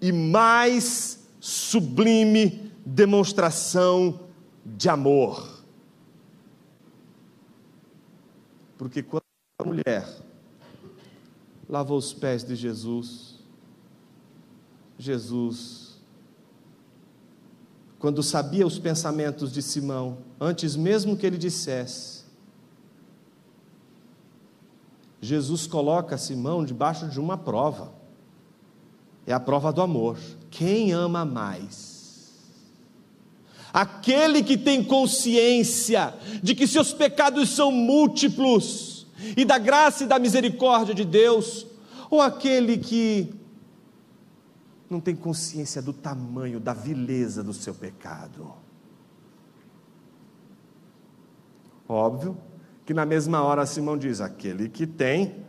e 0.00 0.10
mais 0.10 1.20
sublime 1.38 2.72
demonstração 2.84 4.20
de 4.64 4.88
amor. 4.88 5.62
Porque 8.76 9.02
quando 9.02 9.22
a 9.58 9.64
mulher 9.64 10.06
lavou 11.70 11.96
os 11.96 12.12
pés 12.12 12.42
de 12.42 12.56
Jesus, 12.56 13.36
Jesus, 14.98 16.00
quando 18.00 18.24
sabia 18.24 18.66
os 18.66 18.78
pensamentos 18.78 19.52
de 19.52 19.62
Simão, 19.62 20.18
antes 20.40 20.74
mesmo 20.74 21.16
que 21.16 21.24
ele 21.24 21.38
dissesse, 21.38 22.24
Jesus 25.20 25.66
coloca 25.66 26.18
Simão 26.18 26.64
debaixo 26.64 27.06
de 27.06 27.20
uma 27.20 27.38
prova. 27.38 27.92
É 29.26 29.32
a 29.32 29.38
prova 29.38 29.72
do 29.72 29.80
amor. 29.80 30.18
Quem 30.50 30.92
ama 30.92 31.24
mais? 31.24 32.32
Aquele 33.72 34.42
que 34.42 34.56
tem 34.58 34.82
consciência 34.82 36.14
de 36.42 36.54
que 36.54 36.66
seus 36.66 36.92
pecados 36.92 37.50
são 37.50 37.70
múltiplos 37.70 38.89
e 39.36 39.44
da 39.44 39.58
graça 39.58 40.04
e 40.04 40.06
da 40.06 40.18
misericórdia 40.18 40.94
de 40.94 41.04
Deus, 41.04 41.66
ou 42.10 42.20
aquele 42.20 42.78
que 42.78 43.34
não 44.88 45.00
tem 45.00 45.14
consciência 45.14 45.80
do 45.80 45.92
tamanho, 45.92 46.58
da 46.58 46.74
vileza 46.74 47.42
do 47.44 47.52
seu 47.52 47.72
pecado. 47.72 48.52
Óbvio 51.88 52.36
que 52.84 52.92
na 52.92 53.06
mesma 53.06 53.42
hora 53.42 53.66
Simão 53.66 53.96
diz: 53.96 54.20
aquele 54.20 54.68
que 54.68 54.86
tem 54.86 55.44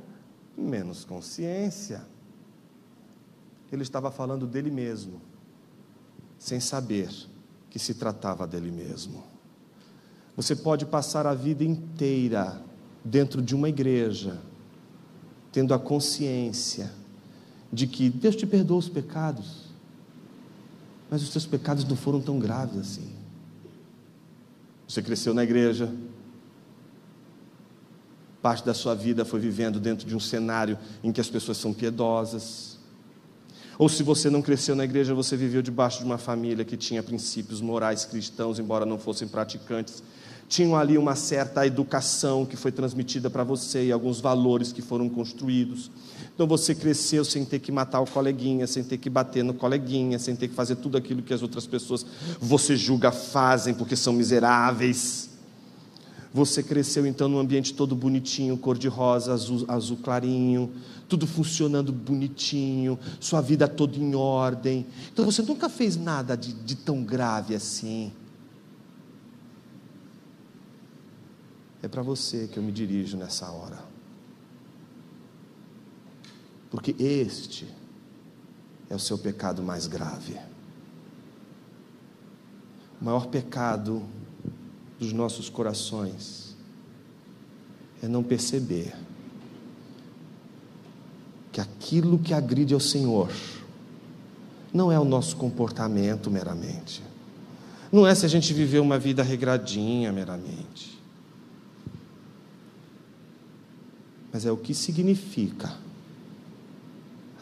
menos 0.58 1.04
consciência. 1.04 2.06
Ele 3.72 3.84
estava 3.84 4.12
falando 4.12 4.46
dele 4.46 4.70
mesmo, 4.70 5.22
sem 6.38 6.60
saber 6.60 7.10
que 7.70 7.80
se 7.80 7.94
tratava 7.94 8.46
dele 8.46 8.70
mesmo. 8.70 9.24
Você 10.36 10.56
pode 10.56 10.86
passar 10.86 11.26
a 11.26 11.34
vida 11.34 11.64
inteira 11.64 12.62
dentro 13.04 13.42
de 13.42 13.56
uma 13.56 13.70
igreja, 13.70 14.40
tendo 15.52 15.74
a 15.74 15.80
consciência 15.80 16.92
de 17.72 17.88
que 17.88 18.10
Deus 18.10 18.36
te 18.36 18.46
perdoou 18.46 18.80
os 18.80 18.90
pecados, 18.90 19.72
mas 21.10 21.22
os 21.24 21.30
seus 21.30 21.46
pecados 21.46 21.84
não 21.84 21.96
foram 21.96 22.22
tão 22.22 22.40
graves 22.40 22.78
assim. 22.78 23.10
Você 24.88 25.02
cresceu 25.02 25.34
na 25.34 25.44
igreja, 25.44 25.94
parte 28.42 28.66
da 28.66 28.74
sua 28.74 28.96
vida 28.96 29.24
foi 29.24 29.40
vivendo 29.40 29.80
dentro 29.80 30.08
de 30.08 30.16
um 30.16 30.20
cenário 30.20 30.78
em 31.04 31.12
que 31.12 31.22
as 31.22 31.30
pessoas 31.30 31.58
são 31.58 31.74
piedosas, 31.74 32.72
ou 33.82 33.90
se 33.90 34.04
você 34.04 34.30
não 34.30 34.44
cresceu 34.44 34.76
na 34.76 34.84
igreja, 34.84 35.12
você 35.12 35.36
viveu 35.36 35.60
debaixo 35.60 35.98
de 35.98 36.06
uma 36.06 36.20
família 36.20 36.64
que 36.64 36.78
tinha 36.78 37.02
princípios 37.02 37.62
morais 37.62 38.06
cristãos, 38.06 38.60
embora 38.60 38.86
não 38.86 39.00
fossem 39.00 39.28
praticantes. 39.28 40.04
Tinham 40.52 40.76
ali 40.76 40.98
uma 40.98 41.16
certa 41.16 41.66
educação 41.66 42.46
que 42.46 42.58
foi 42.58 42.74
transmitida 42.74 43.30
para 43.30 43.42
você 43.42 43.86
e 43.86 43.92
alguns 43.94 44.20
valores 44.20 44.74
que 44.74 44.82
foram 44.82 45.08
construídos. 45.08 45.90
Então 46.36 46.46
você 46.46 46.76
cresceu 46.76 47.24
sem 47.24 47.46
ter 47.46 47.60
que 47.60 47.72
matar 47.72 48.02
o 48.02 48.06
coleguinha, 48.06 48.68
sem 48.68 48.84
ter 48.84 48.98
que 48.98 49.10
bater 49.10 49.46
no 49.46 49.54
coleguinha, 49.54 50.20
sem 50.20 50.36
ter 50.36 50.50
que 50.50 50.54
fazer 50.54 50.76
tudo 50.76 50.98
aquilo 50.98 51.22
que 51.22 51.34
as 51.34 51.42
outras 51.42 51.66
pessoas 51.66 52.06
você 52.38 52.76
julga 52.76 53.14
fazem 53.14 53.74
porque 53.74 53.96
são 53.96 54.12
miseráveis. 54.12 55.30
Você 56.34 56.62
cresceu 56.62 57.06
então 57.06 57.30
num 57.30 57.40
ambiente 57.40 57.74
todo 57.74 57.96
bonitinho, 57.96 58.58
cor-de-rosa, 58.58 59.32
azul, 59.32 59.64
azul 59.70 60.00
clarinho, 60.04 60.70
tudo 61.08 61.26
funcionando 61.26 61.94
bonitinho, 61.94 63.00
sua 63.22 63.40
vida 63.40 63.70
toda 63.70 63.98
em 63.98 64.16
ordem. 64.16 64.86
Então 65.14 65.24
você 65.24 65.42
nunca 65.42 65.70
fez 65.70 65.96
nada 65.96 66.36
de, 66.36 66.52
de 66.52 66.76
tão 66.76 67.02
grave 67.02 67.56
assim. 67.56 68.12
É 71.82 71.88
para 71.88 72.02
você 72.02 72.48
que 72.48 72.58
eu 72.58 72.64
me 72.64 72.72
dirijo 72.72 73.18
nessa 73.18 73.50
hora. 73.52 73.80
Porque 76.70 76.96
este 77.00 77.68
é 78.90 78.96
o 78.96 79.00
seu 79.00 79.18
pecado 79.18 79.64
mais 79.64 79.88
grave. 79.88 80.38
O 83.02 83.06
maior 83.06 83.28
pecado 83.28 84.04
dos 85.00 85.12
nossos 85.12 85.50
corações 85.50 86.56
é 88.04 88.08
não 88.08 88.24
perceber 88.24 88.94
que 91.52 91.60
aquilo 91.60 92.20
que 92.20 92.34
agride 92.34 92.74
ao 92.74 92.80
Senhor 92.80 93.32
não 94.74 94.92
é 94.92 95.00
o 95.00 95.04
nosso 95.04 95.36
comportamento 95.36 96.32
meramente, 96.32 97.04
não 97.92 98.08
é 98.08 98.16
se 98.16 98.26
a 98.26 98.30
gente 98.30 98.54
viver 98.54 98.80
uma 98.80 98.98
vida 98.98 99.22
regradinha 99.22 100.12
meramente, 100.14 101.01
mas 104.32 104.46
é 104.46 104.52
o 104.52 104.58
que 104.58 104.74
significa 104.74 105.78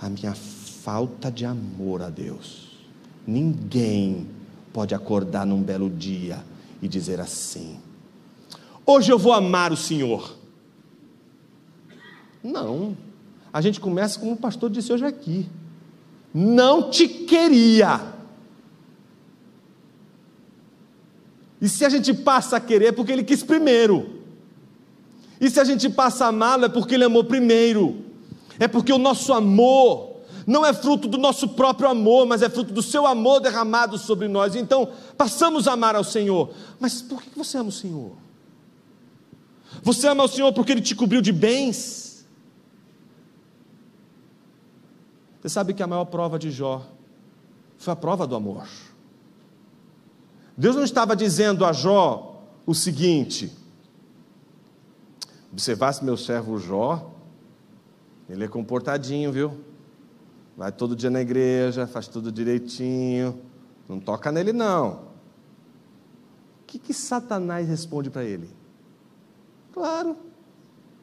a 0.02 0.10
minha 0.10 0.34
falta 0.34 1.32
de 1.32 1.46
amor 1.46 2.02
a 2.02 2.10
Deus. 2.10 2.70
Ninguém 3.28 4.28
pode 4.74 4.96
acordar 4.96 5.46
num 5.46 5.62
belo 5.62 5.90
dia 5.90 6.44
e 6.82 6.88
dizer 6.88 7.20
assim: 7.20 7.80
hoje 8.86 9.12
eu 9.12 9.20
vou 9.20 9.34
amar 9.34 9.72
o 9.72 9.78
Senhor. 9.78 10.36
Não. 12.44 12.98
A 13.52 13.62
gente 13.62 13.80
começa 13.80 14.20
como 14.20 14.34
o 14.34 14.38
pastor 14.38 14.70
disse 14.70 14.92
hoje 14.94 15.06
aqui. 15.06 15.48
Não 16.34 16.90
te 16.90 17.08
queria. 17.08 18.14
E 21.62 21.68
se 21.68 21.84
a 21.84 21.90
gente 21.90 22.14
passa 22.14 22.58
a 22.58 22.60
querer 22.60 22.86
é 22.86 22.92
porque 22.92 23.12
ele 23.12 23.24
quis 23.24 23.44
primeiro. 23.44 24.19
E 25.40 25.50
se 25.50 25.60
a 25.60 25.64
gente 25.64 25.90
passa 25.90 26.26
a 26.26 26.28
amá-lo 26.30 26.66
é 26.66 26.70
porque 26.70 26.96
ele 26.96 27.06
amou 27.06 27.24
primeiro. 27.24 28.04
É 28.60 28.68
porque 28.68 28.92
o 28.92 28.98
nosso 28.98 29.32
amor 29.32 30.10
não 30.46 30.66
é 30.66 30.74
fruto 30.74 31.08
do 31.08 31.18
nosso 31.18 31.50
próprio 31.50 31.88
amor, 31.88 32.26
mas 32.26 32.42
é 32.42 32.50
fruto 32.50 32.74
do 32.74 32.82
seu 32.82 33.06
amor 33.06 33.40
derramado 33.40 33.98
sobre 33.98 34.28
nós. 34.28 34.56
Então, 34.56 34.92
passamos 35.16 35.68
a 35.68 35.74
amar 35.74 35.96
ao 35.96 36.04
Senhor. 36.04 36.52
Mas 36.80 37.02
por 37.02 37.22
que 37.22 37.30
você 37.38 37.58
ama 37.58 37.70
o 37.70 37.72
Senhor? 37.72 38.12
Você 39.84 40.08
ama 40.08 40.24
o 40.24 40.28
Senhor 40.28 40.52
porque 40.52 40.72
Ele 40.72 40.82
te 40.82 40.96
cobriu 40.96 41.22
de 41.22 41.32
bens? 41.32 42.26
Você 45.40 45.50
sabe 45.50 45.74
que 45.74 45.84
a 45.84 45.88
maior 45.88 46.06
prova 46.06 46.38
de 46.38 46.52
Jó 46.52 46.84
foi 47.78 47.94
a 47.94 47.96
prova 47.96 48.28
do 48.28 48.36
amor. 48.36 48.68
Deus 50.58 50.76
não 50.76 50.84
estava 50.84 51.16
dizendo 51.16 51.64
a 51.64 51.72
Jó 51.72 52.44
o 52.66 52.74
seguinte: 52.74 53.52
observasse 55.52 56.04
meu 56.04 56.18
servo 56.18 56.58
Jó, 56.58 57.14
ele 58.30 58.44
é 58.44 58.48
comportadinho, 58.48 59.32
viu? 59.32 59.58
Vai 60.56 60.72
todo 60.72 60.96
dia 60.96 61.10
na 61.10 61.22
igreja, 61.22 61.88
faz 61.88 62.08
tudo 62.08 62.32
direitinho. 62.32 63.40
Não 63.88 64.00
toca 64.00 64.32
nele, 64.32 64.54
não. 64.54 64.92
O 66.62 66.66
que, 66.68 66.78
que 66.78 66.94
Satanás 66.94 67.68
responde 67.68 68.10
para 68.10 68.24
ele? 68.24 68.50
Claro, 69.74 70.16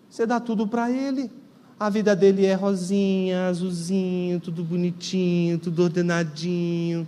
você 0.09 0.27
dá 0.27 0.39
tudo 0.39 0.69
para 0.69 0.91
ele. 0.91 1.31
A 1.79 1.91
vida 1.91 2.15
dele 2.15 2.47
é 2.47 2.55
rosinha, 2.55 3.49
azulzinho, 3.49 4.41
tudo 4.41 4.63
bonitinho, 4.63 5.59
tudo 5.59 5.83
ordenadinho. 5.83 7.07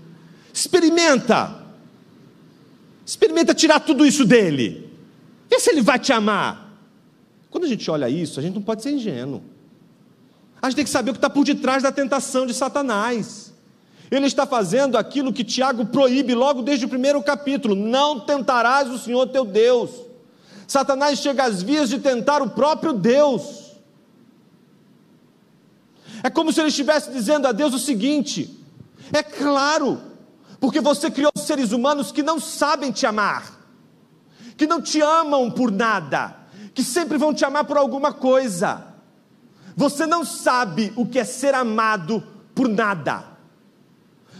Experimenta. 0.53 1.65
Experimenta 3.07 3.55
tirar 3.55 3.81
tudo 3.81 4.05
isso 4.05 4.27
dele. 4.27 4.93
Vê 5.49 5.59
se 5.59 5.71
ele 5.71 5.81
vai 5.81 5.99
te 5.99 6.13
amar. 6.13 6.68
Quando 7.51 7.65
a 7.65 7.69
gente 7.69 7.91
olha 7.91 8.09
isso, 8.09 8.39
a 8.39 8.43
gente 8.43 8.55
não 8.55 8.63
pode 8.63 8.83
ser 8.83 8.91
ingênuo. 8.91 9.43
A 10.61 10.69
gente 10.69 10.77
tem 10.77 10.85
que 10.85 10.91
saber 10.91 11.11
o 11.11 11.15
que 11.15 11.19
está 11.19 11.31
por 11.31 11.45
detrás 11.45 11.83
da 11.83 11.93
tentação 11.93 12.47
de 12.47 12.53
Satanás. 12.53 13.53
Ele 14.11 14.27
está 14.27 14.47
fazendo 14.47 14.97
aquilo 14.97 15.33
que 15.33 15.45
Tiago 15.45 15.87
proíbe 15.87 16.35
logo 16.35 16.63
desde 16.63 16.87
o 16.87 16.89
primeiro 16.89 17.23
capítulo: 17.23 17.75
não 17.75 18.21
tentarás 18.21 18.89
o 18.91 18.99
Senhor 18.99 19.27
teu 19.29 19.45
Deus. 19.45 19.91
Satanás 20.67 21.19
chega 21.19 21.45
às 21.45 21.63
vias 21.63 21.89
de 21.89 21.99
tentar 21.99 22.43
o 22.43 22.51
próprio 22.51 22.93
Deus. 22.93 23.73
É 26.23 26.29
como 26.29 26.53
se 26.53 26.61
ele 26.61 26.69
estivesse 26.69 27.11
dizendo 27.11 27.47
a 27.47 27.53
Deus 27.53 27.73
o 27.75 27.79
seguinte: 27.79 28.59
é 29.13 29.23
claro, 29.23 30.01
porque 30.61 30.81
você 30.81 31.11
criou 31.11 31.33
seres 31.37 31.73
humanos 31.73 32.11
que 32.11 32.23
não 32.23 32.41
sabem 32.41 32.91
te 32.91 33.07
amar, 33.07 33.59
que 34.57 34.67
não 34.67 34.81
te 34.81 35.01
amam 35.01 35.51
por 35.51 35.71
nada, 35.71 36.35
que 36.79 36.85
sempre 36.85 37.19
vão 37.19 37.35
te 37.35 37.45
amar 37.45 37.65
por 37.65 37.77
alguma 37.77 38.13
coisa. 38.13 38.85
Você 39.75 40.07
não 40.07 40.25
sabe 40.25 40.93
o 40.95 41.05
que 41.05 41.19
é 41.19 41.25
ser 41.25 41.53
amado 41.53 42.23
por 42.55 42.69
nada. 42.69 43.25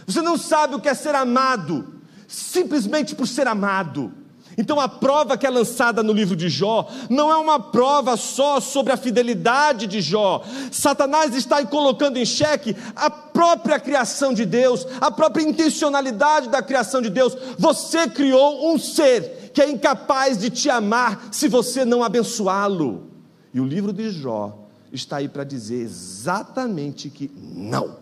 Você 0.07 0.21
não 0.21 0.37
sabe 0.37 0.73
o 0.73 0.79
que 0.79 0.87
é 0.87 0.93
ser 0.93 1.15
amado 1.15 2.01
simplesmente 2.29 3.13
por 3.13 3.27
ser 3.27 3.45
amado. 3.45 4.13
Então 4.57 4.79
a 4.79 4.87
prova 4.87 5.37
que 5.37 5.45
é 5.45 5.49
lançada 5.49 6.01
no 6.01 6.13
livro 6.13 6.33
de 6.33 6.47
Jó 6.47 6.87
não 7.09 7.29
é 7.29 7.35
uma 7.35 7.59
prova 7.59 8.15
só 8.15 8.61
sobre 8.61 8.93
a 8.93 8.97
fidelidade 8.97 9.85
de 9.85 9.99
Jó. 9.99 10.41
Satanás 10.71 11.35
está 11.35 11.65
colocando 11.65 12.15
em 12.15 12.25
xeque 12.25 12.73
a 12.95 13.09
própria 13.09 13.81
criação 13.81 14.33
de 14.33 14.45
Deus, 14.45 14.87
a 15.01 15.11
própria 15.11 15.43
intencionalidade 15.43 16.47
da 16.47 16.61
criação 16.61 17.01
de 17.01 17.09
Deus. 17.09 17.35
Você 17.57 18.07
criou 18.07 18.73
um 18.73 18.79
ser 18.79 19.38
que 19.53 19.61
é 19.61 19.69
incapaz 19.69 20.37
de 20.37 20.49
te 20.49 20.69
amar 20.69 21.29
se 21.31 21.47
você 21.47 21.83
não 21.85 22.03
abençoá-lo. 22.03 23.07
E 23.53 23.59
o 23.59 23.65
livro 23.65 23.91
de 23.91 24.11
Jó 24.11 24.67
está 24.91 25.17
aí 25.17 25.27
para 25.27 25.43
dizer 25.43 25.81
exatamente 25.81 27.09
que 27.09 27.31
não. 27.35 27.97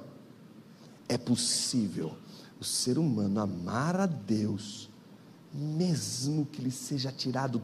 É 1.07 1.17
possível 1.17 2.13
o 2.59 2.63
ser 2.63 2.97
humano 2.97 3.39
amar 3.39 3.99
a 3.99 4.05
Deus, 4.05 4.89
mesmo 5.53 6.45
que 6.45 6.61
lhe 6.61 6.71
seja 6.71 7.11
tirado 7.11 7.61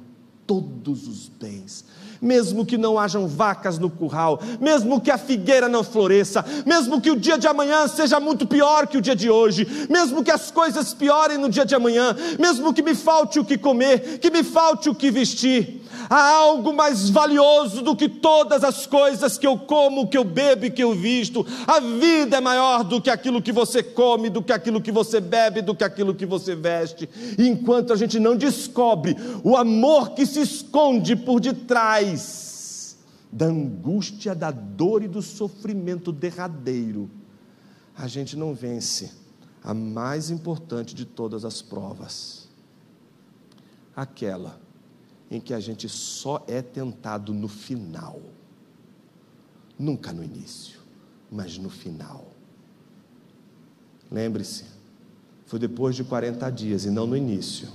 todos 0.62 1.08
os 1.08 1.28
bens, 1.28 1.86
mesmo 2.22 2.66
que 2.66 2.78
não 2.78 3.00
hajam 3.00 3.28
vacas 3.28 3.80
no 3.80 3.90
curral, 3.90 4.40
mesmo 4.60 5.02
que 5.02 5.12
a 5.12 5.18
figueira 5.18 5.68
não 5.68 5.84
floresça, 5.84 6.46
mesmo 6.66 7.02
que 7.02 7.12
o 7.12 7.20
dia 7.20 7.38
de 7.38 7.48
amanhã 7.48 7.88
seja 7.88 8.20
muito 8.20 8.46
pior 8.46 8.88
que 8.88 8.98
o 8.98 9.02
dia 9.02 9.16
de 9.16 9.30
hoje, 9.30 9.88
mesmo 9.90 10.24
que 10.24 10.32
as 10.32 10.52
coisas 10.52 10.94
piorem 10.94 11.38
no 11.38 11.50
dia 11.50 11.66
de 11.66 11.76
amanhã, 11.76 12.16
mesmo 12.40 12.74
que 12.74 12.84
me 12.84 12.96
falte 12.96 13.40
o 13.40 13.46
que 13.46 13.58
comer, 13.58 14.20
que 14.20 14.30
me 14.30 14.44
falte 14.44 14.90
o 14.90 14.96
que 14.96 15.10
vestir, 15.10 15.83
há 16.10 16.30
algo 16.36 16.74
mais 16.74 17.10
valioso 17.10 17.82
do 17.82 17.96
que 17.96 18.08
todas 18.10 18.64
as 18.64 18.86
coisas 18.86 19.38
que 19.38 19.48
eu 19.48 19.58
como, 19.58 20.08
que 20.08 20.18
eu 20.18 20.24
bebo 20.24 20.66
e 20.66 20.72
que 20.72 20.84
eu 20.84 20.94
visto. 20.94 21.46
A 21.68 21.80
vida 21.80 22.38
é 22.38 22.42
maior 22.42 22.84
do 22.84 23.02
que 23.02 23.10
aquilo 23.10 23.42
que 23.42 23.52
você 23.52 23.82
come, 23.82 24.30
do 24.30 24.42
que 24.42 24.52
aquilo 24.52 24.82
que 24.82 24.92
você 24.92 25.20
bebe, 25.20 25.62
do 25.62 25.76
que 25.76 25.84
aquilo 25.84 26.16
que 26.16 26.26
você 26.26 26.56
veste. 26.56 27.10
E 27.38 27.48
enquanto 27.48 27.94
a 27.94 27.96
gente 27.96 28.20
não 28.20 28.36
descobre 28.36 29.16
o 29.44 29.56
amor 29.56 30.12
que 30.12 30.26
se 30.26 30.42
esconde 30.42 31.16
por 31.16 31.40
detrás 31.40 32.98
da 33.32 33.46
angústia, 33.46 34.36
da 34.36 34.52
dor 34.52 35.04
e 35.04 35.08
do 35.08 35.22
sofrimento 35.22 36.12
derradeiro, 36.12 37.10
a 37.98 38.08
gente 38.08 38.38
não 38.38 38.54
vence 38.54 39.12
a 39.64 39.74
mais 39.74 40.30
importante 40.30 40.94
de 40.94 41.06
todas 41.06 41.46
as 41.46 41.62
provas 41.62 42.44
aquela 43.96 44.60
em 45.34 45.42
que 45.42 45.52
a 45.52 45.60
gente 45.60 45.90
só 45.90 46.46
é 46.48 46.62
tentado 46.62 47.34
no 47.34 47.48
final, 47.48 48.22
nunca 49.80 50.14
no 50.14 50.24
início, 50.24 50.80
mas 51.32 51.58
no 51.58 51.72
final. 51.72 52.28
Lembre-se, 54.12 54.66
foi 55.48 55.58
depois 55.58 55.96
de 55.96 56.04
40 56.04 56.48
dias 56.52 56.86
e 56.86 56.92
não 56.92 57.08
no 57.08 57.18
início 57.18 57.68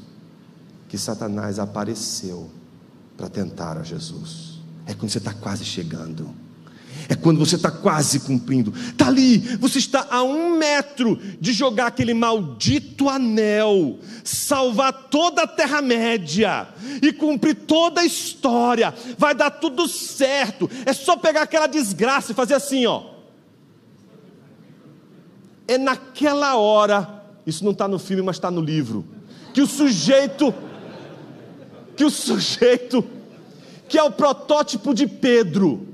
que 0.88 0.96
Satanás 0.96 1.58
apareceu 1.58 2.48
para 3.16 3.28
tentar 3.28 3.76
a 3.76 3.82
Jesus. 3.82 4.60
É 4.86 4.94
quando 4.94 5.10
você 5.10 5.18
está 5.18 5.34
quase 5.34 5.64
chegando. 5.64 6.32
É 7.06 7.14
quando 7.14 7.38
você 7.38 7.56
está 7.56 7.70
quase 7.70 8.20
cumprindo. 8.20 8.72
Está 8.74 9.08
ali, 9.08 9.38
você 9.58 9.78
está 9.78 10.06
a 10.10 10.22
um 10.22 10.56
metro 10.56 11.20
de 11.38 11.52
jogar 11.52 11.88
aquele 11.88 12.14
maldito 12.14 13.08
anel, 13.08 13.98
salvar 14.24 14.92
toda 15.10 15.42
a 15.42 15.46
Terra-média 15.46 16.68
e 17.02 17.12
cumprir 17.12 17.54
toda 17.54 18.00
a 18.00 18.06
história. 18.06 18.94
Vai 19.18 19.34
dar 19.34 19.50
tudo 19.50 19.86
certo. 19.86 20.70
É 20.86 20.92
só 20.92 21.16
pegar 21.16 21.42
aquela 21.42 21.66
desgraça 21.66 22.32
e 22.32 22.34
fazer 22.34 22.54
assim, 22.54 22.86
ó. 22.86 23.02
É 25.66 25.76
naquela 25.76 26.56
hora, 26.56 27.22
isso 27.46 27.62
não 27.64 27.72
está 27.72 27.86
no 27.86 27.98
filme, 27.98 28.22
mas 28.22 28.36
está 28.36 28.50
no 28.50 28.62
livro, 28.62 29.04
que 29.52 29.60
o 29.60 29.66
sujeito 29.66 30.54
que 31.98 32.04
o 32.04 32.10
sujeito, 32.10 33.04
que 33.88 33.98
é 33.98 34.02
o 34.04 34.12
protótipo 34.12 34.94
de 34.94 35.08
Pedro, 35.08 35.87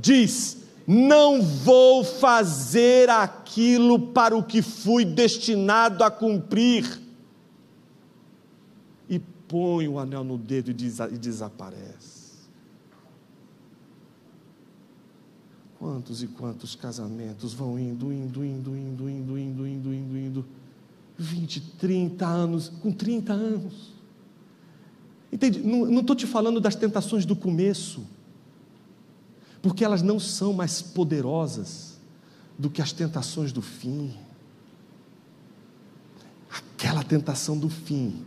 diz: 0.00 0.58
Não 0.86 1.42
vou 1.42 2.04
fazer 2.04 3.08
aquilo 3.10 4.12
para 4.12 4.36
o 4.36 4.42
que 4.42 4.62
fui 4.62 5.04
destinado 5.04 6.04
a 6.04 6.10
cumprir. 6.10 7.00
E 9.08 9.18
põe 9.18 9.88
o 9.88 9.98
anel 9.98 10.24
no 10.24 10.38
dedo 10.38 10.70
e, 10.70 10.74
des 10.74 10.98
e 10.98 11.18
desaparece. 11.18 12.16
Quantos 15.78 16.22
e 16.22 16.26
quantos 16.26 16.74
casamentos 16.74 17.52
vão 17.52 17.78
indo, 17.78 18.12
indo, 18.12 18.44
indo, 18.44 18.76
indo, 18.76 19.08
indo, 19.08 19.38
indo, 19.38 19.66
indo, 19.66 19.94
indo, 19.94 20.18
indo. 20.18 20.46
20, 21.18 21.60
30 21.78 22.26
anos, 22.26 22.68
com 22.68 22.92
30 22.92 23.32
anos 23.32 23.96
Entende? 25.36 25.60
Não 25.60 26.00
estou 26.00 26.14
te 26.14 26.26
falando 26.26 26.60
das 26.60 26.74
tentações 26.74 27.26
do 27.26 27.34
começo, 27.34 28.06
porque 29.62 29.84
elas 29.84 30.02
não 30.02 30.20
são 30.20 30.52
mais 30.52 30.80
poderosas 30.82 31.98
do 32.58 32.70
que 32.70 32.80
as 32.80 32.92
tentações 32.92 33.52
do 33.52 33.62
fim. 33.62 34.16
Aquela 36.50 37.02
tentação 37.02 37.58
do 37.58 37.68
fim 37.68 38.24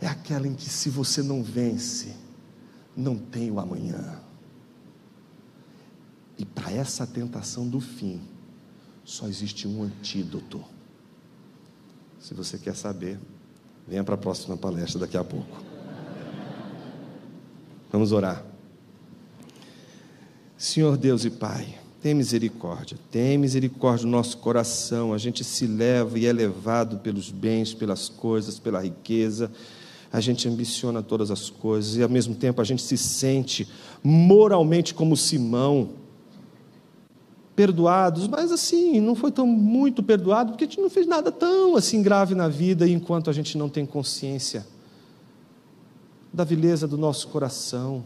é 0.00 0.06
aquela 0.06 0.46
em 0.46 0.54
que, 0.54 0.68
se 0.68 0.90
você 0.90 1.22
não 1.22 1.42
vence, 1.42 2.14
não 2.96 3.16
tem 3.16 3.50
o 3.50 3.58
amanhã. 3.58 4.20
E 6.38 6.44
para 6.44 6.70
essa 6.70 7.06
tentação 7.06 7.66
do 7.66 7.80
fim, 7.80 8.20
só 9.04 9.26
existe 9.26 9.66
um 9.66 9.82
antídoto. 9.82 10.62
Se 12.20 12.34
você 12.34 12.58
quer 12.58 12.74
saber, 12.74 13.18
venha 13.86 14.04
para 14.04 14.16
a 14.16 14.18
próxima 14.18 14.56
palestra 14.56 15.00
daqui 15.00 15.16
a 15.16 15.24
pouco. 15.24 15.62
Vamos 17.90 18.12
orar. 18.12 18.44
Senhor 20.58 20.96
Deus 20.96 21.26
e 21.26 21.30
Pai, 21.30 21.78
tem 22.00 22.14
misericórdia, 22.14 22.96
tem 23.10 23.36
misericórdia 23.36 24.06
no 24.06 24.12
nosso 24.12 24.38
coração. 24.38 25.12
A 25.12 25.18
gente 25.18 25.44
se 25.44 25.66
leva 25.66 26.18
e 26.18 26.24
é 26.24 26.32
levado 26.32 26.98
pelos 26.98 27.30
bens, 27.30 27.74
pelas 27.74 28.08
coisas, 28.08 28.58
pela 28.58 28.80
riqueza. 28.80 29.50
A 30.10 30.18
gente 30.18 30.48
ambiciona 30.48 31.02
todas 31.02 31.30
as 31.30 31.50
coisas 31.50 31.96
e 31.96 32.02
ao 32.02 32.08
mesmo 32.08 32.34
tempo 32.34 32.60
a 32.62 32.64
gente 32.64 32.80
se 32.80 32.96
sente 32.96 33.68
moralmente 34.02 34.94
como 34.94 35.14
Simão 35.14 35.90
perdoados, 37.54 38.26
mas 38.26 38.50
assim, 38.50 38.98
não 39.00 39.14
foi 39.14 39.30
tão 39.30 39.46
muito 39.46 40.02
perdoado, 40.02 40.52
porque 40.52 40.64
a 40.64 40.66
gente 40.66 40.80
não 40.80 40.88
fez 40.88 41.06
nada 41.06 41.30
tão 41.32 41.76
assim 41.76 42.02
grave 42.02 42.34
na 42.34 42.48
vida, 42.48 42.88
enquanto 42.88 43.28
a 43.28 43.32
gente 43.32 43.58
não 43.58 43.68
tem 43.68 43.84
consciência 43.84 44.66
da 46.32 46.44
vileza 46.44 46.86
do 46.86 46.96
nosso 46.96 47.28
coração. 47.28 48.04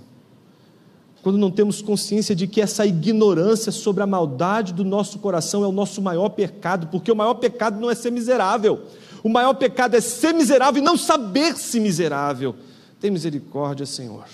Quando 1.22 1.38
não 1.38 1.50
temos 1.50 1.82
consciência 1.82 2.34
de 2.34 2.46
que 2.46 2.60
essa 2.60 2.86
ignorância 2.86 3.70
sobre 3.70 4.02
a 4.02 4.06
maldade 4.06 4.72
do 4.72 4.84
nosso 4.84 5.18
coração 5.18 5.62
é 5.62 5.66
o 5.66 5.72
nosso 5.72 6.00
maior 6.00 6.30
pecado, 6.30 6.86
porque 6.86 7.12
o 7.12 7.16
maior 7.16 7.34
pecado 7.34 7.78
não 7.78 7.90
é 7.90 7.94
ser 7.94 8.10
miserável, 8.10 8.86
o 9.22 9.28
maior 9.28 9.54
pecado 9.54 9.94
é 9.96 10.00
ser 10.00 10.32
miserável 10.32 10.80
e 10.82 10.84
não 10.84 10.96
saber-se 10.96 11.78
miserável. 11.78 12.54
Tem 12.98 13.10
misericórdia, 13.10 13.84
Senhor, 13.84 14.24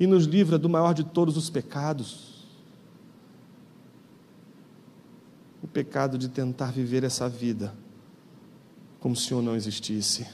e 0.00 0.06
nos 0.06 0.24
livra 0.24 0.58
do 0.58 0.68
maior 0.68 0.94
de 0.94 1.04
todos 1.04 1.36
os 1.36 1.50
pecados 1.50 2.34
o 5.64 5.66
pecado 5.66 6.18
de 6.18 6.28
tentar 6.28 6.70
viver 6.70 7.04
essa 7.04 7.26
vida 7.26 7.72
como 9.00 9.16
se 9.16 9.24
o 9.24 9.28
Senhor 9.28 9.42
não 9.42 9.56
existisse. 9.56 10.26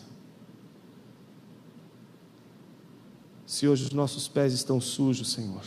Se 3.51 3.67
hoje 3.67 3.83
os 3.83 3.91
nossos 3.91 4.29
pés 4.29 4.53
estão 4.53 4.81
sujos, 4.81 5.33
Senhor, 5.33 5.65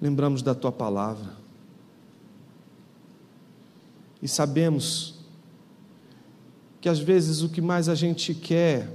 lembramos 0.00 0.42
da 0.42 0.54
tua 0.54 0.70
palavra 0.70 1.32
e 4.22 4.28
sabemos 4.28 5.16
que 6.80 6.88
às 6.88 7.00
vezes 7.00 7.42
o 7.42 7.48
que 7.48 7.60
mais 7.60 7.88
a 7.88 7.96
gente 7.96 8.32
quer 8.32 8.88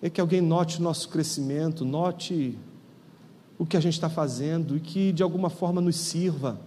é 0.00 0.08
que 0.08 0.20
alguém 0.20 0.40
note 0.40 0.78
o 0.78 0.82
nosso 0.82 1.08
crescimento, 1.08 1.84
note 1.84 2.56
o 3.58 3.66
que 3.66 3.76
a 3.76 3.80
gente 3.80 3.94
está 3.94 4.08
fazendo 4.08 4.76
e 4.76 4.80
que 4.80 5.10
de 5.10 5.24
alguma 5.24 5.50
forma 5.50 5.80
nos 5.80 5.96
sirva. 5.96 6.60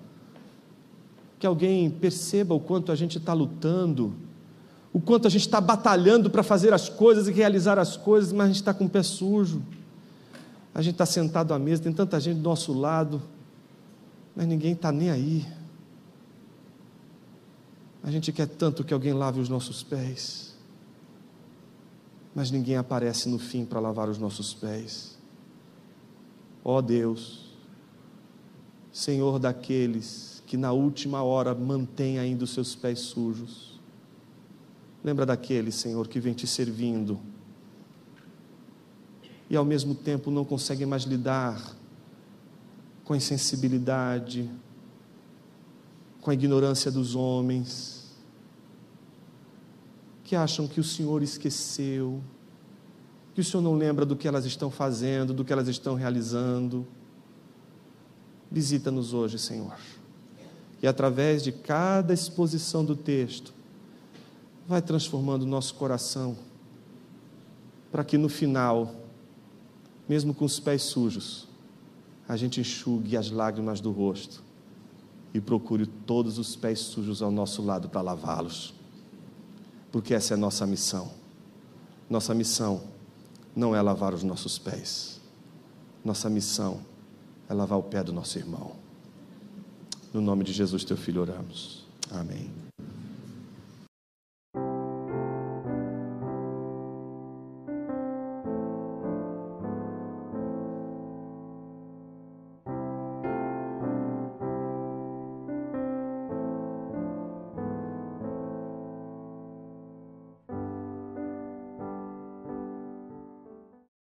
Que 1.39 1.47
alguém 1.47 1.89
perceba 1.89 2.53
o 2.53 2.59
quanto 2.59 2.91
a 2.91 2.95
gente 2.95 3.18
está 3.20 3.32
lutando, 3.32 4.13
o 4.96 5.02
quanto 5.02 5.28
a 5.28 5.30
gente 5.30 5.41
está 5.41 5.60
batalhando 5.60 6.30
para 6.30 6.41
fazer 6.41 6.74
as 6.74 6.88
coisas 6.88 7.28
e 7.28 7.32
realizar 7.34 7.78
as 7.78 7.98
coisas, 7.98 8.32
mas 8.32 8.46
a 8.46 8.48
gente 8.48 8.62
está 8.62 8.74
com 8.74 8.86
o 8.86 8.89
pé 8.89 9.04
sujo. 9.04 9.62
A 10.74 10.82
gente 10.82 10.93
está 10.93 11.06
sentado 11.06 11.54
à 11.54 11.60
mesa, 11.60 11.84
tem 11.84 11.91
tanta 11.91 12.18
gente 12.18 12.38
do 12.38 12.43
nosso 12.43 12.72
lado, 12.72 13.22
mas 14.34 14.48
ninguém 14.48 14.72
está 14.72 14.93
nem 14.93 15.10
aí. 15.10 15.46
A 18.02 18.10
gente 18.10 18.32
quer 18.32 18.48
tanto 18.48 18.86
que 18.86 18.93
alguém 18.93 19.12
lave 19.12 19.41
os 19.41 19.50
nossos 19.50 19.84
pés, 19.84 20.56
mas 22.34 22.50
ninguém 22.50 22.78
aparece 22.78 23.28
no 23.28 23.38
fim 23.38 23.66
para 23.66 23.82
lavar 23.82 24.08
os 24.08 24.18
nossos 24.18 24.54
pés. 24.54 25.18
Ó 26.64 26.78
oh 26.78 26.82
Deus, 26.82 27.54
Senhor 28.93 29.39
daqueles 29.39 30.41
que 30.48 30.56
na 30.56 30.72
última 30.72 31.22
hora 31.22 31.54
mantém 31.54 32.18
ainda 32.18 32.46
os 32.46 32.52
seus 32.52 32.76
pés 32.76 33.00
sujos. 33.00 33.74
Lembra 35.06 35.24
daquele, 35.24 35.72
Senhor, 35.72 36.08
que 36.08 36.20
vem 36.20 36.34
te 36.34 36.47
servindo 36.47 37.20
e 39.47 39.56
ao 39.56 39.64
mesmo 39.64 39.93
tempo 39.93 40.32
não 40.32 40.43
consegue 40.43 40.84
mais 40.84 41.03
lidar 41.03 41.76
com 43.03 43.14
a 43.14 43.18
insensibilidade, 43.18 44.49
com 46.22 46.32
a 46.32 46.34
ignorância 46.34 46.89
dos 46.89 47.14
homens, 47.14 48.16
que 50.24 50.36
acham 50.36 50.68
que 50.68 50.80
o 50.80 50.84
Senhor 50.84 51.22
esqueceu, 51.22 52.20
que 53.36 53.41
o 53.41 53.43
Senhor 53.43 53.62
não 53.62 53.76
lembra 53.76 54.08
do 54.08 54.16
que 54.16 54.28
elas 54.28 54.43
estão 54.43 54.72
fazendo, 54.72 55.36
do 55.36 55.45
que 55.45 55.53
elas 55.53 55.68
estão 55.68 55.93
realizando. 55.93 56.84
Visita-nos 58.49 59.14
hoje, 59.14 59.38
Senhor. 59.38 59.78
E 60.82 60.88
através 60.88 61.43
de 61.43 61.51
cada 61.51 62.12
exposição 62.12 62.84
do 62.84 62.95
texto, 62.95 63.55
vai 64.68 64.82
transformando 64.82 65.43
o 65.43 65.47
nosso 65.47 65.76
coração, 65.76 66.38
para 67.91 68.03
que 68.03 68.18
no 68.18 68.28
final, 68.28 68.93
mesmo 70.07 70.34
com 70.34 70.45
os 70.45 70.59
pés 70.59 70.84
sujos, 70.84 71.47
a 72.28 72.36
gente 72.36 72.59
enxugue 72.59 73.16
as 73.16 73.30
lágrimas 73.30 73.80
do 73.80 73.91
rosto 73.91 74.43
e 75.34 75.39
procure 75.39 75.86
todos 75.86 76.39
os 76.39 76.55
pés 76.55 76.80
sujos 76.80 77.22
ao 77.22 77.30
nosso 77.30 77.61
lado 77.61 77.89
para 77.89 78.01
lavá-los, 78.01 78.74
porque 79.91 80.13
essa 80.13 80.34
é 80.34 80.36
a 80.36 80.39
nossa 80.39 80.66
missão. 80.66 81.11
Nossa 82.09 82.34
missão 82.34 82.84
não 83.55 83.76
é 83.76 83.82
lavar 83.82 84.13
os 84.13 84.24
nossos 84.24 84.57
pés. 84.57 85.22
Nossa 86.03 86.30
missão 86.30 86.82
é 87.49 87.53
lavar 87.53 87.80
o 87.80 87.84
pé 87.84 88.03
do 88.03 88.13
nosso 88.13 88.38
irmão. 88.38 88.76
No 90.13 90.22
nome 90.22 90.43
de 90.43 90.53
Jesus, 90.53 90.84
teu 90.84 90.97
filho, 90.97 91.22
oramos. 91.22 91.86
Amém. 92.11 92.64